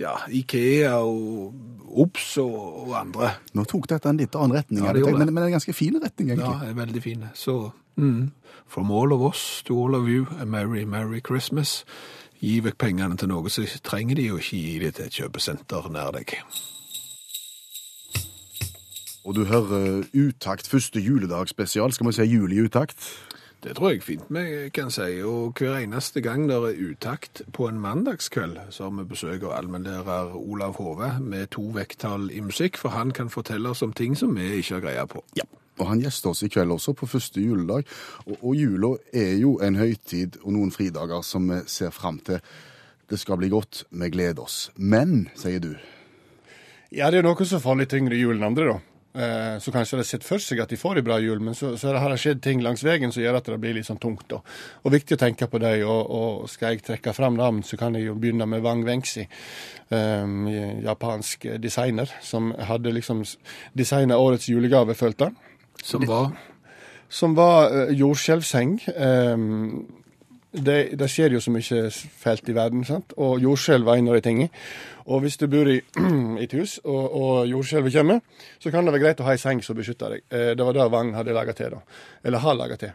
ja, 0.01 0.17
Ikea 0.29 0.95
og 1.05 1.53
Obs 2.03 2.39
og, 2.39 2.89
og 2.89 2.95
andre. 3.01 3.35
Nå 3.55 3.65
tok 3.69 3.89
dette 3.91 4.09
en 4.09 4.17
litt 4.21 4.35
annen 4.35 4.57
retning, 4.57 4.85
Ja, 4.85 4.93
det. 4.97 5.05
men, 5.05 5.35
men 5.35 5.45
en 5.45 5.53
ganske 5.59 5.75
fin 5.77 5.99
retning, 6.03 6.33
egentlig. 6.33 6.49
Ja, 6.49 6.65
det 6.65 6.73
er 6.73 6.81
veldig 6.81 7.03
fin. 7.03 7.25
Så 7.35 7.71
mm, 7.97 8.33
from 8.67 8.91
all 8.91 9.13
of 9.13 9.21
us 9.21 9.63
to 9.67 9.77
all 9.85 9.95
of 9.95 10.09
you, 10.09 10.27
a 10.41 10.45
merry, 10.47 10.85
merry 10.85 11.21
Christmas. 11.21 11.85
Gi 12.43 12.59
vekk 12.65 12.79
pengene 12.79 13.17
til 13.17 13.29
noe 13.31 13.51
så 13.53 13.63
trenger 13.87 14.19
de, 14.19 14.25
jo 14.33 14.37
ikke 14.41 14.57
gi 14.59 14.79
det 14.83 14.95
til 14.97 15.05
et 15.07 15.15
kjøpesenter 15.21 15.91
nær 15.95 16.11
deg. 16.17 16.35
Og 19.25 19.35
du 19.35 19.45
hører 19.45 20.03
Utakt 20.15 20.67
første 20.69 21.01
juledag 21.01 21.49
spesial. 21.49 21.93
Skal 21.93 22.07
vi 22.07 22.13
si 22.17 22.27
jul 22.27 22.53
i 22.53 22.65
utakt? 22.65 22.99
Det 23.63 23.77
tror 23.79 23.93
jeg 23.93 24.03
fint 24.03 24.27
vi 24.35 24.71
kan 24.75 24.91
si. 24.91 25.21
Og 25.23 25.55
hver 25.55 25.77
eneste 25.79 26.21
gang 26.21 26.49
det 26.51 26.57
er 26.57 26.81
utakt 26.91 27.45
på 27.55 27.69
en 27.69 27.79
mandagskveld, 27.79 28.59
så 28.75 28.89
har 28.89 28.97
vi 28.97 29.05
besøk 29.07 29.45
av 29.47 29.55
allmennlærer 29.61 30.35
Olav 30.35 30.75
Hove 30.83 31.13
med 31.21 31.53
to 31.55 31.69
vekttall 31.71 32.27
i 32.35 32.43
musikk, 32.43 32.81
for 32.81 32.91
han 32.91 33.15
kan 33.15 33.31
fortelle 33.31 33.71
oss 33.71 33.85
om 33.87 33.95
ting 33.95 34.19
som 34.19 34.35
vi 34.35 34.57
ikke 34.59 34.81
har 34.81 34.85
greie 34.89 35.07
på. 35.07 35.23
Ja. 35.39 35.47
Og 35.79 35.87
han 35.89 36.03
gjester 36.03 36.35
oss 36.35 36.43
i 36.43 36.51
kveld 36.53 36.75
også 36.75 36.93
på 36.99 37.07
første 37.07 37.41
juledag. 37.41 37.87
Og, 38.27 38.37
og 38.43 38.59
jula 38.59 38.97
er 39.15 39.37
jo 39.39 39.55
en 39.63 39.79
høytid 39.79 40.43
og 40.43 40.53
noen 40.59 40.75
fridager 40.75 41.23
som 41.23 41.47
vi 41.49 41.63
ser 41.71 41.95
fram 41.95 42.19
til. 42.27 42.43
Det 43.09 43.19
skal 43.21 43.39
bli 43.39 43.49
godt, 43.53 43.85
vi 43.91 44.11
gleder 44.11 44.43
oss. 44.43 44.71
Men, 44.77 45.29
sier 45.39 45.63
du, 45.63 45.77
Ja, 46.93 47.09
det 47.11 47.23
er 47.23 47.25
noe 47.25 47.47
som 47.49 47.63
får 47.63 47.79
litt 47.79 47.95
tyngre 47.95 48.19
jul 48.19 48.35
enn 48.37 48.51
andre, 48.51 48.75
da. 48.75 48.92
Eh, 49.15 49.59
Så 49.59 49.73
kanskje 49.73 49.99
de 49.99 50.05
sett 50.09 50.25
for 50.25 50.41
seg 50.41 50.61
at 50.63 50.71
de 50.73 50.77
får 50.81 50.97
ei 50.97 51.05
bra 51.05 51.19
jul, 51.21 51.41
men 51.45 51.55
så, 51.55 51.75
så 51.77 51.93
har 51.93 52.09
det 52.09 52.21
skjedd 52.23 52.41
ting 52.43 52.63
langs 52.65 52.81
veien 52.85 53.13
som 53.13 53.23
gjør 53.23 53.37
at 53.43 53.51
det 53.51 53.59
blir 53.61 53.75
litt 53.77 53.89
sånn 53.89 54.01
tungt. 54.01 54.25
da. 54.33 54.41
Og 54.85 54.95
viktig 54.95 55.19
å 55.19 55.21
tenke 55.21 55.49
på 55.53 55.61
det. 55.61 55.75
Og, 55.85 56.15
og 56.17 56.49
skal 56.49 56.73
jeg 56.73 56.85
trekke 56.87 57.13
fram 57.17 57.37
navn, 57.37 57.61
så 57.63 57.77
kan 57.77 57.95
jeg 57.99 58.07
jo 58.09 58.17
begynne 58.17 58.49
med 58.49 58.65
Wang 58.65 58.87
Wengsi, 58.89 59.27
um, 59.91 60.47
japansk 60.49 61.45
designer, 61.61 62.09
som 62.25 62.55
hadde 62.57 62.95
liksom 62.97 63.21
designa 63.77 64.17
årets 64.17 64.49
julegave, 64.49 64.97
følte 64.97 65.29
han. 65.29 65.37
Som 65.83 66.07
var 66.09 66.33
Som 67.13 67.35
var 67.37 67.69
uh, 67.69 67.93
jordskjelvseng. 67.93 68.79
Um, 68.97 70.02
det, 70.53 70.99
det 71.01 71.09
skjer 71.09 71.33
jo 71.33 71.41
så 71.41 71.53
mye 71.53 71.87
fælt 71.91 72.49
i 72.53 72.55
verden, 72.57 72.85
sant? 72.85 73.15
og 73.17 73.41
jordskjelv 73.41 73.89
er 73.89 74.01
en 74.01 74.11
av 74.13 74.19
de 74.19 74.25
tingene. 74.25 74.65
Og 75.09 75.25
hvis 75.25 75.39
du 75.41 75.47
bor 75.51 75.69
i 75.73 75.81
et 76.45 76.55
hus, 76.59 76.79
og, 76.85 77.05
og 77.09 77.49
jordskjelvet 77.49 77.97
kommer, 77.97 78.21
så 78.61 78.71
kan 78.71 78.85
det 78.85 78.95
være 78.95 79.05
greit 79.07 79.23
å 79.23 79.27
ha 79.27 79.35
ei 79.35 79.41
seng 79.41 79.63
som 79.65 79.79
beskytter 79.79 80.17
deg. 80.17 80.25
Eh, 80.29 80.53
det 80.59 80.67
var 80.67 80.77
det 80.77 80.89
Wang 80.93 81.15
hadde 81.17 81.35
laga 81.37 81.57
til, 81.57 81.79
da. 81.79 82.05
Eller 82.23 82.45
har 82.45 82.59
laga 82.59 82.79
til. 82.81 82.93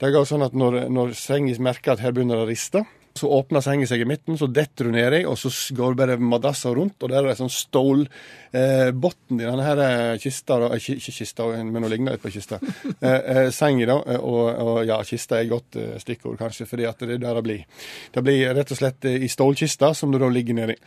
Det 0.00 0.10
går 0.10 0.26
sånn 0.28 0.46
at 0.46 0.56
når, 0.56 0.86
når 0.90 1.12
senga 1.18 1.54
merker 1.62 1.94
at 1.94 2.02
her 2.02 2.16
begynner 2.16 2.40
det 2.40 2.46
å 2.46 2.50
riste, 2.50 2.84
så 3.18 3.28
åpner 3.30 3.62
senga 3.62 3.86
seg 3.86 4.02
i 4.02 4.06
midten, 4.08 4.34
så 4.38 4.48
detter 4.50 4.88
du 4.88 4.94
nedi, 4.94 5.20
og 5.30 5.36
så 5.38 5.50
går 5.76 5.94
bare 5.98 6.16
madrassa 6.18 6.72
rundt, 6.74 6.96
og 6.98 7.12
der 7.12 7.20
er 7.20 7.30
det 7.30 7.36
sånn 7.38 7.52
stålbunn 7.52 8.08
eh, 8.10 9.44
i 9.44 9.46
denne 9.46 9.66
her 9.66 9.82
eh, 9.84 10.16
kista, 10.22 10.58
da, 10.64 10.72
ikke, 10.74 10.96
ikke 10.98 11.14
kista, 11.20 11.46
men 11.62 11.86
hun 11.86 11.92
ligner 11.92 12.16
litt 12.16 12.24
på 12.24 12.34
kista. 12.34 12.60
Eh, 13.04 13.10
eh, 13.10 13.48
senga, 13.52 13.84
da, 13.88 13.96
eh, 14.14 14.22
og, 14.22 14.46
og 14.64 14.78
ja, 14.88 14.96
kista 15.04 15.36
er 15.36 15.44
et 15.44 15.50
godt 15.50 15.76
eh, 15.80 15.96
stikkord, 16.00 16.38
kanskje, 16.40 16.66
fordi 16.68 16.86
at 16.88 17.02
det 17.04 17.18
er 17.18 17.22
der 17.22 17.36
det 17.36 17.42
blir. 17.44 17.82
Det 18.14 18.22
blir 18.24 18.54
rett 18.56 18.72
og 18.72 18.78
slett 18.78 19.04
eh, 19.10 19.26
i 19.26 19.28
stålkista 19.28 19.90
som 19.96 20.12
du 20.14 20.18
da 20.22 20.30
ligger 20.32 20.56
nedi. 20.56 20.78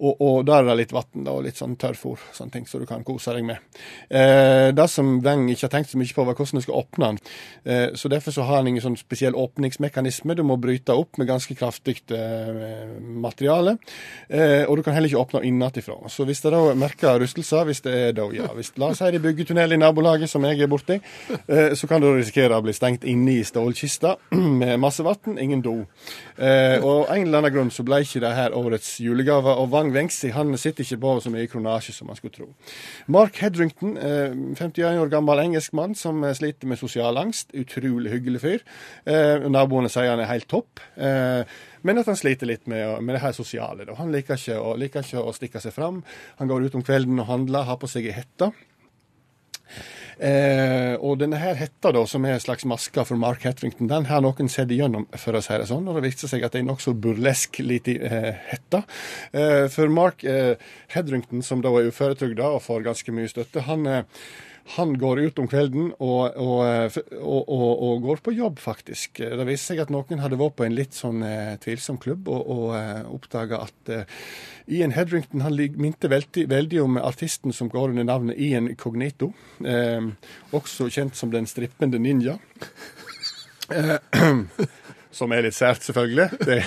Og, 0.00 0.16
og 0.20 0.46
der 0.48 0.62
er 0.62 0.70
det 0.70 0.78
litt 0.80 0.94
vann 0.94 1.28
og 1.30 1.42
litt 1.44 1.58
sånn 1.60 1.76
tørrfôr, 1.80 2.20
sånne 2.34 2.54
ting, 2.56 2.64
så 2.66 2.80
du 2.80 2.86
kan 2.88 3.04
kose 3.06 3.34
deg 3.36 3.44
med. 3.46 3.60
Eh, 4.08 4.70
det 4.74 4.86
som 4.90 5.18
Weng 5.24 5.44
ikke 5.52 5.68
har 5.68 5.74
tenkt 5.76 5.92
så 5.92 6.00
mye 6.00 6.16
på, 6.16 6.24
var 6.26 6.38
hvordan 6.38 6.60
du 6.60 6.64
skal 6.64 6.78
åpne 6.80 7.10
den. 7.12 7.20
Eh, 7.64 7.86
så 7.98 8.10
derfor 8.12 8.34
så 8.34 8.46
har 8.48 8.60
han 8.60 8.70
ingen 8.70 8.84
sånn 8.84 8.98
spesiell 8.98 9.36
åpningsmekanisme. 9.38 10.36
Du 10.38 10.42
må 10.46 10.56
bryte 10.60 10.96
opp 10.96 11.20
med 11.20 11.28
ganske 11.30 11.56
kraftig 11.58 12.00
eh, 12.14 12.96
materiale. 12.98 13.76
Eh, 14.28 14.64
og 14.66 14.78
du 14.78 14.84
kan 14.86 14.96
heller 14.96 15.10
ikke 15.10 15.22
åpne 15.22 15.44
innenfra. 15.46 15.98
Så 16.12 16.26
hvis 16.28 16.42
det 16.44 16.54
da 16.54 16.62
merker 16.78 17.20
rustelser, 17.22 17.66
hvis 17.68 17.84
det 17.84 17.94
er 17.98 18.16
da, 18.16 18.26
ja, 18.34 18.48
hvis, 18.56 18.72
la 18.80 18.90
oss 18.92 19.02
si 19.02 19.10
det 19.14 19.22
byggetunnel 19.22 19.76
i 19.76 19.80
nabolaget 19.80 20.30
som 20.30 20.44
jeg 20.48 20.60
er 20.62 20.70
borti, 20.70 20.98
eh, 21.46 21.76
så 21.78 21.90
kan 21.90 22.02
du 22.02 22.10
risikere 22.10 22.58
å 22.58 22.64
bli 22.64 22.74
stengt 22.76 23.06
inne 23.08 23.38
i 23.38 23.46
stålkista 23.46 24.16
med 24.62 24.80
masse 24.82 25.04
vann, 25.06 25.38
ingen 25.38 25.62
do. 25.64 25.78
Eh, 26.36 26.78
og 26.82 27.08
av 27.08 27.16
en 27.16 27.26
eller 27.26 27.42
annen 27.42 27.54
grunn 27.54 27.72
så 27.74 27.84
ble 27.86 28.02
ikke 28.04 28.22
det 28.24 28.34
her 28.36 28.56
årets 28.56 28.96
julegave. 29.02 29.54
Og 29.62 29.70
Wang 29.82 29.90
Wengsi 29.94 30.30
han 30.30 30.54
sitter 30.58 30.84
ikke 30.84 31.00
på 31.02 31.12
så 31.24 31.30
mye 31.32 31.48
kronasje 31.50 31.94
som 31.96 32.06
man 32.10 32.18
skulle 32.18 32.36
tro. 32.36 32.48
Mark 33.10 33.40
Hedrington, 33.42 33.96
eh, 33.98 34.30
51 34.54 35.00
år 35.02 35.10
gammel 35.10 35.42
engelsk 35.42 35.74
mann 35.74 35.96
som 35.98 36.22
eh, 36.22 36.34
sliter 36.38 36.70
med 36.70 36.78
sosial 36.78 37.18
angst. 37.18 37.50
Utrolig 37.58 38.12
hyggelig 38.12 38.42
fyr. 38.44 38.62
Eh, 39.06 39.48
naboene 39.50 39.90
sier 39.90 40.12
han 40.12 40.22
er 40.22 40.30
helt 40.30 40.46
topp. 40.50 40.82
Eh, 40.94 41.42
men 41.82 41.98
at 41.98 42.06
han 42.06 42.18
sliter 42.18 42.46
litt 42.46 42.68
med, 42.70 43.02
med 43.02 43.16
det 43.16 43.24
her 43.24 43.34
sosiale. 43.34 43.88
Han 43.98 44.14
liker 44.14 44.38
ikke, 44.38 44.60
å, 44.60 44.76
liker 44.78 45.02
ikke 45.02 45.24
å 45.24 45.34
stikke 45.34 45.62
seg 45.64 45.74
fram. 45.74 46.04
Han 46.38 46.52
går 46.52 46.68
ut 46.68 46.78
om 46.78 46.86
kvelden 46.86 47.18
og 47.18 47.30
handler, 47.32 47.66
har 47.66 47.80
på 47.82 47.90
seg 47.90 48.06
ei 48.06 48.14
hette. 48.22 48.52
Eh, 50.18 50.94
og 51.00 51.18
denne 51.22 51.40
her 51.40 51.56
hetta, 51.58 51.92
da, 51.94 52.04
som 52.08 52.26
er 52.26 52.36
en 52.36 52.44
slags 52.44 52.66
maske 52.68 53.04
for 53.08 53.20
Mark 53.20 53.46
Hetrington, 53.46 53.90
den 53.90 54.08
har 54.10 54.22
noen 54.24 54.50
sett 54.52 54.72
igjennom, 54.74 55.06
for 55.16 55.38
å 55.38 55.42
si 55.44 55.56
det 55.56 55.68
sånn. 55.70 55.88
Og 55.88 55.98
det 55.98 56.06
viste 56.06 56.30
seg 56.30 56.44
at 56.44 56.54
det 56.54 56.62
er 56.62 56.68
nokså 56.68 56.94
burlesk 56.94 57.62
lite 57.64 57.96
eh, 57.98 58.30
hette. 58.52 58.84
Eh, 59.32 59.66
for 59.72 59.92
Mark 59.92 60.24
eh, 60.28 60.54
Hedrington, 60.94 61.44
som 61.46 61.64
da 61.64 61.72
er 61.78 61.92
uføretrygda 61.92 62.54
og 62.56 62.64
får 62.66 62.88
ganske 62.88 63.14
mye 63.14 63.30
støtte, 63.30 63.66
han 63.68 63.88
eh, 63.88 64.24
han 64.64 64.98
går 64.98 65.20
ut 65.20 65.38
om 65.42 65.48
kvelden 65.50 65.90
og, 65.98 66.36
eh, 66.36 66.98
og, 67.18 67.48
og, 67.48 67.82
og 67.82 68.02
går 68.06 68.22
på 68.22 68.34
jobb, 68.36 68.60
faktisk. 68.62 69.18
Det 69.18 69.46
viste 69.48 69.72
seg 69.72 69.82
at 69.82 69.90
noen 69.92 70.22
hadde 70.22 70.38
vært 70.40 70.56
på 70.58 70.66
en 70.66 70.76
litt 70.76 70.94
sånn 70.96 71.22
eh, 71.26 71.54
tvilsom 71.62 71.98
klubb 72.02 72.30
og, 72.30 72.42
og 72.46 72.76
eh, 72.78 73.02
oppdaga 73.10 73.62
at 73.66 73.92
eh, 73.92 74.04
Ian 74.72 74.94
Hedrington 74.94 75.42
han 75.42 75.58
minte 75.82 76.10
veldig, 76.10 76.46
veldig 76.52 76.82
om 76.84 77.00
artisten 77.02 77.52
som 77.54 77.70
går 77.72 77.90
under 77.92 78.06
navnet 78.06 78.38
Ian 78.38 78.70
Cognito. 78.78 79.32
Eh, 79.66 80.12
også 80.54 80.88
kjent 80.92 81.18
som 81.18 81.34
Den 81.34 81.50
strippende 81.50 81.98
ninja. 81.98 82.38
Som 85.12 85.32
er 85.36 85.44
litt 85.44 85.56
sært, 85.56 85.84
selvfølgelig. 85.84 86.28
Det, 86.40 86.58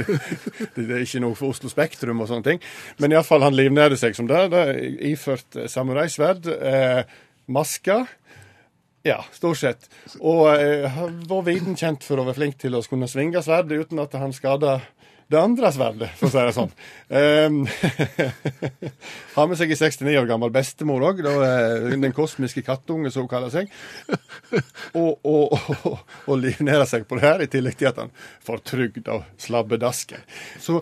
det 0.76 0.86
er 0.86 1.04
ikke 1.04 1.22
noe 1.24 1.36
for 1.38 1.54
Oslo 1.54 1.70
Spektrum 1.72 2.20
og 2.20 2.28
sånne 2.28 2.46
ting. 2.46 2.62
Men 3.00 3.14
iallfall, 3.14 3.44
han 3.46 3.56
livnærte 3.56 3.96
seg 4.00 4.16
som 4.18 4.28
det. 4.28 4.42
det 4.52 4.64
iført 5.08 5.56
samuraisverd, 5.72 6.50
eh, 6.60 7.02
masker. 7.48 8.04
Ja, 9.06 9.22
stort 9.32 9.62
sett. 9.62 9.88
Og 10.20 10.50
eh, 10.52 11.00
var 11.30 11.46
viden 11.46 11.78
kjent 11.80 12.04
for 12.04 12.20
å 12.20 12.26
være 12.28 12.36
flink 12.42 12.58
til 12.60 12.76
å 12.76 12.84
kunne 12.84 13.08
svinge 13.08 13.40
sverdet 13.44 13.86
uten 13.86 14.02
at 14.02 14.16
han 14.20 14.36
skada 14.36 14.82
det 15.30 15.38
andre 15.38 15.70
sverdet, 15.70 16.10
for 16.18 16.26
å 16.26 16.32
si 16.32 16.42
det 16.42 16.54
sånn. 16.56 16.72
Um, 17.10 17.60
har 19.36 19.46
med 19.50 19.58
seg 19.60 19.70
en 19.70 19.78
69 19.78 20.16
år 20.18 20.26
gammel 20.26 20.50
bestemor 20.54 21.04
òg, 21.06 21.22
den 21.22 22.14
kosmiske 22.16 22.64
kattunge, 22.66 23.12
som 23.14 23.26
hun 23.26 23.30
kaller 23.30 23.52
seg. 23.54 23.70
Og, 24.98 25.20
og, 25.22 25.54
og, 25.54 26.00
og 26.26 26.40
livnærer 26.40 26.88
seg 26.90 27.06
på 27.06 27.20
det 27.20 27.26
her, 27.28 27.44
i 27.44 27.50
tillegg 27.50 27.78
til 27.78 27.92
at 27.92 28.02
han 28.02 28.12
får 28.46 28.64
trygd 28.72 29.10
av 29.12 29.22
slabbedasken. 29.38 30.26
Så 30.58 30.80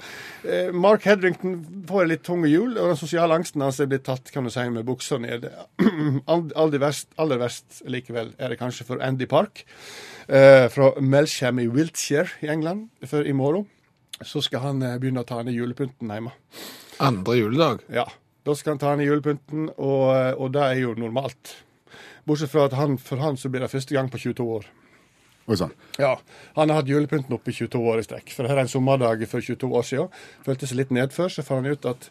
eh, 0.49 0.72
Mark 0.72 1.05
Hedrington 1.05 1.61
får 1.88 2.07
en 2.07 2.12
litt 2.14 2.24
tung 2.24 2.49
jul, 2.49 2.72
og 2.78 2.94
den 2.94 3.01
sosiale 3.01 3.36
angsten 3.36 3.64
hans 3.64 3.82
er 3.84 3.92
blitt 3.92 4.07
tatt 4.09 4.32
kan 4.32 4.49
du 4.49 4.53
si, 4.55 4.64
med 4.72 4.88
buksa 4.88 5.20
nede. 5.20 5.53
Aller 6.28 6.80
verst, 6.80 7.12
aller 7.20 7.40
verst 7.40 7.82
likevel 7.88 8.32
er 8.40 8.53
det 8.53 8.61
kanskje 8.61 8.88
for 8.88 9.05
Andy 9.05 9.28
Park 9.28 9.66
eh, 10.28 10.68
fra 10.72 10.94
Melsham 11.01 11.61
i 11.61 11.68
Wiltshire 11.68 12.32
i 12.44 12.49
England. 12.53 12.88
For 13.09 13.28
i 13.28 13.36
morgen 13.36 13.68
så 14.24 14.42
skal 14.44 14.64
han 14.64 14.82
eh, 14.82 14.96
begynne 15.00 15.22
å 15.22 15.28
ta 15.28 15.42
ned 15.42 15.54
julepynten 15.56 16.10
hjemme. 16.10 16.32
andre 16.98 17.36
juledag. 17.38 17.84
Ja, 17.92 18.06
da 18.44 18.54
skal 18.58 18.74
han 18.74 18.82
ta 18.82 18.96
ned 18.96 19.06
julepynten, 19.06 19.68
og, 19.76 20.10
og 20.40 20.52
det 20.56 20.64
er 20.64 20.80
jo 20.82 20.94
normalt. 20.98 21.54
Bortsett 22.28 22.50
fra 22.52 22.66
at 22.68 22.74
han, 22.76 22.98
for 23.00 23.20
han 23.22 23.38
så 23.40 23.48
blir 23.48 23.62
det 23.64 23.70
første 23.72 23.94
gang 23.94 24.10
på 24.12 24.20
22 24.20 24.48
år. 24.58 24.66
Sånn. 25.56 25.70
Ja, 25.96 26.18
Han 26.58 26.68
har 26.68 26.82
hatt 26.82 26.90
julepynten 26.90 27.32
oppe 27.32 27.48
i 27.48 27.56
22 27.56 27.80
år 27.80 28.02
i 28.02 28.04
strekk. 28.04 28.34
For 28.36 28.44
her 28.44 28.58
er 28.58 28.66
en 28.66 28.68
sommerdag 28.68 29.22
for 29.30 29.40
22 29.40 29.70
år 29.78 29.86
siden. 29.88 30.10
Følte 30.44 30.68
seg 30.68 30.76
litt 30.82 30.90
nedfor, 30.92 31.32
så 31.32 31.40
fant 31.40 31.64
han 31.64 31.72
ut 31.72 31.88
at 31.88 32.10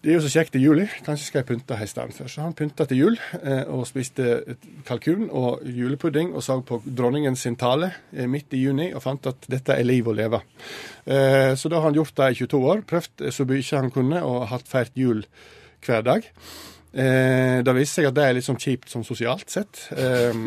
det 0.00 0.08
er 0.08 0.16
jo 0.16 0.22
så 0.24 0.30
kjekt 0.32 0.54
i 0.56 0.62
juli, 0.62 0.86
kanskje 1.04 1.26
skal 1.26 1.42
jeg 1.42 1.46
pynte 1.50 1.76
hestene 1.76 2.14
før. 2.16 2.28
Så 2.32 2.40
han 2.40 2.54
pynta 2.56 2.86
til 2.88 3.02
jul 3.02 3.18
eh, 3.36 3.68
og 3.68 3.84
spiste 3.84 4.56
kalkun 4.88 5.26
og 5.28 5.60
julepudding 5.68 6.32
og 6.32 6.44
så 6.46 6.56
på 6.64 6.78
dronningen 6.86 7.36
sin 7.36 7.58
tale 7.60 7.90
eh, 8.14 8.24
midt 8.24 8.56
i 8.56 8.62
juni 8.62 8.88
og 8.94 9.04
fant 9.04 9.28
at 9.28 9.44
dette 9.52 9.76
er 9.76 9.84
liv 9.84 10.08
å 10.08 10.16
leve. 10.16 10.40
Eh, 11.04 11.52
så 11.52 11.68
da 11.68 11.82
har 11.82 11.90
han 11.90 12.00
gjort 12.00 12.16
det 12.16 12.30
i 12.32 12.40
22 12.40 12.62
år, 12.72 12.82
prøvd 12.88 13.28
så 13.28 13.48
mye 13.52 13.84
han 13.84 13.92
kunne 13.92 14.24
og 14.24 14.48
hatt 14.54 14.72
feirt 14.72 14.96
jul 14.96 15.20
hver 15.84 16.08
dag. 16.08 16.32
Eh, 16.90 17.60
det 17.60 17.78
viser 17.82 18.00
seg 18.00 18.08
at 18.08 18.16
det 18.16 18.24
er 18.26 18.36
litt 18.40 18.48
sånn 18.48 18.60
kjipt 18.60 18.88
sånn 18.88 19.04
sosialt 19.04 19.52
sett. 19.52 19.84
Eh, 20.00 20.44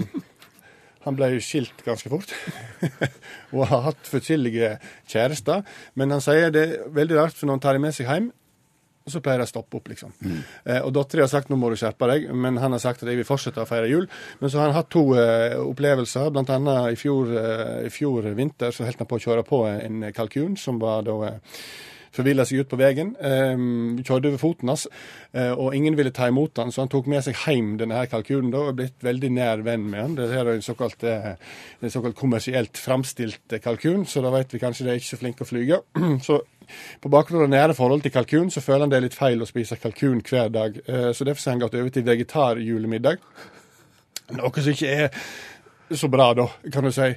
han 1.06 1.18
ble 1.20 1.36
skilt 1.44 1.86
ganske 1.86 2.10
fort, 2.10 2.34
og 3.54 3.68
har 3.70 3.90
hatt 3.92 4.08
forskjellige 4.10 4.80
kjærester. 5.12 5.62
Men 6.00 6.16
han 6.16 6.24
sier 6.26 6.50
det 6.50 6.64
er 6.72 6.88
veldig 6.96 7.22
rart, 7.22 7.38
for 7.38 7.46
når 7.46 7.60
han 7.60 7.68
tar 7.68 7.78
dem 7.78 7.86
med 7.86 7.94
seg 7.94 8.10
hjem, 8.10 8.34
så 9.10 9.20
pleier 9.24 9.42
de 9.42 9.48
å 9.48 9.52
stoppe 9.52 9.80
opp, 9.80 9.90
liksom. 9.92 10.14
Eh, 10.64 10.80
og 10.80 10.94
dattera 10.96 11.26
har 11.26 11.32
sagt 11.32 11.52
nå 11.52 11.58
må 11.60 11.72
du 11.72 11.78
skjerpe 11.80 12.08
deg, 12.08 12.30
men 12.32 12.60
han 12.62 12.76
har 12.76 12.82
sagt 12.84 13.04
at 13.04 13.12
jeg 13.12 13.20
vil 13.20 13.28
fortsette 13.28 13.64
å 13.64 13.70
feire 13.70 13.90
jul. 13.92 14.08
Men 14.40 14.52
så 14.52 14.62
har 14.62 14.70
han 14.70 14.78
hatt 14.78 14.92
to 14.94 15.06
eh, 15.20 15.58
opplevelser. 15.60 16.32
Annet 16.44 16.94
i 16.94 17.00
fjor, 17.00 17.34
eh, 17.40 17.80
i 17.88 17.92
fjor 17.94 18.30
vinter 18.38 18.72
så 18.72 18.88
holdt 18.88 19.04
han 19.04 19.10
på 19.10 19.20
å 19.20 19.26
kjøre 19.26 19.48
på 19.48 19.64
en 19.72 20.08
kalkun 20.16 20.56
som 20.60 20.80
var 20.82 21.04
da 21.08 21.18
eh, 21.28 21.58
forvilla 22.14 22.46
seg 22.48 22.64
ut 22.64 22.72
på 22.72 22.80
veien. 22.80 23.14
Eh, 23.18 23.64
kjørte 24.04 24.32
over 24.32 24.42
foten 24.42 24.72
hans, 24.72 24.86
eh, 25.34 25.52
og 25.52 25.76
ingen 25.76 25.98
ville 25.98 26.14
ta 26.14 26.30
imot 26.30 26.62
han, 26.62 26.72
så 26.72 26.84
han 26.84 26.92
tok 26.94 27.10
med 27.12 27.26
seg 27.26 27.38
hjem 27.46 27.76
denne 27.82 27.98
her 27.98 28.10
kalkunen 28.12 28.52
da, 28.54 28.64
og 28.64 28.74
er 28.74 28.80
blitt 28.82 29.06
veldig 29.06 29.32
nær 29.34 29.64
venn 29.66 29.88
med 29.90 30.02
han. 30.02 30.18
Det 30.20 30.30
her 30.32 30.48
er 30.48 30.58
en 30.58 30.66
såkalt, 30.66 31.04
eh, 31.04 31.34
en 31.82 31.94
såkalt 31.94 32.18
kommersielt 32.20 32.78
framstilt 32.78 33.54
eh, 33.54 33.64
kalkun, 33.64 34.06
så 34.06 34.24
da 34.24 34.34
vet 34.34 34.54
vi 34.54 34.62
kanskje 34.62 34.86
de 34.86 34.94
er 34.94 35.02
ikke 35.02 35.14
så 35.14 35.22
flinke 35.22 35.46
å 35.46 35.50
flyge. 35.50 35.82
så 36.28 36.42
på 37.04 37.12
bakgrunn 37.12 37.44
av 37.44 37.52
nære 37.52 37.78
forhold 37.78 38.06
til 38.06 38.14
kalkun, 38.14 38.52
så 38.54 38.62
føler 38.64 38.86
han 38.86 38.94
det 38.94 39.02
er 39.02 39.08
litt 39.10 39.18
feil 39.18 39.42
å 39.44 39.50
spise 39.50 39.76
kalkun 39.82 40.22
hver 40.24 40.48
dag. 40.54 40.78
Så 41.14 41.26
derfor 41.28 41.44
har 41.44 41.58
han 41.58 41.66
gått 41.66 41.76
over 41.76 41.92
til 41.92 42.06
vegetarjulemiddag. 42.08 43.20
Noe 44.32 44.64
som 44.64 44.72
ikke 44.72 44.88
er 44.88 45.10
så 45.90 46.08
bra, 46.08 46.34
da, 46.34 46.48
kan 46.74 46.86
du 46.88 46.92
si, 46.92 47.10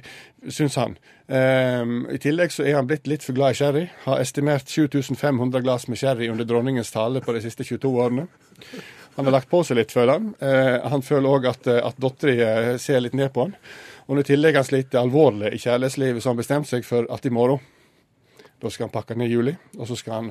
syns 0.53 0.75
han. 0.79 0.97
Um, 1.27 2.05
I 2.11 2.19
tillegg 2.21 2.53
så 2.55 2.65
er 2.67 2.77
han 2.77 2.87
blitt 2.87 3.07
litt 3.09 3.25
for 3.25 3.35
glad 3.37 3.55
i 3.55 3.59
sherry. 3.59 3.85
Har 4.05 4.21
estimert 4.23 4.69
7500 4.69 5.63
glass 5.65 5.87
med 5.91 5.99
sherry 5.99 6.29
under 6.31 6.47
dronningens 6.47 6.91
tale 6.93 7.23
på 7.23 7.35
de 7.35 7.43
siste 7.43 7.65
22 7.67 7.91
årene. 8.03 8.27
Han 9.17 9.25
har 9.25 9.33
lagt 9.33 9.49
på 9.49 9.63
seg 9.65 9.79
litt, 9.79 9.93
føler 9.95 10.19
han. 10.19 10.33
Uh, 10.41 10.89
han 10.91 11.05
føler 11.05 11.31
òg 11.31 11.49
at, 11.49 11.67
eh, 11.71 11.81
at 11.81 11.97
dattera 12.01 12.77
ser 12.81 13.01
litt 13.01 13.17
ned 13.17 13.33
på 13.33 13.47
han. 13.47 13.55
Og 14.07 14.21
i 14.21 14.27
tillegg 14.27 14.59
han 14.59 14.67
sliter 14.67 15.01
alvorlig 15.01 15.55
i 15.55 15.63
kjærlighetslivet, 15.63 16.23
så 16.23 16.31
han 16.31 16.39
bestemt 16.39 16.69
seg 16.69 16.85
for 16.87 17.09
at 17.11 17.25
i 17.25 17.33
morgen 17.33 17.63
da 18.57 18.71
skal 18.73 18.87
han 18.87 18.93
pakke 18.93 19.13
ned 19.17 19.29
Juli, 19.29 19.53
og 19.77 19.85
så 19.85 19.97
skal 19.99 20.15
han 20.15 20.29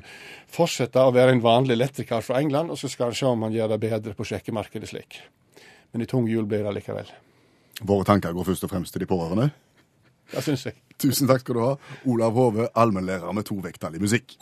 fortsette 0.51 0.99
å 0.99 1.13
være 1.15 1.37
en 1.37 1.43
vanlig 1.45 1.77
elektriker 1.77 2.25
fra 2.27 2.41
England, 2.43 2.73
og 2.75 2.81
så 2.81 2.91
skal 2.91 3.13
han 3.13 3.19
se 3.19 3.29
om 3.29 3.45
han 3.47 3.55
gjør 3.55 3.71
det 3.75 3.83
bedre 3.85 4.15
på 4.19 4.27
sjekkemarkedet 4.27 4.91
slik. 4.91 5.21
Men 5.93 6.03
i 6.03 6.09
tung 6.11 6.27
jul 6.27 6.49
blir 6.51 6.67
det 6.67 6.75
likevel. 6.75 7.13
Våre 7.83 8.05
tanker 8.05 8.33
går 8.33 8.45
først 8.45 8.65
og 8.65 8.71
fremst 8.71 8.93
til 8.93 9.05
de 9.05 9.07
pårørende. 9.11 9.51
Det 10.33 10.43
syns 10.43 10.67
jeg. 10.67 10.79
Tusen 10.99 11.29
takk 11.29 11.43
skal 11.45 11.55
du 11.55 11.61
ha, 11.61 11.75
Olav 12.09 12.33
Hove, 12.33 12.69
allmennlærer 12.75 13.33
med 13.37 13.45
to 13.47 13.59
vekttall 13.63 13.95
i 13.99 14.03
musikk. 14.03 14.39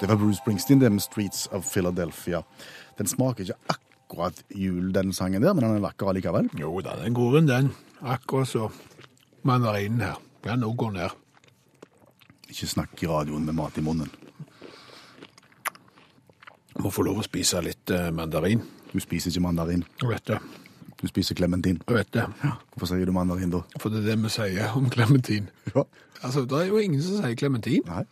Det 0.00 0.08
var 0.08 0.16
Bruce 0.16 0.40
Springsteen, 0.40 0.78
med 0.78 1.00
'Streets 1.00 1.46
of 1.52 1.76
Philadelphia'. 1.76 2.42
Den 2.98 3.06
smaker 3.06 3.40
ikke 3.40 3.54
akkurat 3.68 4.42
jul, 4.54 4.94
den 4.94 5.12
sangen 5.12 5.42
der, 5.42 5.52
men 5.52 5.64
den 5.64 5.76
er 5.76 5.80
vakker 5.80 6.08
allikevel. 6.08 6.50
Jo 6.60 6.80
da, 6.80 6.96
den 7.04 7.14
går 7.14 7.38
inn, 7.38 7.48
den. 7.48 7.70
Akkurat 8.02 8.48
så 8.48 8.70
mandarinen 9.42 10.00
her. 10.00 10.16
Den 10.44 10.64
òg 10.64 10.76
går 10.76 10.90
ned. 10.90 11.10
Ikke 12.48 12.66
snakk 12.66 13.02
i 13.02 13.06
radioen 13.06 13.44
med 13.44 13.54
mat 13.54 13.78
i 13.78 13.80
munnen. 13.80 14.10
Må 16.78 16.90
få 16.90 17.02
lov 17.02 17.18
å 17.20 17.22
spise 17.22 17.60
litt 17.60 17.90
eh, 17.90 18.10
mandarin. 18.10 18.62
Du 18.92 18.98
spiser 19.00 19.30
ikke 19.30 19.40
mandarin, 19.40 19.84
Jeg 20.02 20.08
vet 20.08 20.26
det. 20.26 20.38
du 21.02 21.06
spiser 21.06 21.34
klementin. 21.34 21.80
Jeg 21.88 21.96
vet 21.96 22.12
det. 22.14 22.24
Hvorfor 22.74 22.86
sier 22.90 23.04
du 23.06 23.12
mandarin 23.12 23.50
da? 23.50 23.60
For 23.80 23.88
det 23.88 24.02
er 24.04 24.10
det 24.10 24.22
vi 24.24 24.28
sier 24.28 24.72
om 24.76 24.90
klementin. 24.90 25.48
Ja. 25.74 25.82
Altså, 26.22 26.40
det 26.44 26.52
er 26.52 26.66
jo 26.68 26.76
ingen 26.76 27.02
som 27.02 27.22
sier 27.22 27.34
klementin. 27.34 27.82
Nei, 27.86 28.02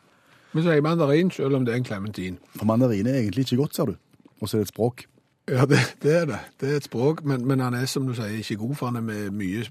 Vi 0.54 0.62
sier 0.62 0.80
mandarin 0.80 1.30
selv 1.30 1.54
om 1.58 1.64
det 1.66 1.72
er 1.74 1.76
en 1.76 1.84
klementin. 1.84 2.38
for 2.56 2.64
mandarin 2.64 3.06
er 3.06 3.18
egentlig 3.20 3.44
ikke 3.44 3.56
godt, 3.56 3.74
ser 3.76 3.84
du. 3.84 3.94
Og 4.40 4.48
så 4.48 4.56
er 4.56 4.60
det 4.60 4.68
et 4.68 4.74
språk. 4.74 5.04
Ja, 5.48 5.64
det, 5.66 5.78
det 6.02 6.12
er 6.16 6.24
det. 6.26 6.38
Det 6.60 6.70
er 6.72 6.76
et 6.76 6.84
språk, 6.84 7.24
men, 7.24 7.46
men 7.48 7.60
han 7.60 7.74
er, 7.74 7.84
som 7.86 8.06
du 8.06 8.14
sier, 8.14 8.26
ikke 8.38 8.56
god, 8.56 8.74
for 8.74 8.86
han 8.86 8.96
er 8.96 9.00
med 9.00 9.30
mye 9.30 9.64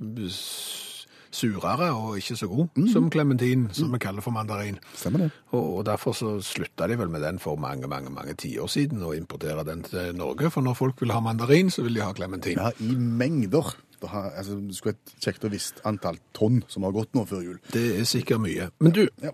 surere 1.37 1.91
og 1.93 2.17
ikke 2.17 2.35
så 2.39 2.47
god 2.51 2.87
som 2.91 3.09
klementin, 3.13 3.67
som 3.77 3.91
vi 3.93 3.99
kaller 4.01 4.25
for 4.25 4.33
mandarin. 4.35 4.79
Stemmer 4.97 5.25
det. 5.27 5.31
Og, 5.53 5.63
og 5.79 5.85
derfor 5.87 6.15
så 6.17 6.33
slutta 6.43 6.87
de 6.89 6.97
vel 6.99 7.09
med 7.13 7.21
den 7.23 7.37
for 7.39 7.55
mange, 7.61 7.87
mange 7.87 8.09
mange 8.13 8.33
tiår 8.41 8.67
siden 8.73 9.03
å 9.05 9.13
importere 9.17 9.63
den 9.67 9.83
til 9.85 10.15
Norge. 10.17 10.49
For 10.53 10.65
når 10.65 10.77
folk 10.79 11.01
vil 11.05 11.13
ha 11.15 11.21
mandarin, 11.23 11.69
så 11.73 11.85
vil 11.85 11.95
de 11.99 12.03
ha 12.05 12.11
klementin. 12.17 12.57
Ja, 12.59 12.71
i 12.81 12.95
mengder. 12.97 13.75
Det 14.01 14.09
har, 14.11 14.27
altså, 14.37 14.59
skulle 14.77 14.93
et 14.97 15.13
kjekt 15.25 15.45
og 15.47 15.53
visst 15.55 15.79
antall 15.89 16.19
tonn 16.37 16.59
som 16.69 16.83
har 16.85 16.91
gått 16.93 17.15
nå 17.17 17.23
før 17.25 17.41
jul. 17.45 17.55
Det 17.73 17.85
er 17.99 18.05
sikkert 18.05 18.43
mye. 18.43 18.67
Men 18.79 18.93
du, 18.93 19.07
Ja. 19.23 19.31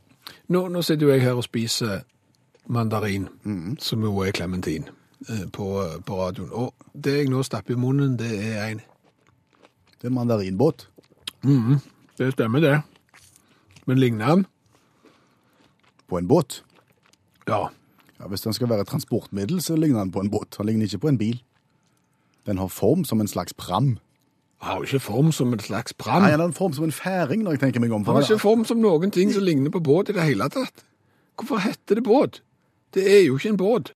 nå, 0.48 0.68
nå 0.72 0.82
sitter 0.88 1.08
jo 1.10 1.12
jeg 1.16 1.24
her 1.26 1.36
og 1.40 1.44
spiser 1.44 2.04
mandarin, 2.72 3.26
som 3.84 4.06
jo 4.08 4.14
er 4.24 4.32
klementin, 4.32 4.86
eh, 5.28 5.44
på, 5.52 5.68
på 6.08 6.16
radioen. 6.22 6.54
Og 6.56 6.72
det 6.96 7.18
jeg 7.18 7.32
nå 7.34 7.44
stapper 7.44 7.76
i 7.76 7.80
munnen, 7.84 8.16
det 8.20 8.32
er 8.40 8.70
en 8.72 8.82
Det 10.00 10.08
er 10.08 10.12
en 10.12 10.16
mandarinbåt. 10.16 10.88
Det 12.18 12.32
stemmer, 12.34 12.60
det. 12.60 12.82
Men 13.86 14.00
ligner 14.00 14.26
han? 14.26 14.46
På 16.10 16.18
en 16.18 16.28
båt. 16.28 16.64
Ja. 17.48 17.70
Ja, 18.20 18.28
Hvis 18.28 18.42
den 18.42 18.54
skal 18.54 18.70
være 18.70 18.82
et 18.86 18.88
transportmiddel, 18.88 19.62
så 19.62 19.76
ligner 19.76 20.00
den 20.00 20.12
på 20.12 20.20
en 20.22 20.30
båt. 20.32 20.56
Han 20.58 20.66
ligner 20.66 20.86
ikke 20.86 20.98
på 20.98 21.08
en 21.08 21.18
bil. 21.18 21.42
Den 22.46 22.58
har 22.58 22.68
form 22.68 23.06
som 23.06 23.22
en 23.22 23.28
slags 23.28 23.54
pram. 23.54 23.98
Har 24.62 24.78
jo 24.78 24.84
ikke 24.84 25.00
form 25.00 25.32
som 25.32 25.54
en 25.54 25.60
slags 25.60 25.94
pram. 25.94 26.22
Nei, 26.22 26.32
den 26.32 26.40
har 26.40 26.48
en 26.48 26.54
form 26.56 26.74
som 26.74 26.86
en 26.86 26.92
færing, 26.92 27.44
når 27.44 27.52
jeg 27.58 27.60
tenker 27.60 27.80
meg 27.84 27.92
om. 27.92 28.06
Han 28.06 28.16
har 28.16 28.22
ikke 28.24 28.40
form 28.40 28.64
som 28.66 28.80
noen 28.80 29.12
ting 29.12 29.34
som 29.34 29.44
ligner 29.44 29.72
på 29.72 29.82
båt 29.84 30.10
i 30.10 30.16
det 30.16 30.24
hele 30.24 30.48
tatt. 30.50 30.86
Hvorfor 31.36 31.60
heter 31.66 32.00
det 32.00 32.04
båt? 32.04 32.42
Det 32.94 33.04
er 33.10 33.26
jo 33.26 33.36
ikke 33.36 33.50
en 33.50 33.58
båt. 33.58 33.92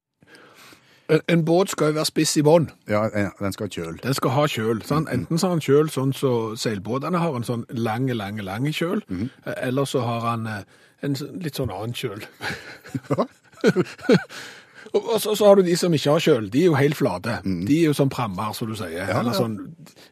En, 1.09 1.21
en 1.31 1.45
båt 1.47 1.71
skal 1.71 1.91
jo 1.91 1.97
være 1.97 2.09
spiss 2.09 2.35
i 2.39 2.43
bånn. 2.43 2.67
Ja, 2.91 3.05
den 3.39 3.55
skal 3.55 3.69
ha 3.69 3.71
kjøl. 3.71 3.99
Den 4.03 4.17
skal 4.17 4.33
ha 4.35 4.43
kjøl. 4.51 4.81
Sant? 4.87 5.11
Enten 5.13 5.39
så 5.39 5.47
har 5.47 5.55
han 5.55 5.63
kjøl 5.63 5.91
sånn 5.93 6.11
som 6.17 6.57
seilbåtene 6.59 7.21
har, 7.21 7.37
en 7.37 7.47
sånn 7.47 7.63
lang, 7.71 8.09
lang, 8.11 8.41
lang 8.43 8.67
kjøl, 8.67 9.03
eller 9.55 9.87
så 9.87 10.03
har 10.03 10.27
han 10.27 10.47
eh, 10.51 10.63
en 11.07 11.15
litt 11.43 11.59
sånn 11.59 11.71
annen 11.71 11.95
kjøl. 11.95 12.25
og 13.17 13.27
og 14.93 15.17
så, 15.21 15.33
så 15.35 15.45
har 15.45 15.57
du 15.57 15.65
de 15.67 15.75
som 15.75 15.93
ikke 15.93 16.13
har 16.15 16.23
kjøl. 16.23 16.45
De 16.51 16.61
er 16.61 16.69
jo 16.69 16.77
helt 16.79 16.97
flate. 16.97 17.39
De 17.43 17.75
er 17.75 17.89
jo 17.89 17.95
sånn 17.97 18.11
prammer, 18.13 18.53
som 18.55 18.69
du 18.69 18.75
sier, 18.77 19.09
eller 19.09 19.33
ja. 19.33 19.39
sånn 19.39 19.57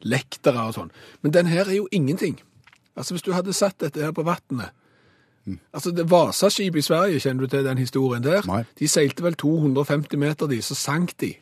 lektere 0.03 0.65
og 0.67 0.75
sånn. 0.75 0.91
Men 1.23 1.35
den 1.35 1.49
her 1.51 1.69
er 1.69 1.77
jo 1.77 1.87
ingenting. 1.95 2.35
Altså, 2.95 3.15
hvis 3.15 3.25
du 3.25 3.31
hadde 3.35 3.55
satt 3.55 3.79
dette 3.83 4.03
her 4.03 4.11
på 4.15 4.25
vannet 4.27 4.75
Altså, 5.73 5.91
det 5.91 6.07
Vasaskipet 6.11 6.81
i 6.81 6.85
Sverige, 6.85 7.19
kjenner 7.19 7.45
du 7.45 7.53
til 7.53 7.65
den 7.65 7.77
historien 7.77 8.23
der? 8.23 8.45
Nei. 8.49 8.63
De 8.79 8.87
seilte 8.89 9.23
vel 9.23 9.37
250 9.37 10.17
meter, 10.17 10.49
de, 10.49 10.61
så 10.61 10.77
sank 10.77 11.13
de 11.21 11.33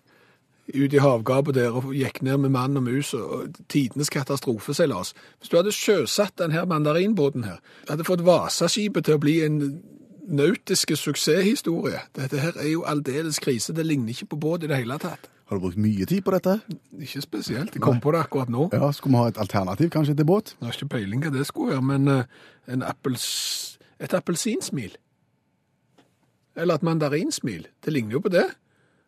ut 0.74 0.94
i 0.94 1.02
havgapet 1.04 1.56
der 1.56 1.76
og 1.76 1.90
gikk 1.92 2.22
ned 2.24 2.38
med 2.46 2.54
mann 2.56 2.80
og 2.80 2.86
mus 2.86 3.14
og 3.14 3.50
tidenes 3.70 4.10
katastrofeseilas. 4.10 5.12
Hvis 5.40 5.52
du 5.52 5.58
hadde 5.60 5.76
sjøsatt 5.76 6.38
denne 6.40 6.64
mandarinbåten 6.66 7.44
her, 7.44 7.60
hadde 7.90 8.08
fått 8.08 8.24
Vasaskipet 8.24 9.06
til 9.08 9.20
å 9.20 9.24
bli 9.24 9.42
en 9.44 9.60
nautiske 10.24 10.96
suksesshistorie. 10.96 12.00
Dette 12.16 12.40
her 12.40 12.56
er 12.60 12.72
jo 12.72 12.86
aldeles 12.88 13.40
krise. 13.44 13.76
Det 13.76 13.86
ligner 13.86 14.16
ikke 14.16 14.34
på 14.34 14.40
båt 14.46 14.64
i 14.64 14.72
det 14.72 14.80
hele 14.80 14.98
tatt. 15.02 15.30
Har 15.52 15.60
du 15.60 15.66
brukt 15.66 15.78
mye 15.78 16.06
tid 16.08 16.24
på 16.24 16.32
dette? 16.32 16.56
Ikke 16.98 17.22
spesielt. 17.22 17.76
Jeg 17.76 17.84
kom 17.84 18.00
på 18.02 18.14
det 18.16 18.24
akkurat 18.24 18.50
nå. 18.50 18.70
Ja, 18.74 18.92
Skulle 18.92 19.18
vi 19.18 19.22
ha 19.22 19.28
et 19.34 19.38
alternativ 19.38 19.90
kanskje 19.90 20.16
til 20.16 20.26
båt? 20.26 20.56
Jeg 20.60 20.66
har 20.66 20.78
ikke 20.78 20.94
peiling 20.96 21.24
hva 21.26 21.34
det 21.36 21.46
skulle 21.46 21.76
være, 21.76 21.84
men 21.92 22.08
uh, 22.08 22.24
en 22.72 22.86
appels, 22.88 23.26
et 24.00 24.14
appelsinsmil. 24.14 24.96
Eller 26.56 26.76
et 26.76 26.84
mandarinsmil. 26.84 27.68
Det 27.86 27.94
ligner 27.94 28.12
jo 28.18 28.20
på 28.20 28.30
det. 28.30 28.46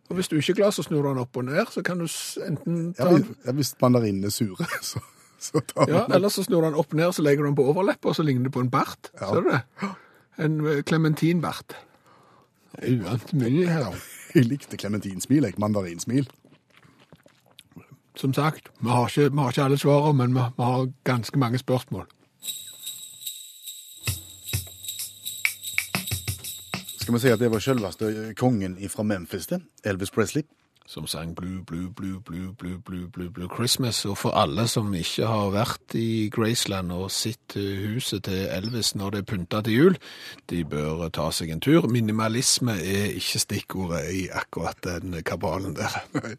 Og 0.10 0.16
hvis 0.16 0.28
du 0.28 0.36
ikke 0.36 0.52
er 0.52 0.56
glad, 0.56 0.72
så 0.72 0.84
snur 0.86 1.02
du 1.02 1.10
den 1.10 1.18
opp 1.18 1.38
og 1.38 1.46
ned, 1.46 1.66
så 1.74 1.82
kan 1.82 2.00
du 2.00 2.06
enten 2.46 2.94
ta 2.94 3.10
den 3.10 3.36
ja, 3.46 3.52
Hvis 3.58 3.74
mandarinene 3.82 4.30
er 4.30 4.34
sure, 4.34 4.68
så, 4.92 5.02
så 5.40 5.62
tar 5.66 5.90
Ja, 5.90 6.04
man 6.08 6.16
eller 6.18 6.30
så 6.30 6.44
snur 6.46 6.62
du 6.62 6.68
den 6.68 6.78
opp 6.78 6.94
og 6.94 7.00
ned, 7.00 7.12
så 7.14 7.26
legger 7.26 7.44
du 7.44 7.50
den 7.50 7.58
på 7.58 7.66
overleppa, 7.72 8.10
og 8.10 8.16
så 8.16 8.24
ligner 8.24 8.44
det 8.44 8.54
på 8.54 8.62
en 8.62 8.70
bart. 8.70 9.10
Ser 9.20 9.42
du 9.42 9.50
det? 9.50 9.62
En 10.38 10.60
eh, 10.68 10.84
klementinbart. 10.84 11.78
Er 12.78 13.02
Uant 13.02 13.34
mye 13.34 13.68
her. 13.70 13.96
Jeg 14.36 14.46
likte 14.50 14.78
clementinsmil, 14.78 15.44
jeg. 15.48 15.56
Mandarinsmil. 15.58 16.28
Som 18.16 18.34
sagt, 18.34 18.70
vi 18.80 18.90
har 18.90 19.08
ikke, 19.08 19.32
vi 19.32 19.40
har 19.42 19.50
ikke 19.52 19.64
alle 19.64 19.78
svarene, 19.80 20.18
men 20.18 20.36
vi, 20.36 20.44
vi 20.58 20.64
har 20.64 20.90
ganske 21.04 21.40
mange 21.40 21.58
spørsmål. 21.58 22.06
Skal 27.06 27.14
vi 27.14 27.20
si 27.22 27.30
at 27.30 27.38
det 27.38 27.52
var 27.54 27.62
selveste 27.62 28.08
kongen 28.34 28.80
fra 28.90 29.04
Memphis, 29.06 29.46
det? 29.46 29.60
Elvis 29.86 30.10
Presley. 30.12 30.42
som 30.88 31.08
sang 31.08 31.36
Blue, 31.36 31.64
Blue, 31.66 31.90
Blue, 31.90 32.22
Blue, 32.22 32.54
Blue, 32.54 32.80
Blue, 32.80 33.10
Blue, 33.10 33.30
Blue 33.30 33.50
Christmas. 33.56 34.06
Og 34.06 34.18
for 34.18 34.32
alle 34.38 34.68
som 34.68 34.94
ikke 34.94 35.26
har 35.26 35.50
vært 35.54 35.96
i 35.98 36.30
Graceland 36.34 36.92
og 36.92 37.12
sett 37.12 37.56
eh, 37.58 37.86
huset 37.94 38.24
til 38.24 38.48
Elvis 38.50 38.96
når 38.96 39.10
det 39.10 39.22
er 39.22 39.30
pynta 39.30 39.62
til 39.62 39.74
jul, 39.74 39.98
de 40.50 40.64
bør 40.66 41.10
ta 41.10 41.30
seg 41.30 41.54
en 41.54 41.62
tur. 41.62 41.86
Minimalisme 41.90 42.78
er 42.82 43.14
ikke 43.14 43.42
stikkordet 43.42 44.04
i 44.14 44.28
akkurat 44.34 44.82
den 44.86 45.22
kabalen 45.26 45.78
der. 45.78 46.02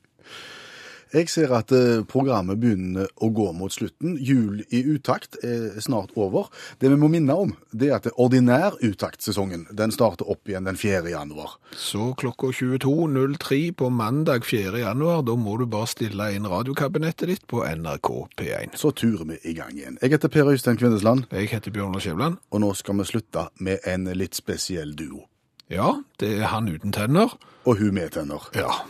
Jeg 1.15 1.29
ser 1.31 1.53
at 1.55 1.71
eh, 1.73 2.01
programmet 2.09 2.59
begynner 2.59 3.07
å 3.23 3.29
gå 3.31 3.47
mot 3.55 3.71
slutten. 3.73 4.17
Jul 4.19 4.65
i 4.75 4.81
utakt 4.91 5.37
er 5.47 5.77
snart 5.81 6.11
over. 6.19 6.49
Det 6.83 6.91
vi 6.91 6.99
må 6.99 7.07
minne 7.13 7.35
om, 7.39 7.53
det 7.71 7.91
er 7.93 7.95
at 8.01 8.09
det 8.09 8.15
ordinær 8.19 8.75
utaktsesongen 8.83 9.69
den 9.71 9.95
starter 9.95 10.27
opp 10.33 10.49
igjen 10.51 10.67
den 10.67 10.77
4. 10.81 11.05
januar. 11.13 11.55
Så 11.79 12.11
klokka 12.19 12.51
22.03 12.51 13.61
på 13.79 13.91
mandag 13.95 14.45
4. 14.45 14.81
januar, 14.83 15.23
da 15.23 15.37
må 15.39 15.55
du 15.61 15.67
bare 15.71 15.87
stille 15.91 16.33
inn 16.35 16.49
radiokabinettet 16.51 17.31
ditt 17.31 17.47
på 17.51 17.63
NRK 17.65 18.11
P1. 18.41 18.75
Så 18.81 18.91
turer 18.99 19.25
vi 19.31 19.39
i 19.47 19.55
gang 19.57 19.73
igjen. 19.79 20.01
Jeg 20.03 20.17
heter 20.17 20.33
Per 20.33 20.51
Øystein 20.53 20.77
Kvindesland, 20.81 21.27
Jeg 21.31 21.49
heter 21.55 21.71
Bjørnar 21.71 22.03
Skjævland. 22.03 22.37
og 22.51 22.61
nå 22.61 22.75
skal 22.75 22.99
vi 22.99 23.05
slutte 23.05 23.49
med 23.61 23.79
en 23.87 24.05
litt 24.19 24.35
spesiell 24.35 24.95
duo. 24.97 25.29
Ja, 25.71 26.03
det 26.19 26.35
er 26.41 26.47
han 26.53 26.69
uten 26.69 26.93
tenner. 26.93 27.33
Og 27.67 27.79
hun 27.79 27.95
med 27.95 28.11
tenner. 28.15 28.43
Ja. 28.55 28.85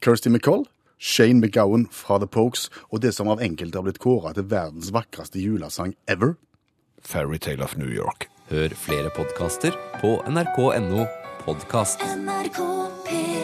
Kirsty 0.00 0.28
McColl, 0.28 0.64
Shane 1.04 1.40
McGowan 1.40 1.84
fra 1.92 2.16
The 2.18 2.26
Pokes, 2.26 2.70
og 2.88 3.02
det 3.04 3.12
som 3.12 3.28
av 3.28 3.42
enkelte 3.44 3.76
har 3.76 3.84
blitt 3.84 4.00
kåra 4.00 4.32
til 4.32 4.48
verdens 4.48 4.88
vakreste 4.94 5.42
julesang 5.42 5.92
ever. 6.08 6.38
Fairytale 7.04 7.60
of 7.66 7.76
New 7.76 7.92
York. 7.92 8.30
Hør 8.48 8.72
flere 8.72 9.12
podkaster 9.12 9.76
på 10.00 10.16
nrk.no 10.32 11.04
podkast. 11.44 12.00
NRK 12.24 12.60
P1 13.04 13.43